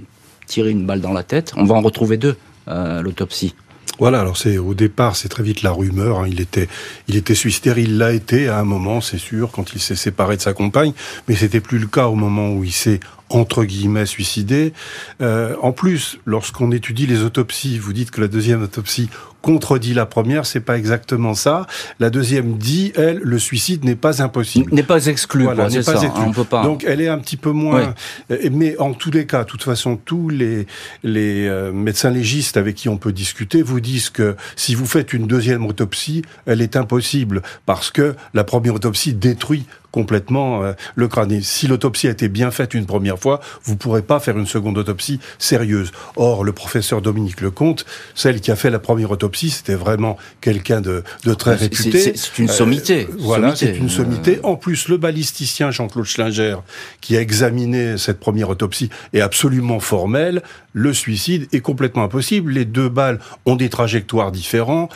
tiré 0.48 0.72
une 0.72 0.86
balle 0.86 1.02
dans 1.02 1.14
la 1.14 1.24
tête. 1.24 1.54
On 1.56 1.64
va 1.64 1.76
en 1.76 1.82
retrouver 1.82 2.18
deux 2.18 2.36
à 2.68 3.02
l'autopsie. 3.02 3.56
Voilà, 3.98 4.20
alors 4.20 4.36
c'est 4.36 4.58
au 4.58 4.74
départ, 4.74 5.16
c'est 5.16 5.30
très 5.30 5.44
vite 5.44 5.62
la 5.62 5.72
rumeur. 5.72 6.20
Hein. 6.20 6.28
il 6.28 6.42
était, 6.42 6.68
il 7.08 7.16
était 7.16 7.36
suicidaire, 7.36 7.78
il 7.78 7.98
l'a 7.98 8.12
été 8.12 8.50
à 8.50 8.60
un 8.60 8.66
moment, 8.66 9.00
c'est 9.00 9.18
sûr, 9.18 9.52
quand 9.52 9.74
il 9.74 9.80
s'est 9.80 9.96
séparé 9.96 10.36
de 10.36 10.42
sa 10.42 10.54
compagne, 10.54 10.92
mais 11.28 11.36
c'était 11.36 11.62
plus 11.62 11.80
le 11.80 11.88
cas 11.88 12.08
au 12.08 12.16
moment 12.16 12.52
où 12.52 12.64
il 12.64 12.74
s'est 12.74 13.00
entre 13.30 13.64
guillemets 13.64 14.06
suicidé. 14.06 14.74
Euh, 15.22 15.56
en 15.62 15.72
plus, 15.72 16.20
lorsqu'on 16.26 16.72
étudie 16.72 17.08
les 17.08 17.24
autopsies, 17.24 17.80
vous 17.80 17.94
dites 17.94 18.12
que 18.12 18.22
la 18.22 18.28
deuxième 18.28 18.62
autopsie 18.62 19.10
contredit 19.46 19.94
la 19.94 20.08
première, 20.08 20.48
c'est 20.48 20.60
pas 20.60 20.76
exactement 20.76 21.36
ça. 21.36 21.68
La 22.00 22.10
deuxième 22.10 22.58
dit, 22.58 22.92
elle, 22.96 23.20
le 23.20 23.38
suicide 23.38 23.86
n'est 23.86 23.96
pas 23.96 24.24
impossible. 24.24 24.74
N'est 24.74 24.82
pas 24.82 25.06
exclu, 25.06 25.44
voilà, 25.44 25.70
n'est 25.70 25.84
pas 25.84 26.02
exclu. 26.02 26.32
peut 26.34 26.44
pas... 26.44 26.64
Donc 26.64 26.84
elle 26.88 27.00
est 27.00 27.10
un 27.10 27.20
petit 27.20 27.38
peu 27.38 27.52
moins. 27.52 27.94
Euh, 28.32 28.50
mais 28.52 28.76
en 28.80 28.94
tous 28.94 29.12
les 29.12 29.28
cas, 29.28 29.44
de 29.44 29.48
toute 29.48 29.62
façon, 29.62 29.98
tous 29.98 30.30
les 30.30 30.66
les 31.04 31.48
euh, 31.48 31.72
médecins 31.72 32.10
légistes 32.10 32.58
avec 32.58 32.74
qui 32.74 32.90
on 32.90 32.98
peut 32.98 33.12
discuter 33.12 33.62
vous 33.62 33.82
disent 33.82 34.10
que 34.10 34.36
si 34.56 34.74
vous 34.74 34.88
faites 34.88 35.14
une 35.14 35.28
deuxième 35.28 35.64
autopsie, 35.68 36.24
elle 36.48 36.64
est 36.64 36.76
impossible 36.76 37.44
parce 37.68 37.92
que 37.92 38.16
la 38.34 38.44
première 38.44 38.74
autopsie 38.74 39.14
détruit 39.14 39.68
complètement 39.96 40.62
euh, 40.62 40.74
le 40.96 41.08
crâne. 41.08 41.40
si 41.42 41.68
l'autopsie 41.68 42.10
a 42.10 42.12
été 42.12 42.28
bien 42.28 42.52
faite 42.52 42.74
une 42.74 42.86
première 42.86 43.18
fois, 43.18 43.40
vous 43.64 43.78
pourrez 43.78 44.02
pas 44.02 44.20
faire 44.20 44.38
une 44.38 44.46
seconde 44.46 44.78
autopsie 44.78 45.22
sérieuse. 45.40 45.94
Or, 46.18 46.44
le 46.44 46.52
professeur 46.52 47.02
Dominique 47.02 47.40
Lecomte, 47.40 47.86
celle 48.14 48.42
qui 48.42 48.52
a 48.52 48.58
fait 48.58 48.70
la 48.70 48.80
première 48.80 49.12
autopsie, 49.12 49.52
c'était 49.52 49.76
vraiment 49.76 50.18
quelqu'un 50.42 50.82
de, 50.82 51.02
de, 51.24 51.34
très 51.34 51.56
réputé. 51.56 52.14
C'est 52.18 52.40
une 52.40 52.50
sommité. 52.50 53.08
Euh, 53.10 53.16
voilà, 53.20 53.56
c'est 53.56 53.78
une 53.78 53.88
sommité. 53.88 54.42
En 54.44 54.58
plus, 54.58 54.90
le 54.90 54.98
balisticien 54.98 55.72
Jean-Claude 55.72 56.06
Schlinger, 56.06 56.58
qui 57.00 57.16
a 57.16 57.22
examiné 57.22 57.98
cette 57.98 58.20
première 58.20 58.50
autopsie, 58.50 58.90
est 59.14 59.22
absolument 59.22 59.80
formel. 59.80 60.44
Le 60.74 60.94
suicide 60.94 61.48
est 61.54 61.62
complètement 61.62 62.04
impossible. 62.04 62.52
Les 62.52 62.66
deux 62.66 62.90
balles 62.90 63.20
ont 63.46 63.56
des 63.56 63.70
trajectoires 63.70 64.34
différentes. 64.34 64.94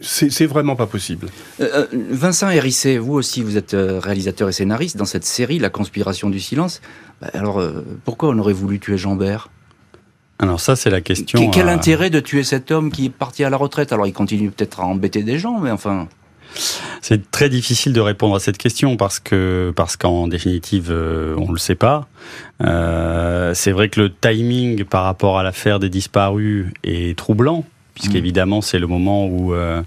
C'est 0.00 0.46
vraiment 0.46 0.76
pas 0.76 0.86
possible. 0.86 1.26
Euh, 1.58 1.86
Vincent 2.10 2.48
Hérissé, 2.50 2.98
vous 2.98 3.14
aussi, 3.14 3.42
vous 3.42 3.56
êtes 3.56 3.63
euh, 3.72 3.98
réalisateur 3.98 4.48
et 4.48 4.52
scénariste 4.52 4.96
dans 4.96 5.04
cette 5.04 5.24
série, 5.24 5.58
La 5.58 5.70
conspiration 5.70 6.28
du 6.28 6.40
silence. 6.40 6.82
Bah, 7.22 7.30
alors, 7.32 7.60
euh, 7.60 7.84
pourquoi 8.04 8.30
on 8.30 8.38
aurait 8.38 8.52
voulu 8.52 8.78
tuer 8.78 8.98
Jambert 8.98 9.48
alors 10.40 10.58
ça, 10.58 10.74
c'est 10.74 10.90
la 10.90 11.00
question. 11.00 11.48
Quel, 11.52 11.68
euh, 11.68 11.72
intérêt 11.72 12.10
de 12.10 12.18
tuer 12.18 12.42
cet 12.42 12.72
homme 12.72 12.90
qui 12.90 13.06
est 13.06 13.10
parti 13.10 13.44
à 13.44 13.50
la 13.50 13.56
retraite? 13.56 13.92
Alors 13.92 14.08
il 14.08 14.12
continue 14.12 14.50
peut-être 14.50 14.80
à 14.80 14.84
embêter 14.84 15.22
des 15.22 15.38
gens, 15.38 15.60
mais 15.60 15.70
enfin. 15.70 16.08
C'est 17.02 17.30
très 17.30 17.48
difficile 17.48 17.92
de 17.92 18.00
répondre 18.00 18.34
à 18.34 18.40
cette 18.40 18.58
question 18.58 18.96
parce 18.96 19.20
que 19.20 19.72
parce 19.76 19.96
qu'en 19.96 20.26
définitive, 20.26 20.92
on 21.38 21.52
le 21.52 21.58
sait 21.58 21.76
pas. 21.76 22.08
c'est 22.58 23.70
vrai 23.70 23.88
que 23.88 24.00
le 24.00 24.12
timing 24.12 24.84
par 24.84 25.04
rapport 25.04 25.38
à 25.38 25.44
l'affaire 25.44 25.78
des 25.78 25.88
disparus 25.88 26.66
est 26.82 27.16
troublant 27.16 27.64
puisqu'évidemment 27.94 28.60
c'est 28.60 28.78
le 28.78 28.86
moment 28.86 29.26
où 29.26 29.54
euh, 29.54 29.82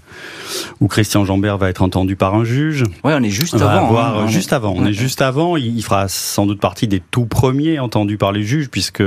où 0.80 0.88
Christian 0.88 1.24
Jambert 1.24 1.58
va 1.58 1.68
être 1.68 1.82
entendu 1.82 2.16
par 2.16 2.34
un 2.34 2.44
juge. 2.44 2.84
Ouais, 3.04 3.14
on 3.14 3.22
est 3.22 3.30
juste 3.30 3.54
avant. 3.54 3.98
Hein, 3.98 4.26
juste 4.26 4.52
avant. 4.52 4.74
On 4.76 4.86
est 4.86 4.92
juste 4.92 5.22
avant. 5.22 5.56
Il 5.56 5.82
fera 5.82 6.08
sans 6.08 6.46
doute 6.46 6.60
partie 6.60 6.88
des 6.88 7.00
tout 7.00 7.26
premiers 7.26 7.78
entendus 7.78 8.18
par 8.18 8.32
les 8.32 8.42
juges, 8.42 8.68
puisque 8.70 9.02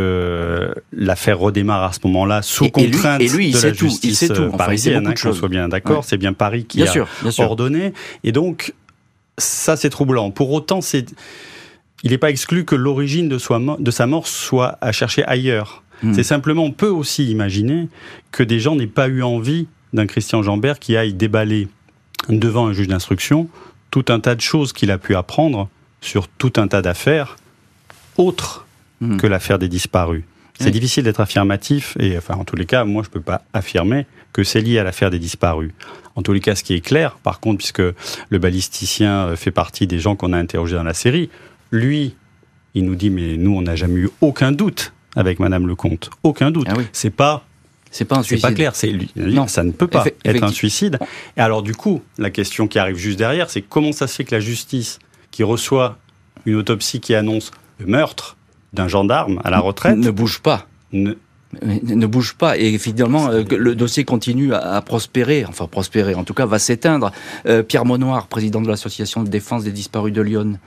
l'affaire 0.94 1.40
redémarre 1.40 1.84
à 1.84 1.94
ce 1.94 2.00
moment-là 2.06 2.42
sous 2.42 2.70
contrainte 2.70 3.22
et 3.22 3.28
lui, 3.28 3.48
il 3.48 3.54
de 3.54 3.58
sait 3.58 3.68
la 3.70 3.74
justice 3.74 4.00
tout. 4.02 4.08
Il 4.08 4.16
sait 4.16 4.28
tout. 4.34 4.44
Enfin, 4.50 4.58
parisienne. 4.58 5.08
Hein, 5.08 5.14
qu'on 5.22 5.34
soit 5.34 5.50
bien 5.50 5.68
d'accord. 5.68 6.06
C'est 6.06 6.18
bien 6.18 6.34
Paris 6.34 6.66
qui 6.66 6.84
a 6.84 7.06
ordonné. 7.40 7.94
Et 8.24 8.32
donc 8.32 8.74
ça 9.38 9.76
c'est 9.76 9.90
troublant. 9.90 10.32
Pour 10.32 10.52
autant, 10.52 10.82
c'est 10.82 11.06
il 12.04 12.12
n'est 12.12 12.18
pas 12.18 12.30
exclu 12.30 12.66
que 12.66 12.76
l'origine 12.76 13.30
de, 13.30 13.38
de 13.80 13.92
sa 13.92 14.08
mort 14.08 14.28
soit 14.28 14.78
à 14.82 14.92
chercher 14.92 15.24
ailleurs. 15.26 15.84
Hmm. 16.04 16.14
C'est 16.14 16.24
simplement, 16.24 16.64
on 16.64 16.72
peut 16.72 16.90
aussi 16.90 17.30
imaginer 17.30 17.90
que 18.32 18.44
des 18.44 18.60
gens 18.60 18.76
n'aient 18.76 18.88
pas 18.88 19.08
eu 19.08 19.24
envie 19.24 19.68
d'un 19.94 20.08
Christian 20.08 20.42
Jambert 20.42 20.80
qui 20.80 20.96
aille 20.96 21.14
déballer 21.14 21.68
devant 22.30 22.68
un 22.68 22.74
juge 22.74 22.88
d'instruction 22.88 23.50
tout 23.90 24.06
un 24.10 24.20
tas 24.20 24.36
de 24.36 24.42
choses 24.42 24.74
qu'il 24.74 24.90
a 24.92 24.98
pu 24.98 25.16
apprendre 25.16 25.70
sur 26.00 26.28
tout 26.28 26.54
un 26.58 26.68
tas 26.68 26.82
d'affaires 26.82 27.36
autres 28.18 28.66
hmm. 29.02 29.18
que 29.18 29.28
l'affaire 29.28 29.60
des 29.60 29.68
disparus. 29.68 30.24
C'est 30.60 30.70
difficile 30.70 31.04
d'être 31.04 31.22
affirmatif, 31.22 31.98
et 32.00 32.16
enfin, 32.16 32.36
en 32.36 32.44
tous 32.44 32.56
les 32.56 32.68
cas, 32.68 32.86
moi, 32.86 33.02
je 33.02 33.10
ne 33.10 33.14
peux 33.14 33.22
pas 33.22 33.42
affirmer 33.52 34.06
que 34.32 34.44
c'est 34.44 34.62
lié 34.62 34.78
à 34.78 34.84
l'affaire 34.84 35.10
des 35.10 35.18
disparus. 35.18 35.72
En 36.16 36.22
tous 36.22 36.34
les 36.34 36.40
cas, 36.40 36.56
ce 36.56 36.64
qui 36.64 36.76
est 36.76 36.82
clair, 36.82 37.18
par 37.24 37.40
contre, 37.40 37.58
puisque 37.58 37.82
le 37.82 38.38
balisticien 38.38 39.36
fait 39.36 39.50
partie 39.50 39.88
des 39.88 39.98
gens 39.98 40.16
qu'on 40.16 40.34
a 40.34 40.38
interrogés 40.38 40.76
dans 40.76 40.84
la 40.84 40.94
série, 40.94 41.32
lui, 41.72 42.16
il 42.76 42.86
nous 42.86 42.94
dit, 42.94 43.10
mais 43.10 43.38
nous, 43.38 43.56
on 43.56 43.64
n'a 43.64 43.76
jamais 43.76 44.02
eu 44.02 44.10
aucun 44.22 44.52
doute 44.52 44.94
avec 45.16 45.40
Madame 45.40 45.68
Lecomte. 45.68 46.10
Aucun 46.24 46.52
doute. 46.52 46.68
Ah 46.70 46.76
c'est 46.94 47.10
pas 47.10 47.44
c'est 47.92 48.06
pas 48.06 48.18
un 48.18 48.24
suicide. 48.24 48.48
pas 48.48 48.54
clair. 48.54 48.76
C'est 48.76 48.94
non, 49.18 49.48
ça 49.48 49.64
ne 49.64 49.72
peut 49.72 49.88
pas 49.88 50.06
être 50.24 50.44
un 50.44 50.52
suicide. 50.52 50.98
Et 51.36 51.42
alors 51.42 51.62
du 51.62 51.76
coup, 51.76 52.02
la 52.18 52.30
question 52.30 52.68
qui 52.68 52.80
arrive 52.80 52.96
juste 52.96 53.20
derrière, 53.20 53.50
c'est 53.50 53.62
comment 53.62 53.92
ça 53.92 54.08
se 54.08 54.16
fait 54.16 54.24
que 54.24 54.34
la 54.34 54.40
justice, 54.40 55.00
qui 55.30 55.44
reçoit 55.44 55.98
une 56.46 56.56
autopsie 56.56 57.02
qui 57.02 57.14
annonce 57.14 57.52
le 57.80 57.86
meurtre 57.86 58.38
d'un 58.74 58.88
gendarme 58.88 59.42
à 59.44 59.50
la 59.50 59.60
retraite, 59.60 59.98
ne 59.98 60.10
bouge 60.10 60.40
pas. 60.40 60.68
Ne, 60.94 61.16
ne 61.62 62.06
bouge 62.06 62.36
pas 62.36 62.58
et 62.58 62.78
finalement 62.78 63.30
euh, 63.30 63.44
le 63.50 63.76
dossier 63.76 64.06
continue 64.06 64.54
à, 64.54 64.82
prospérer, 64.82 65.46
enfin 65.46 65.68
prospérer, 65.68 66.16
en 66.16 66.24
tout 66.24 66.34
cas 66.34 66.46
va 66.46 66.60
s'éteindre. 66.60 67.12
Euh, 67.46 67.62
Pierre 67.62 67.86
Monoir, 67.86 68.28
président 68.28 68.62
de 68.62 68.70
l'association 68.70 69.24
de 69.24 69.30
défense 69.30 69.66
des 69.66 69.72
disparus 69.72 70.14
de 70.14 70.22
Lyon, 70.22 70.58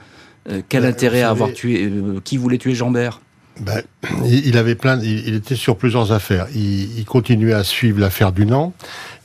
euh, 0.49 0.61
quel 0.69 0.85
intérêt 0.85 1.23
à 1.23 1.31
avoir 1.31 1.51
tué 1.53 1.91
Qui 2.23 2.37
voulait 2.37 2.59
tuer 2.59 2.75
Jambert 2.75 3.21
ben, 3.59 3.81
il 4.25 4.57
avait 4.57 4.75
plein, 4.75 4.99
il, 5.01 5.33
était 5.33 5.55
sur 5.55 5.77
plusieurs 5.77 6.11
affaires. 6.11 6.47
Il, 6.53 6.97
il 6.97 7.05
continuait 7.05 7.53
à 7.53 7.63
suivre 7.63 7.99
l'affaire 7.99 8.31
du 8.31 8.45
Nant. 8.45 8.73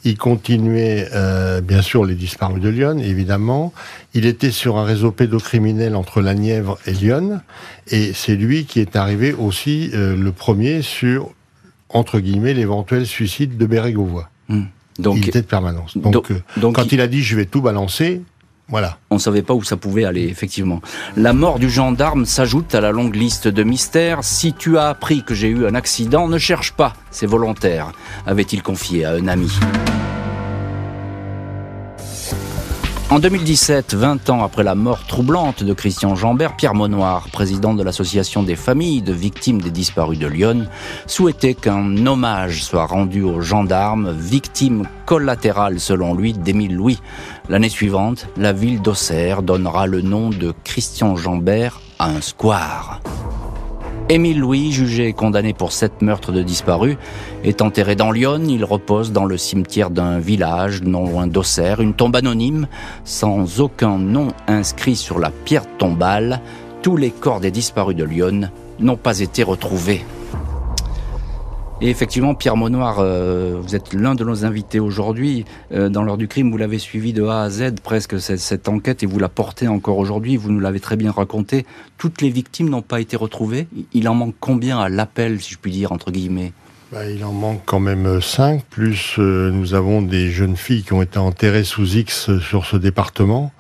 Il 0.05 0.17
continuait, 0.17 1.09
euh, 1.15 1.61
bien 1.61 1.83
sûr, 1.83 2.05
les 2.05 2.15
disparus 2.15 2.63
de 2.63 2.69
Lyon, 2.69 2.99
évidemment. 2.99 3.73
Il 4.15 4.25
était 4.25 4.51
sur 4.51 4.79
un 4.79 4.85
réseau 4.85 5.13
pédocriminel 5.13 5.95
entre 5.95 6.23
la 6.23 6.35
Nièvre 6.35 6.79
et 6.87 6.93
Lyon. 6.93 7.41
Et 7.89 8.13
c'est 8.15 8.37
lui 8.37 8.65
qui 8.65 8.81
est 8.81 8.97
arrivé 8.97 9.35
aussi 9.35 9.91
euh, 9.93 10.17
le 10.17 10.33
premier 10.33 10.81
sur, 10.81 11.31
entre 11.91 12.19
guillemets, 12.19 12.55
l'éventuel 12.55 13.07
suicide 13.07 13.59
de 13.59 13.67
Bérégovoy. 13.67 14.27
Hmm. 14.49 14.65
Donc, 14.99 15.19
il 15.19 15.29
était 15.29 15.43
de 15.43 15.47
permanence. 15.47 15.97
Donc, 15.97 16.31
euh, 16.31 16.41
donc 16.57 16.77
quand 16.77 16.93
il 16.93 17.01
a 17.01 17.07
dit 17.07 17.23
je 17.23 17.37
vais 17.37 17.47
tout 17.47 17.63
balancer, 17.63 18.23
On 19.11 19.17
ne 19.17 19.21
savait 19.21 19.43
pas 19.43 19.55
où 19.55 19.63
ça 19.63 19.77
pouvait 19.77 20.05
aller, 20.05 20.29
effectivement. 20.29 20.81
La 21.17 21.33
mort 21.33 21.59
du 21.59 21.69
gendarme 21.69 22.25
s'ajoute 22.25 22.75
à 22.75 22.81
la 22.81 22.93
longue 22.93 23.17
liste 23.17 23.49
de 23.49 23.63
mystères. 23.63 24.23
Si 24.23 24.53
tu 24.53 24.79
as 24.79 24.89
appris 24.89 25.23
que 25.25 25.35
j'ai 25.35 25.49
eu 25.49 25.67
un 25.67 25.75
accident, 25.75 26.29
ne 26.29 26.39
cherche 26.39 26.73
pas, 26.73 26.95
c'est 27.11 27.27
volontaire, 27.27 27.93
avait-il 28.27 28.63
confié 28.63 29.05
à 29.05 29.13
un 29.13 29.29
ami. 29.29 29.51
En 33.11 33.19
2017, 33.19 33.95
20 33.95 34.31
ans 34.31 34.45
après 34.45 34.63
la 34.63 34.77
mort 34.77 35.05
troublante 35.05 35.65
de 35.65 35.73
Christian 35.73 36.15
Jambert, 36.15 36.55
Pierre 36.55 36.77
Monoir, 36.77 37.29
président 37.33 37.75
de 37.75 37.83
l'association 37.83 38.45
des 38.45 38.55
familles 38.55 39.03
de 39.03 39.13
victimes 39.13 39.61
des 39.61 39.73
disparus 39.73 40.17
de 40.17 40.29
Lyon, 40.29 40.69
souhaitait 41.09 41.55
qu'un 41.55 42.07
hommage 42.07 42.63
soit 42.63 42.87
rendu 42.87 43.23
aux 43.23 43.41
gendarmes, 43.41 44.13
victimes 44.13 44.87
collatérales 45.07 45.81
selon 45.81 46.15
lui 46.15 46.35
d'Émile 46.35 46.77
Louis. 46.77 47.01
L'année 47.49 47.69
suivante, 47.69 48.29
la 48.37 48.53
ville 48.53 48.81
d'Auxerre 48.81 49.43
donnera 49.43 49.89
le 49.89 50.03
nom 50.03 50.31
de 50.31 50.55
Christian 50.63 51.17
Jambert 51.17 51.81
à 51.99 52.11
un 52.11 52.21
square. 52.21 53.01
Émile 54.11 54.41
Louis, 54.41 54.73
jugé 54.73 55.07
et 55.07 55.13
condamné 55.13 55.53
pour 55.53 55.71
sept 55.71 56.03
meurtres 56.03 56.33
de 56.33 56.43
disparus, 56.43 56.97
est 57.45 57.63
enterré 57.63 57.95
dans 57.95 58.11
Lyon. 58.11 58.43
Il 58.49 58.65
repose 58.65 59.13
dans 59.13 59.25
le 59.25 59.39
cimetière 59.39 59.89
d'un 59.89 60.19
village 60.19 60.83
non 60.83 61.07
loin 61.07 61.29
d'Auxerre, 61.29 61.81
une 61.81 61.95
tombe 61.95 62.17
anonyme, 62.17 62.67
sans 63.05 63.61
aucun 63.61 63.99
nom 63.99 64.33
inscrit 64.49 64.97
sur 64.97 65.21
la 65.21 65.31
pierre 65.31 65.77
tombale. 65.79 66.41
tous 66.83 66.97
les 66.97 67.13
corps 67.13 67.39
des 67.39 67.53
disparus 67.53 67.95
de 67.95 68.03
Lyon 68.03 68.51
n'ont 68.81 68.97
pas 68.97 69.21
été 69.21 69.45
retrouvés. 69.45 70.05
Et 71.83 71.89
effectivement, 71.89 72.35
Pierre 72.35 72.57
Monoir, 72.57 72.99
euh, 72.99 73.59
vous 73.59 73.75
êtes 73.75 73.95
l'un 73.95 74.15
de 74.15 74.23
nos 74.23 74.45
invités 74.45 74.81
aujourd'hui. 74.81 75.47
Euh, 75.73 75.89
dans 75.89 76.03
l'heure 76.03 76.19
du 76.19 76.29
crime, 76.29 76.51
vous 76.51 76.59
l'avez 76.59 76.79
suivi 76.79 77.15
de 77.15 77.25
A 77.25 77.43
à 77.45 77.49
Z 77.49 77.77
presque 77.83 78.21
cette, 78.21 78.69
enquête 78.69 79.03
et 79.03 79.07
vous 79.07 79.19
la 79.19 79.31
portez 79.31 79.67
encore 79.67 79.97
aujourd'hui. 79.97 80.37
Vous 80.37 80.53
nous 80.53 80.61
l'avez 80.61 80.81
très 80.81 80.97
bien 80.97 81.11
raconté. 81.11 81.65
Toutes 81.97 82.21
les 82.21 82.29
victimes 82.29 82.69
n'ont 82.69 82.83
pas 82.83 83.01
été 83.01 83.17
retrouvées. 83.17 83.67
Il 83.95 84.11
en 84.11 84.15
manque 84.15 84.35
combien 84.41 84.79
à 84.79 84.91
l'appel, 84.91 85.41
si 85.41 85.55
je 85.55 85.59
puis 85.59 85.73
dire, 85.73 85.91
entre 85.91 86.11
guillemets? 86.11 86.53
Bah, 86.93 87.09
il 87.09 87.25
en 87.25 87.33
manque 87.33 87.63
quand 87.65 87.81
même 87.81 88.21
cinq, 88.21 88.63
plus 88.69 89.15
euh, 89.19 89.51
nous 89.51 89.73
avons 89.73 90.03
des 90.03 90.31
jeunes 90.31 90.57
filles 90.57 90.83
qui 90.83 90.93
ont 90.93 91.01
été 91.01 91.19
enterrées 91.19 91.65
sous 91.65 91.87
X 91.97 92.37
sur 92.41 92.67
ce 92.67 92.77
département, 92.77 93.53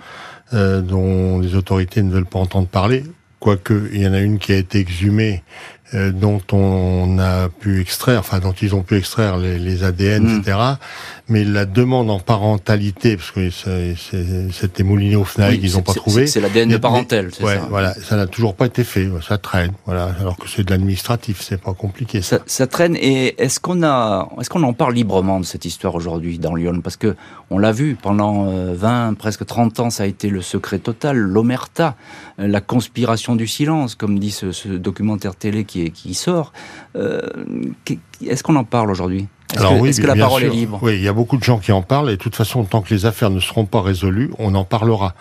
euh, 0.53 0.83
dont 0.83 1.39
les 1.39 1.55
autorités 1.55 2.03
ne 2.03 2.11
veulent 2.11 2.27
pas 2.27 2.41
entendre 2.41 2.67
parler. 2.67 3.05
Quoique, 3.39 3.89
il 3.95 4.03
y 4.03 4.07
en 4.07 4.13
a 4.13 4.21
une 4.21 4.39
qui 4.39 4.53
a 4.53 4.57
été 4.57 4.79
exhumée 4.79 5.43
euh, 5.43 5.80
dont 5.93 6.41
on 6.53 7.19
a 7.19 7.49
pu 7.49 7.81
extraire, 7.81 8.21
enfin 8.21 8.39
dont 8.39 8.53
ils 8.53 8.75
ont 8.75 8.83
pu 8.83 8.97
extraire 8.97 9.37
les, 9.39 9.59
les 9.59 9.83
ADN, 9.83 10.23
Mm. 10.25 10.39
etc. 10.41 10.59
Mais 11.31 11.45
la 11.45 11.65
demande 11.65 12.11
en 12.11 12.19
parentalité, 12.19 13.17
parce 13.17 13.31
que 13.31 13.49
c'était 14.53 14.83
mouliné 14.83 15.15
au 15.17 15.25
FNAEG, 15.25 15.61
Oui, 15.61 15.61
ils 15.63 15.73
n'ont 15.77 15.83
pas 15.83 15.95
trouvé. 15.95 16.27
C'est 16.27 16.41
l'ADN 16.41 16.69
de 16.69 16.77
parentèle, 16.77 17.31
c'est 17.33 17.45
Ouais, 17.45 17.55
ça. 17.57 17.67
voilà, 17.71 17.95
ça 17.95 18.17
n'a 18.17 18.27
toujours 18.27 18.55
pas 18.57 18.67
été 18.67 18.83
fait, 18.83 19.09
ça 19.27 19.39
traîne, 19.39 19.73
voilà, 19.87 20.13
alors 20.21 20.37
que 20.37 20.49
c'est 20.49 20.65
de 20.65 20.71
l'administratif, 20.71 21.41
c'est 21.41 21.61
pas 21.61 21.73
compliqué. 21.73 22.21
Ça. 22.21 22.39
Ça, 22.39 22.43
ça 22.47 22.67
traîne. 22.67 22.97
Et 22.97 23.41
est-ce 23.41 23.61
qu'on 23.61 23.83
a, 23.85 24.29
est-ce 24.41 24.51
qu'on 24.51 24.65
en 24.65 24.73
parle 24.73 24.95
librement 24.95 25.39
de 25.41 25.45
cette 25.45 25.65
histoire 25.65 25.95
aujourd'hui 25.95 26.39
dans 26.41 26.55
Lyon? 26.55 26.81
Parce 26.83 26.97
que 26.97 27.15
on 27.49 27.59
l'a 27.59 27.73
vu 27.73 27.97
pendant 28.01 28.49
euh, 28.49 28.75
20, 28.75 29.15
presque 29.15 29.47
30 29.47 29.79
ans, 29.81 29.91
ça 29.91 30.03
a 30.03 30.07
été 30.07 30.29
le 30.31 30.43
secret 30.43 30.81
total, 30.81 31.17
l'omerta, 31.17 31.95
euh, 32.41 32.49
la 32.49 32.61
conspiration 32.61 33.37
du 33.37 33.47
silence, 33.47 33.95
comme 33.95 34.19
dit 34.19 34.33
ce, 34.33 34.51
ce 34.53 34.69
documentaire 34.69 35.37
télé 35.37 35.65
qui, 35.65 35.83
est, 35.87 35.91
qui 35.91 36.15
sort. 36.15 36.53
Euh, 36.97 37.21
est-ce 38.27 38.43
qu'on 38.43 38.57
en 38.57 38.65
parle 38.65 38.91
aujourd'hui? 38.91 39.29
Est-ce 39.53 39.61
Alors 39.61 39.75
que, 39.75 39.81
oui, 39.81 39.89
est-ce 39.91 40.01
que 40.01 40.07
la 40.07 40.15
bien 40.15 40.25
parole 40.25 40.43
sûr. 40.43 40.53
est 40.53 40.57
libre 40.57 40.79
Oui, 40.83 40.95
il 40.97 41.03
y 41.03 41.09
a 41.09 41.13
beaucoup 41.13 41.37
de 41.37 41.43
gens 41.45 41.59
qui 41.59 41.73
en 41.73 41.83
parlent 41.83 42.09
et 42.11 42.13
de 42.13 42.23
toute 42.23 42.37
façon, 42.37 42.65
tant 42.65 42.83
que 42.83 42.93
les 42.95 43.07
affaires 43.07 43.31
ne 43.31 43.41
seront 43.41 43.67
pas 43.67 43.81
résolues, 43.83 44.31
on 44.39 44.55
en 44.55 44.65
parlera. 44.65 45.15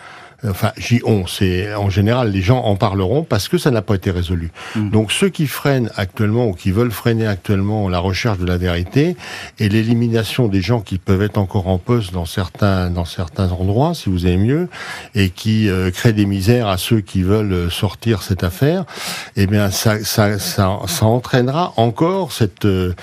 Enfin, 0.46 0.72
j'y 0.78 1.00
on, 1.04 1.26
c'est 1.26 1.74
en 1.74 1.90
général 1.90 2.30
les 2.30 2.40
gens 2.40 2.60
en 2.60 2.76
parleront 2.76 3.24
parce 3.24 3.48
que 3.48 3.58
ça 3.58 3.70
n'a 3.70 3.82
pas 3.82 3.94
été 3.94 4.10
résolu. 4.10 4.50
Mm. 4.74 4.90
Donc 4.90 5.12
ceux 5.12 5.28
qui 5.28 5.46
freinent 5.46 5.90
actuellement 5.96 6.46
ou 6.46 6.52
qui 6.52 6.70
veulent 6.70 6.90
freiner 6.90 7.26
actuellement 7.26 7.88
la 7.88 7.98
recherche 7.98 8.38
de 8.38 8.46
la 8.46 8.56
vérité 8.56 9.16
et 9.58 9.68
l'élimination 9.68 10.48
des 10.48 10.62
gens 10.62 10.80
qui 10.80 10.98
peuvent 10.98 11.22
être 11.22 11.38
encore 11.38 11.68
en 11.68 11.78
poste 11.78 12.12
dans 12.12 12.24
certains 12.24 12.90
dans 12.90 13.04
certains 13.04 13.52
endroits, 13.52 13.94
si 13.94 14.08
vous 14.08 14.26
avez 14.26 14.36
mieux, 14.38 14.68
et 15.14 15.30
qui 15.30 15.68
euh, 15.68 15.90
créent 15.90 16.12
des 16.12 16.26
misères 16.26 16.68
à 16.68 16.78
ceux 16.78 17.00
qui 17.00 17.22
veulent 17.22 17.52
euh, 17.52 17.70
sortir 17.70 18.22
cette 18.22 18.44
affaire, 18.44 18.84
eh 19.36 19.46
bien 19.46 19.70
ça 19.70 20.02
ça 20.04 20.38
ça, 20.38 20.78
ça 20.86 21.06
entraînera 21.06 21.74
encore 21.76 22.32
cette 22.32 22.64
euh, 22.64 22.94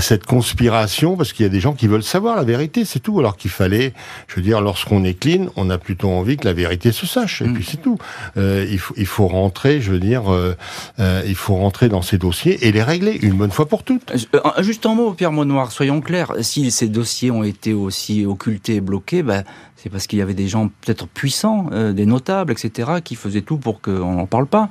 cette 0.00 0.26
conspiration 0.26 1.16
parce 1.16 1.32
qu'il 1.32 1.44
y 1.44 1.46
a 1.46 1.52
des 1.52 1.60
gens 1.60 1.72
qui 1.72 1.88
veulent 1.88 2.02
savoir 2.02 2.36
la 2.36 2.44
vérité, 2.44 2.84
c'est 2.84 3.00
tout. 3.00 3.18
Alors 3.18 3.36
qu'il 3.36 3.50
fallait, 3.50 3.92
je 4.28 4.36
veux 4.36 4.42
dire, 4.42 4.60
lorsqu'on 4.60 5.04
est 5.04 5.18
clean, 5.18 5.46
on 5.56 5.70
a 5.70 5.78
plutôt 5.78 6.10
envie 6.10 6.36
que 6.36 6.46
la 6.46 6.52
vérité 6.52 6.83
se 6.92 7.06
sache. 7.06 7.42
Et 7.42 7.46
Mm. 7.46 7.54
puis 7.54 7.64
c'est 7.68 7.82
tout. 7.82 7.98
Euh, 8.36 8.66
il 8.70 8.78
faut 8.78 8.94
il 8.96 9.06
faut 9.06 9.26
rentrer, 9.28 9.80
je 9.80 9.90
veux 9.92 10.00
dire, 10.00 10.32
euh, 10.32 10.56
euh, 10.98 11.22
il 11.26 11.34
faut 11.34 11.54
rentrer 11.56 11.88
dans 11.88 12.02
ces 12.02 12.18
dossiers 12.18 12.66
et 12.66 12.72
les 12.72 12.82
régler 12.82 13.18
une 13.22 13.34
bonne 13.34 13.50
fois 13.50 13.66
pour 13.66 13.82
toutes. 13.82 14.12
Juste 14.60 14.86
un 14.86 14.94
mot, 14.94 15.12
Pierre 15.12 15.32
Monoir, 15.32 15.72
soyons 15.72 16.00
clairs. 16.00 16.32
Si 16.40 16.70
ces 16.70 16.88
dossiers 16.88 17.30
ont 17.30 17.44
été 17.44 17.72
aussi 17.72 18.26
occultés 18.26 18.76
et 18.76 18.80
bloqués, 18.80 19.22
ben, 19.22 19.44
c'est 19.76 19.90
parce 19.90 20.06
qu'il 20.06 20.18
y 20.18 20.22
avait 20.22 20.34
des 20.34 20.48
gens 20.48 20.68
peut-être 20.80 21.06
puissants, 21.06 21.68
des 21.92 22.06
notables, 22.06 22.52
etc., 22.52 22.92
qui 23.04 23.14
faisaient 23.14 23.42
tout 23.42 23.58
pour 23.58 23.80
qu'on 23.80 24.14
n'en 24.14 24.26
parle 24.26 24.46
pas. 24.46 24.70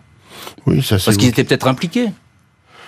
Oui, 0.66 0.82
ça 0.82 0.98
c'est. 1.00 1.06
Parce 1.06 1.18
qu'ils 1.18 1.30
étaient 1.30 1.44
peut-être 1.44 1.68
impliqués. 1.68 2.10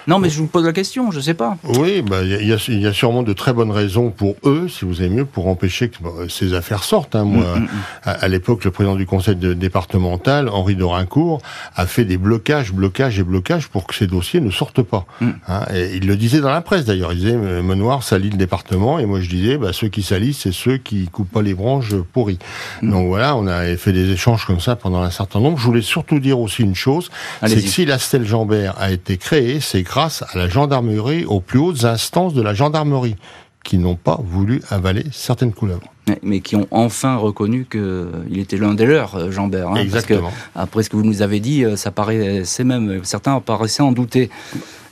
Non, 0.07 0.19
mais 0.19 0.29
je 0.29 0.37
vous 0.37 0.47
pose 0.47 0.63
la 0.65 0.73
question, 0.73 1.11
je 1.11 1.19
sais 1.19 1.33
pas. 1.33 1.57
Oui, 1.63 2.01
bah, 2.01 2.21
il 2.23 2.29
y, 2.29 2.33
a- 2.35 2.41
il 2.41 2.47
y 2.47 2.53
a- 2.53 2.79
y 2.79 2.87
a 2.87 2.93
sûrement 2.93 3.23
de 3.23 3.33
très 3.33 3.53
bonnes 3.53 3.71
raisons 3.71 4.11
pour 4.11 4.35
eux, 4.45 4.67
si 4.69 4.85
vous 4.85 5.01
avez 5.01 5.09
mieux, 5.09 5.25
pour 5.25 5.47
empêcher 5.47 5.89
que 5.89 5.97
bon, 6.01 6.11
ces 6.29 6.53
affaires 6.53 6.83
sortent. 6.83 7.15
Hein. 7.15 7.23
Moi, 7.25 7.43
Mm, 7.55 7.59
mm, 7.59 7.63
mm. 7.63 7.69
à, 8.05 8.11
à 8.11 8.27
l'époque, 8.27 8.63
le 8.65 8.71
président 8.71 8.95
du 8.95 9.05
conseil 9.05 9.35
de- 9.35 9.53
départemental, 9.53 10.49
Henri 10.49 10.75
Dorincourt, 10.75 11.41
a 11.75 11.85
fait 11.85 12.05
des 12.05 12.17
blocages, 12.17 12.71
blocages 12.73 13.19
et 13.19 13.23
blocages 13.23 13.67
pour 13.67 13.85
que 13.87 13.95
ces 13.95 14.07
dossiers 14.07 14.41
ne 14.41 14.51
sortent 14.51 14.81
pas. 14.83 15.05
Hein, 15.21 15.65
et 15.73 15.95
il 15.97 16.07
le 16.07 16.15
disait 16.15 16.39
dans 16.41 16.49
la 16.51 16.61
presse 16.61 16.85
d'ailleurs. 16.85 17.13
Il 17.13 17.19
disait 17.19 17.35
euh, 17.35 17.61
Menoir 17.61 18.03
salit 18.03 18.29
le 18.29 18.37
département, 18.37 18.99
et 18.99 19.05
moi 19.05 19.21
je 19.21 19.29
disais 19.29 19.57
bah, 19.57 19.73
ceux 19.73 19.87
qui 19.89 20.03
salissent, 20.03 20.39
c'est 20.39 20.53
ceux 20.53 20.77
qui 20.77 21.07
coupent 21.07 21.31
pas 21.31 21.41
les 21.41 21.53
branches 21.53 21.93
pourries. 22.13 22.39
Donc 22.81 23.07
voilà, 23.07 23.35
on 23.35 23.47
a 23.47 23.75
fait 23.77 23.91
des 23.91 24.09
échanges 24.11 24.45
comme 24.45 24.59
ça 24.59 24.75
pendant 24.75 25.01
un 25.01 25.11
certain 25.11 25.39
nombre. 25.39 25.57
Je 25.57 25.65
voulais 25.65 25.81
surtout 25.81 26.19
dire 26.19 26.39
aussi 26.39 26.61
une 26.63 26.75
chose, 26.75 27.09
c'est 27.45 27.55
que 27.55 27.61
si 27.61 27.85
la 27.85 27.99
stèle 27.99 28.25
Jambert 28.25 28.75
a 28.79 28.91
été 28.91 29.17
créée, 29.17 29.59
c'est 29.59 29.83
grâce 29.95 30.23
à 30.23 30.37
la 30.37 30.49
gendarmerie, 30.49 31.23
aux 31.23 31.39
plus 31.39 31.57
hautes 31.59 31.85
instances 31.85 32.33
de 32.33 32.41
la 32.41 32.53
gendarmerie, 32.53 33.15
qui 33.63 33.77
n'ont 33.77 33.95
pas 33.95 34.19
voulu 34.21 34.61
avaler 34.69 35.05
certaines 35.13 35.53
couleurs. 35.53 35.79
Mais- 36.09 36.19
Mais 36.21 36.39
qui 36.41 36.57
ont 36.57 36.67
enfin 36.69 37.15
reconnu 37.15 37.65
qu'il 37.71 38.37
était 38.37 38.57
l'un 38.57 38.73
des 38.73 38.85
leurs, 38.85 39.15
euh, 39.15 39.31
Jean-Bert. 39.31 39.69
hein, 39.69 39.73
parce 39.75 39.85
que, 40.05 40.13
Exactement. 40.13 40.31
après 40.53 40.83
ce 40.83 40.89
que 40.89 40.97
vous 40.97 41.03
nous 41.05 41.21
avez 41.21 41.39
dit, 41.39 41.63
euh, 41.63 41.77
ça 41.77 41.91
paraissait 41.91 42.65
même, 42.65 42.99
certains 43.03 43.39
paraissaient 43.39 43.83
en 43.83 43.93
douter. 43.93 44.29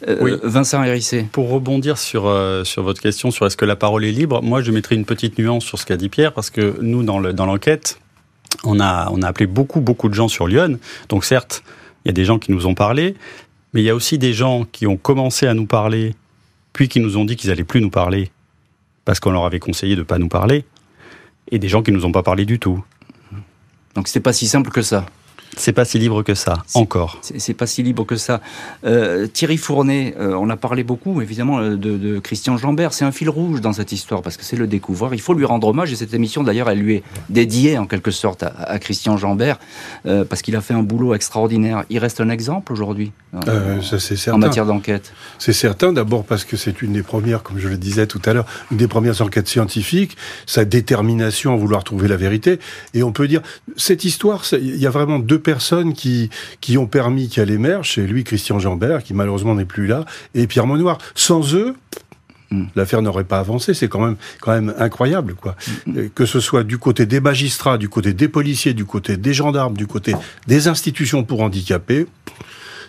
Euh, 0.07 0.17
Oui. 0.21 0.31
Vincent 0.41 0.81
Hérissé. 0.83 1.27
Pour 1.33 1.49
rebondir 1.49 1.97
sur, 1.97 2.25
euh, 2.25 2.63
sur 2.63 2.81
votre 2.83 3.01
question 3.01 3.29
sur 3.29 3.45
est-ce 3.45 3.57
que 3.57 3.65
la 3.65 3.75
parole 3.75 4.05
est 4.05 4.11
libre, 4.11 4.41
moi 4.41 4.61
je 4.61 4.71
mettrai 4.71 4.95
une 4.95 5.05
petite 5.05 5.37
nuance 5.37 5.65
sur 5.65 5.77
ce 5.77 5.85
qu'a 5.85 5.97
dit 5.97 6.07
Pierre, 6.09 6.31
parce 6.33 6.49
que 6.49 6.77
nous, 6.81 7.03
dans 7.03 7.19
le- 7.19 7.33
dans 7.33 7.45
l'enquête, 7.45 7.99
on 8.63 8.79
a, 8.79 9.09
on 9.11 9.21
a 9.21 9.27
appelé 9.27 9.47
beaucoup, 9.47 9.81
beaucoup 9.81 10.07
de 10.07 10.13
gens 10.13 10.29
sur 10.29 10.47
Lyon. 10.47 10.79
Donc 11.09 11.25
certes, 11.25 11.61
il 12.05 12.09
y 12.09 12.11
a 12.11 12.13
des 12.13 12.25
gens 12.25 12.37
qui 12.39 12.51
nous 12.51 12.65
ont 12.67 12.73
parlé, 12.75 13.15
mais 13.73 13.81
il 13.81 13.85
y 13.85 13.89
a 13.89 13.95
aussi 13.95 14.17
des 14.17 14.33
gens 14.33 14.65
qui 14.71 14.87
ont 14.87 14.97
commencé 14.97 15.47
à 15.47 15.53
nous 15.53 15.65
parler, 15.65 16.15
puis 16.73 16.87
qui 16.87 16.99
nous 16.99 17.17
ont 17.17 17.25
dit 17.25 17.35
qu'ils 17.35 17.51
allaient 17.51 17.63
plus 17.63 17.81
nous 17.81 17.89
parler, 17.89 18.31
parce 19.05 19.19
qu'on 19.19 19.31
leur 19.31 19.45
avait 19.45 19.59
conseillé 19.59 19.95
de 19.95 20.01
ne 20.01 20.05
pas 20.05 20.19
nous 20.19 20.29
parler, 20.29 20.65
et 21.51 21.59
des 21.59 21.67
gens 21.67 21.83
qui 21.83 21.91
nous 21.91 22.05
ont 22.05 22.11
pas 22.11 22.23
parlé 22.23 22.45
du 22.45 22.59
tout. 22.59 22.83
Donc 23.95 24.07
c'était 24.07 24.19
pas 24.19 24.33
si 24.33 24.47
simple 24.47 24.71
que 24.71 24.81
ça. 24.81 25.05
C'est 25.57 25.73
pas 25.73 25.85
si 25.85 25.99
libre 25.99 26.23
que 26.23 26.33
ça, 26.35 26.63
C'est- 26.65 26.79
encore. 26.79 27.19
C'est 27.21 27.39
c'est 27.39 27.53
pas 27.53 27.67
si 27.67 27.83
libre 27.83 28.05
que 28.05 28.15
ça. 28.15 28.41
Euh, 28.85 29.27
Thierry 29.27 29.57
Fournet, 29.57 30.15
euh, 30.19 30.33
on 30.33 30.49
a 30.49 30.57
parlé 30.57 30.83
beaucoup 30.83 31.21
évidemment 31.21 31.59
euh, 31.59 31.75
de, 31.75 31.97
de 31.97 32.19
Christian 32.19 32.57
Jambert. 32.57 32.93
C'est 32.93 33.05
un 33.05 33.11
fil 33.11 33.29
rouge 33.29 33.61
dans 33.61 33.73
cette 33.73 33.91
histoire 33.91 34.21
parce 34.21 34.37
que 34.37 34.43
c'est 34.43 34.55
le 34.55 34.67
découvreur. 34.67 35.13
Il 35.13 35.21
faut 35.21 35.33
lui 35.33 35.45
rendre 35.45 35.67
hommage 35.67 35.91
et 35.91 35.95
cette 35.95 36.13
émission 36.13 36.43
d'ailleurs 36.43 36.69
elle 36.69 36.79
lui 36.79 36.95
est 36.95 37.03
dédiée 37.29 37.77
en 37.77 37.85
quelque 37.85 38.11
sorte 38.11 38.43
à, 38.43 38.47
à 38.57 38.79
Christian 38.79 39.17
Jambert 39.17 39.59
euh, 40.05 40.25
parce 40.25 40.41
qu'il 40.41 40.55
a 40.55 40.61
fait 40.61 40.73
un 40.73 40.83
boulot 40.83 41.13
extraordinaire. 41.13 41.83
Il 41.89 41.99
reste 41.99 42.21
un 42.21 42.29
exemple 42.29 42.71
aujourd'hui 42.73 43.11
ça 43.81 43.99
c'est 43.99 44.13
en 44.13 44.17
certain. 44.17 44.37
matière 44.37 44.65
d'enquête. 44.65 45.13
C'est 45.39 45.53
certain, 45.53 45.91
d'abord 45.91 46.23
parce 46.23 46.45
que 46.45 46.55
c'est 46.55 46.81
une 46.81 46.93
des 46.93 47.01
premières, 47.03 47.41
comme 47.43 47.57
je 47.57 47.67
le 47.67 47.77
disais 47.77 48.05
tout 48.07 48.21
à 48.25 48.33
l'heure, 48.33 48.45
une 48.71 48.77
des 48.77 48.87
premières 48.87 49.21
enquêtes 49.21 49.47
scientifiques, 49.47 50.15
sa 50.45 50.65
détermination 50.65 51.53
à 51.53 51.57
vouloir 51.57 51.83
trouver 51.83 52.07
la 52.07 52.15
vérité. 52.15 52.59
Et 52.93 53.01
on 53.03 53.11
peut 53.11 53.27
dire, 53.27 53.41
cette 53.75 54.03
histoire, 54.05 54.43
il 54.53 54.77
y 54.77 54.85
a 54.85 54.89
vraiment 54.91 55.19
deux 55.19 55.39
personnes 55.43 55.93
qui, 55.93 56.29
qui 56.61 56.77
ont 56.77 56.87
permis 56.87 57.29
qu'elle 57.29 57.51
émerge. 57.51 57.93
C'est 57.95 58.07
lui, 58.07 58.23
Christian 58.23 58.57
Jambert, 58.59 59.03
qui 59.03 59.13
malheureusement 59.13 59.53
n'est 59.55 59.65
plus 59.65 59.85
là, 59.85 60.05
et 60.33 60.47
Pierre 60.47 60.65
Monoir. 60.65 60.97
Sans 61.13 61.53
eux, 61.53 61.75
Mm. 62.53 62.65
l'affaire 62.75 63.01
n'aurait 63.01 63.23
pas 63.23 63.39
avancé. 63.39 63.73
C'est 63.73 63.87
quand 63.87 63.99
même, 64.05 64.15
quand 64.39 64.51
même 64.51 64.73
incroyable, 64.77 65.33
quoi. 65.33 65.55
Euh, 65.87 66.09
Que 66.13 66.25
ce 66.25 66.39
soit 66.39 66.63
du 66.63 66.77
côté 66.77 67.05
des 67.05 67.19
magistrats, 67.19 67.77
du 67.77 67.89
côté 67.89 68.13
des 68.13 68.27
policiers, 68.27 68.73
du 68.73 68.85
côté 68.85 69.17
des 69.17 69.33
gendarmes, 69.33 69.75
du 69.75 69.87
côté 69.87 70.13
des 70.47 70.67
institutions 70.67 71.23
pour 71.23 71.41
handicapés, 71.41 72.05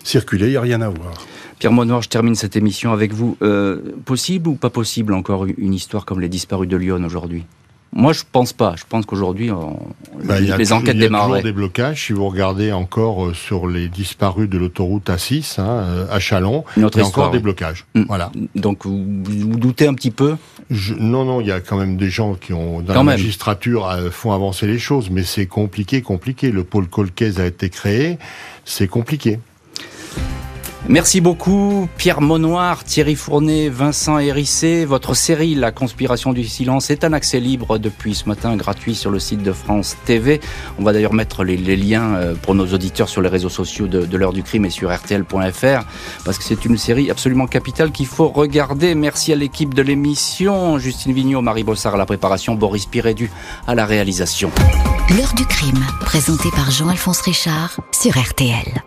circuler, 0.03 0.47
il 0.47 0.51
n'y 0.51 0.57
a 0.57 0.61
rien 0.61 0.81
à 0.81 0.89
voir. 0.89 1.13
Pierre 1.57 1.71
Monoir, 1.71 2.01
je 2.01 2.09
termine 2.09 2.35
cette 2.35 2.55
émission 2.55 2.91
avec 2.91 3.13
vous. 3.13 3.37
Euh, 3.41 3.81
possible 4.05 4.49
ou 4.49 4.55
pas 4.55 4.69
possible 4.69 5.13
encore 5.13 5.45
une 5.45 5.73
histoire 5.73 6.05
comme 6.05 6.19
les 6.19 6.29
disparus 6.29 6.69
de 6.69 6.77
Lyon 6.77 7.03
aujourd'hui? 7.03 7.45
Moi 7.93 8.11
je 8.11 8.23
pense 8.29 8.51
pas. 8.51 8.75
Je 8.77 8.83
pense 8.87 9.05
qu'aujourd'hui 9.05 9.51
on- 9.51 9.79
Bah, 10.23 10.39
les 10.41 10.73
enquêtes 10.73 10.95
il 10.95 11.01
y 11.03 11.05
a 11.05 11.09
toujours 11.09 11.41
des 11.41 11.51
blocages. 11.53 12.07
Si 12.07 12.13
vous 12.13 12.27
regardez 12.27 12.73
encore 12.73 13.27
euh, 13.27 13.33
sur 13.33 13.67
les 13.67 13.87
disparus 13.87 14.49
de 14.49 14.57
l'autoroute 14.57 15.09
A6 15.09 15.61
hein, 15.61 15.65
euh, 15.65 16.05
à 16.11 16.19
Chalon, 16.19 16.65
il 16.75 16.81
y 16.81 16.83
a 16.83 16.87
histoire, 16.87 17.07
encore 17.07 17.31
des 17.31 17.37
oui. 17.37 17.43
blocages. 17.43 17.85
Mm. 17.95 18.03
Voilà. 18.07 18.31
Donc 18.55 18.85
vous, 18.85 19.01
vous 19.23 19.57
doutez 19.57 19.87
un 19.87 19.93
petit 19.93 20.11
peu 20.11 20.35
Je- 20.69 20.93
non, 20.95 21.23
non, 21.23 21.39
il 21.39 21.47
y 21.47 21.51
a 21.53 21.61
quand 21.61 21.77
même 21.77 21.95
des 21.95 22.09
gens 22.09 22.33
qui 22.35 22.51
ont 22.51 22.81
dans 22.81 22.87
Quand 22.87 22.93
la 22.93 23.03
même. 23.03 23.05
magistrature 23.17 23.87
euh, 23.87 24.09
font 24.11 24.33
avancer 24.33 24.67
les 24.67 24.79
choses, 24.79 25.09
mais 25.09 25.23
c'est 25.23 25.45
compliqué, 25.45 26.01
compliqué. 26.01 26.51
Le 26.51 26.65
pôle 26.65 26.87
Colcaise 26.87 27.39
a 27.39 27.45
été 27.45 27.69
créé, 27.69 28.17
c'est 28.65 28.87
compliqué. 28.87 29.39
Merci 30.87 31.19
beaucoup 31.19 31.89
Pierre 31.97 32.21
Monoir, 32.21 32.83
Thierry 32.83 33.15
Fournet, 33.15 33.69
Vincent 33.69 34.19
Hérissé. 34.19 34.85
Votre 34.85 35.15
série 35.15 35.55
La 35.55 35.71
conspiration 35.71 36.31
du 36.31 36.43
silence 36.43 36.91
est 36.91 37.03
un 37.03 37.11
accès 37.11 37.39
libre 37.39 37.79
depuis 37.79 38.13
ce 38.13 38.29
matin, 38.29 38.55
gratuit 38.55 38.93
sur 38.93 39.09
le 39.09 39.17
site 39.17 39.41
de 39.41 39.51
France 39.51 39.97
TV. 40.05 40.39
On 40.77 40.83
va 40.83 40.93
d'ailleurs 40.93 41.13
mettre 41.13 41.43
les, 41.43 41.57
liens 41.57 42.15
euh, 42.15 42.35
pour 42.35 42.53
nos 42.53 42.67
auditeurs 42.67 43.09
sur 43.09 43.23
les 43.23 43.29
réseaux 43.29 43.49
sociaux 43.49 43.87
de, 43.87 44.15
l'heure 44.15 44.31
du 44.31 44.43
crime 44.43 44.65
et 44.65 44.69
sur 44.69 44.93
rtl.fr 44.93 45.85
parce 46.23 46.37
que 46.37 46.43
c'est 46.43 46.65
une 46.65 46.77
série 46.77 47.09
absolument 47.09 47.47
capitale 47.47 47.91
qu'il 47.91 48.07
faut 48.07 48.27
regarder. 48.27 48.93
Merci 48.93 49.33
à 49.33 49.35
l'équipe 49.35 49.73
de 49.73 49.81
l'émission, 49.81 50.77
Justine 50.77 51.13
Vignot, 51.13 51.41
Marie 51.41 51.63
Bossard 51.63 51.95
à 51.95 51.97
la 51.97 52.05
préparation, 52.05 52.53
Boris 52.53 52.85
Pirédu 52.85 53.31
à 53.65 53.73
la 53.73 53.87
réalisation. 53.87 54.51
L'heure 55.17 55.33
du 55.35 55.45
crime, 55.47 55.83
présenté 56.01 56.49
par 56.51 56.69
Jean-Alphonse 56.69 57.21
Richard 57.21 57.79
sur 57.91 58.19
RTL. 58.19 58.83